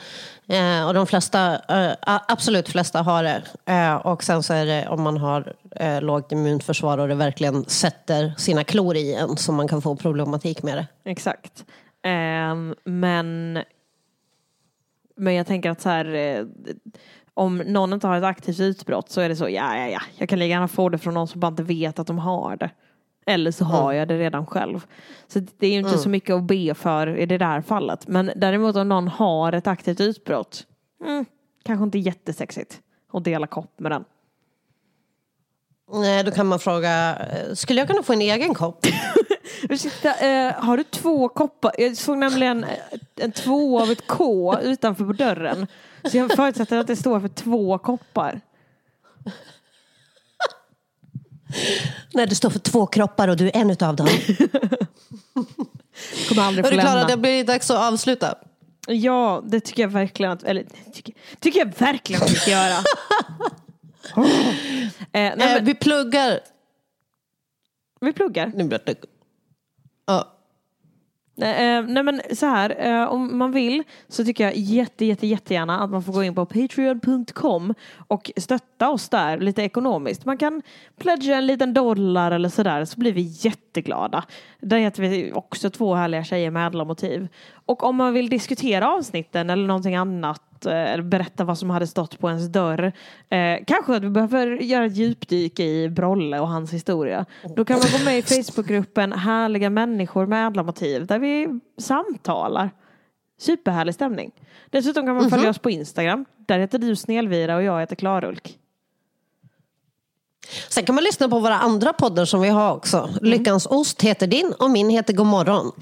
Eh, 0.49 0.87
och 0.87 0.95
de 0.95 1.07
flesta, 1.07 1.55
eh, 1.55 1.93
absolut 2.29 2.69
flesta 2.69 3.03
har 3.03 3.23
det. 3.23 3.43
Eh, 3.67 3.95
och 3.95 4.25
sen 4.25 4.43
så 4.43 4.55
är 4.55 4.67
det 4.67 4.89
om 4.89 5.03
man 5.03 5.17
har 5.17 5.53
eh, 5.77 6.03
lågt 6.03 6.33
immunförsvar 6.33 6.99
och 6.99 7.09
det 7.09 7.15
verkligen 7.15 7.65
sätter 7.65 8.35
sina 8.39 8.65
klor 8.65 8.97
i 8.97 9.15
en 9.15 9.37
som 9.37 9.55
man 9.55 9.69
kan 9.69 9.83
få 9.83 9.97
problematik 9.97 10.63
med 10.63 10.77
det. 10.77 11.11
Exakt. 11.11 11.65
Ehm, 12.05 12.75
men, 12.85 13.59
men 15.21 15.35
jag 15.35 15.47
tänker 15.47 15.71
att 15.71 15.81
så 15.81 15.89
här, 15.89 16.15
eh, 16.15 16.47
om 17.35 17.57
någon 17.59 17.93
inte 17.93 18.07
har 18.07 18.17
ett 18.19 18.25
aktivt 18.25 18.61
utbrott 18.61 19.11
så 19.11 19.21
är 19.21 19.29
det 19.29 19.37
så, 19.37 19.45
ja, 19.49 19.77
ja, 19.79 19.89
ja, 19.89 20.01
jag 20.19 20.29
kan 20.29 20.39
lika 20.39 20.49
gärna 20.49 20.69
få 20.69 20.89
det 20.89 20.99
från 20.99 21.15
någon 21.15 21.29
som 21.29 21.41
bara 21.41 21.49
inte 21.49 21.63
vet 21.63 21.99
att 21.99 22.07
de 22.07 22.19
har 22.19 22.57
det. 22.57 22.71
Eller 23.27 23.51
så 23.51 23.65
har 23.65 23.85
Mm. 23.85 23.97
jag 23.97 24.09
det 24.09 24.19
redan 24.19 24.47
själv. 24.47 24.87
Så 25.27 25.39
det 25.59 25.67
är 25.67 25.71
ju 25.71 25.79
inte 25.79 25.89
Mm. 25.91 26.01
så 26.01 26.09
mycket 26.09 26.35
att 26.37 26.43
be 26.45 26.75
för 26.75 27.17
i 27.17 27.27
det 27.27 27.39
där 27.39 27.61
fallet. 27.61 28.09
Men 28.09 28.31
däremot 28.37 28.77
om 28.77 28.89
någon 28.89 29.09
har 29.09 29.53
ett 29.53 29.67
aktivt 29.67 30.01
utbrott, 30.01 30.67
mm, 31.05 31.25
kanske 31.65 31.85
inte 31.85 31.99
jättesexigt 31.99 32.81
att 33.13 33.25
dela 33.25 33.47
kopp 33.47 33.81
med 33.81 33.93
den. 33.93 34.05
Nej, 35.93 36.25
då 36.25 36.31
kan 36.31 36.47
man 36.47 36.59
fråga, 36.59 37.17
eh, 37.17 37.55
skulle 37.55 37.81
jag 37.81 37.89
kunna 37.89 38.03
få 38.03 38.13
en 38.13 38.21
egen 38.21 38.55
kopp? 38.55 38.87
Ursäkta, 39.69 40.15
eh, 40.15 40.53
har 40.53 40.77
du 40.77 40.85
två 40.85 41.29
koppar? 41.29 41.73
Jag 41.79 41.97
såg 41.97 42.19
nämligen 42.19 42.65
eh, 42.65 42.71
en 43.17 43.33
två 43.33 43.81
av 43.81 43.91
ett 43.91 44.07
K 44.07 44.57
utanför 44.63 45.05
på 45.05 45.13
dörren. 45.13 45.67
Så 46.05 46.17
jag 46.17 46.37
förutsätter 46.37 46.79
att 46.79 46.87
det 46.87 46.97
står 46.97 47.21
för 47.21 47.29
två 47.29 47.79
koppar. 47.79 48.41
Nej, 52.15 52.27
det 52.27 52.35
står 52.35 52.51
för 52.51 52.59
två 52.59 52.87
kroppar 52.87 53.29
och 53.29 53.37
du 53.37 53.47
är 53.47 53.57
en 53.57 53.71
utav 53.71 53.97
dem. 53.97 54.09
Kommer 56.29 56.43
aldrig 56.43 56.67
Är 56.67 56.71
få 56.71 56.75
du 56.75 56.81
klar 56.81 56.95
lämna. 56.95 57.09
det 57.09 57.17
blir 57.17 57.45
dags 57.45 57.71
att 57.71 57.93
avsluta? 57.93 58.35
Ja, 58.87 59.43
det 59.45 59.61
tycker 59.61 59.83
jag 59.83 59.89
verkligen 59.89 60.33
att, 60.33 60.43
eller 60.43 60.65
tycker, 60.93 61.15
tycker 61.41 61.59
jag 61.59 61.73
verkligen 61.79 62.23
att 62.23 62.31
vi 62.31 62.35
ska 62.35 62.51
göra. 62.51 62.77
Eh, 64.17 64.23
nej, 65.13 65.33
Eh, 65.33 65.37
men, 65.37 65.65
vi 65.65 65.75
pluggar. 65.75 66.41
vi 68.01 68.13
pluggar. 68.13 68.53
Nu 68.55 68.65
blir 68.65 68.81
det... 68.85 68.95
Ja. 70.07 70.37
Eh, 71.43 71.83
nej 71.83 72.03
men 72.03 72.21
så 72.35 72.47
här, 72.47 72.77
eh, 72.79 73.09
om 73.09 73.39
man 73.39 73.53
vill 73.53 73.83
så 74.09 74.25
tycker 74.25 74.45
jag 74.45 74.57
jätte, 74.57 75.05
jätte, 75.05 75.27
jättegärna 75.27 75.81
att 75.81 75.91
man 75.91 76.03
får 76.03 76.13
gå 76.13 76.25
in 76.25 76.35
på 76.35 76.47
patreon.com 76.47 77.75
och 78.09 78.31
stötta 78.37 78.91
oss 78.91 79.09
där 79.09 79.39
lite 79.39 79.63
ekonomiskt. 79.63 80.25
Man 80.25 80.39
kan 80.39 80.63
pledga 80.99 81.37
en 81.37 81.47
liten 81.47 81.75
dollar 81.75 82.31
eller 82.31 82.49
sådär 82.49 82.85
så 82.85 83.01
blir 83.01 83.13
vi 83.13 83.21
jätteglada. 83.21 84.25
Där 84.61 84.79
heter 84.79 85.03
vi 85.03 85.33
också 85.33 85.71
två 85.71 85.95
härliga 85.95 86.25
tjejer 86.25 86.51
med 86.51 86.67
ädla 86.67 86.85
motiv. 86.85 87.29
Och 87.53 87.83
om 87.85 87.97
man 87.97 88.15
vill 88.15 88.29
diskutera 88.29 88.91
avsnitten 88.91 89.51
eller 89.51 89.67
någonting 89.67 89.97
annat 89.97 90.50
eh, 90.67 90.93
eller 90.93 91.03
berätta 91.03 91.45
vad 91.45 91.59
som 91.59 91.71
hade 91.71 91.87
stått 91.87 92.19
på 92.19 92.29
ens 92.29 92.49
dörr. 92.49 92.93
Eh, 93.29 93.65
kanske 93.67 93.97
att 93.97 94.05
vi 94.05 94.11
behöver 94.11 94.47
göra 94.47 94.85
ett 94.85 94.97
djupdyk 94.97 95.61
i 95.61 95.89
Brolle 95.89 96.41
och 96.41 96.49
hans 96.49 96.73
historia. 96.73 97.27
Då 97.57 97.65
kan 97.65 97.79
man 97.79 97.89
gå 97.99 98.05
med 98.05 98.19
i 98.19 98.23
Facebookgruppen 98.23 99.13
Härliga 99.13 99.71
människor 99.71 100.27
med 100.27 100.47
ädla 100.47 100.63
motiv 100.63 101.07
där 101.07 101.19
vi 101.19 101.61
samtalar. 101.79 102.71
Superhärlig 103.41 103.95
stämning. 103.95 104.31
Dessutom 104.71 105.07
kan 105.07 105.15
man 105.15 105.31
följa 105.31 105.51
oss 105.51 105.59
på 105.59 105.71
Instagram. 105.71 106.25
Där 106.47 106.59
heter 106.59 106.79
du 106.79 106.97
Snelvira 106.97 107.57
och 107.57 107.63
jag 107.63 107.81
heter 107.81 107.97
Klarulk. 107.97 108.59
Sen 110.69 110.85
kan 110.85 110.95
man 110.95 111.05
lyssna 111.05 111.29
på 111.29 111.39
våra 111.39 111.55
andra 111.59 111.93
poddar 111.93 112.25
som 112.25 112.41
vi 112.41 112.49
har 112.49 112.73
också. 112.75 113.11
Lyckans 113.23 113.67
ost 113.67 114.03
heter 114.03 114.27
din 114.27 114.53
och 114.59 114.71
min 114.71 114.91
heter 114.91 115.13
Godmorgon. 115.13 115.73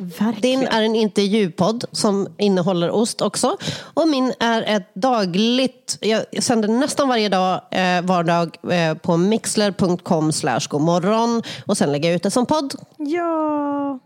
Din 0.42 0.62
är 0.62 0.82
en 0.82 0.94
intervjupodd 0.96 1.84
som 1.92 2.28
innehåller 2.36 2.90
ost 2.90 3.20
också. 3.20 3.56
Och 3.94 4.08
min 4.08 4.32
är 4.40 4.62
ett 4.76 4.94
dagligt, 4.94 5.98
jag 6.00 6.42
sänder 6.42 6.68
nästan 6.68 7.08
varje 7.08 7.28
dag, 7.28 7.60
eh, 7.70 8.02
vardag 8.02 8.56
eh, 8.72 8.94
på 8.94 9.16
mixler.com 9.16 10.32
slash 10.32 10.60
godmorgon. 10.68 11.42
Och 11.66 11.76
sen 11.76 11.92
lägger 11.92 12.08
jag 12.08 12.16
ut 12.16 12.22
det 12.22 12.30
som 12.30 12.46
podd. 12.46 12.74
Ja. 12.96 13.98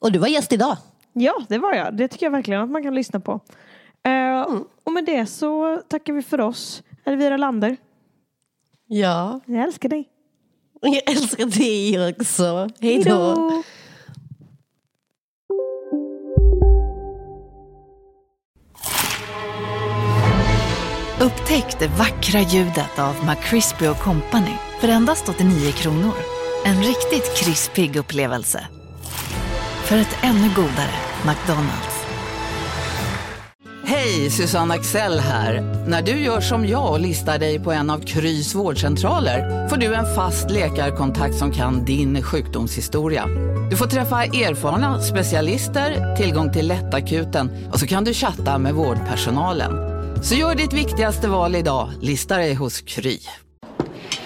Och 0.00 0.12
du 0.12 0.18
var 0.18 0.28
gäst 0.28 0.52
idag. 0.52 0.76
Ja, 1.12 1.34
det 1.48 1.58
var 1.58 1.74
jag. 1.74 1.96
Det 1.96 2.08
tycker 2.08 2.26
jag 2.26 2.30
verkligen 2.30 2.62
att 2.62 2.70
man 2.70 2.82
kan 2.82 2.94
lyssna 2.94 3.20
på. 3.20 3.40
Eh, 4.06 4.56
Och 4.84 4.92
med 4.92 5.04
det 5.04 5.26
så 5.26 5.80
tackar 5.88 6.12
vi 6.12 6.22
för 6.22 6.40
oss. 6.40 6.82
Elvira 7.04 7.36
Lander. 7.36 7.76
Ja. 8.86 9.40
Jag 9.46 9.62
älskar 9.62 9.88
dig. 9.88 10.08
Jag 10.80 11.10
älskar 11.10 11.46
dig 11.46 12.14
också. 12.20 12.68
Hej 12.80 13.02
då. 13.04 13.50
Upptäck 21.20 21.78
det 21.78 21.88
vackra 21.88 22.40
ljudet 22.40 22.98
av 22.98 23.14
McCrispy 23.26 23.86
Company 24.02 24.54
för 24.80 24.88
endast 24.88 25.28
89 25.28 25.72
kronor. 25.72 26.14
En 26.64 26.82
riktigt 26.82 27.36
krispig 27.36 27.96
upplevelse. 27.96 28.66
För 29.84 29.96
ett 29.96 30.16
ännu 30.22 30.48
godare 30.56 30.94
McDonalds. 31.26 31.93
Hej, 33.86 34.30
Susanne 34.30 34.74
Axel 34.74 35.18
här. 35.18 35.60
När 35.88 36.02
du 36.02 36.12
gör 36.12 36.40
som 36.40 36.66
jag 36.66 36.92
och 36.92 37.00
listar 37.00 37.38
dig 37.38 37.58
på 37.60 37.72
en 37.72 37.90
av 37.90 37.98
Krys 37.98 38.54
vårdcentraler 38.54 39.68
får 39.68 39.76
du 39.76 39.94
en 39.94 40.14
fast 40.14 40.50
läkarkontakt 40.50 41.34
som 41.34 41.52
kan 41.52 41.84
din 41.84 42.22
sjukdomshistoria. 42.22 43.26
Du 43.70 43.76
får 43.76 43.86
träffa 43.86 44.24
erfarna 44.24 45.02
specialister, 45.02 46.16
tillgång 46.16 46.52
till 46.52 46.68
lättakuten 46.68 47.70
och 47.72 47.80
så 47.80 47.86
kan 47.86 48.04
du 48.04 48.14
chatta 48.14 48.58
med 48.58 48.74
vårdpersonalen. 48.74 49.72
Så 50.22 50.34
gör 50.34 50.54
ditt 50.54 50.72
viktigaste 50.72 51.28
val 51.28 51.56
idag, 51.56 51.90
listar 52.00 52.38
dig 52.38 52.54
hos 52.54 52.80
Kry. 52.80 53.18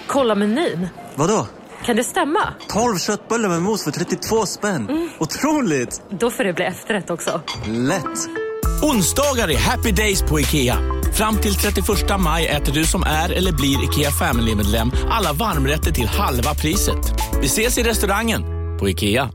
Kolla 0.07 0.35
menyn. 0.35 0.87
Vadå? 1.15 1.47
Kan 1.85 1.95
det 1.95 2.03
stämma? 2.03 2.53
12 2.67 2.97
köttbullar 2.97 3.49
med 3.49 3.61
mos 3.61 3.83
för 3.83 3.91
32 3.91 4.45
spänn. 4.45 5.09
Otroligt! 5.19 6.01
Då 6.09 6.31
får 6.31 6.43
det 6.43 6.53
bli 6.53 6.65
efterrätt 6.65 7.09
också. 7.09 7.41
Lätt! 7.67 8.48
Onsdagar 8.81 9.51
är 9.51 9.57
happy 9.57 9.91
days 9.91 10.21
på 10.21 10.39
IKEA. 10.39 10.77
Fram 11.13 11.37
till 11.37 11.55
31 11.55 11.85
maj 12.19 12.47
äter 12.47 12.73
du 12.73 12.85
som 12.85 13.03
är 13.03 13.29
eller 13.29 13.51
blir 13.51 13.83
IKEA 13.83 14.11
Family-medlem 14.11 14.91
alla 15.09 15.33
varmrätter 15.33 15.91
till 15.91 16.07
halva 16.07 16.53
priset. 16.53 17.13
Vi 17.41 17.45
ses 17.45 17.77
i 17.77 17.83
restaurangen 17.83 18.43
på 18.79 18.89
IKEA. 18.89 19.27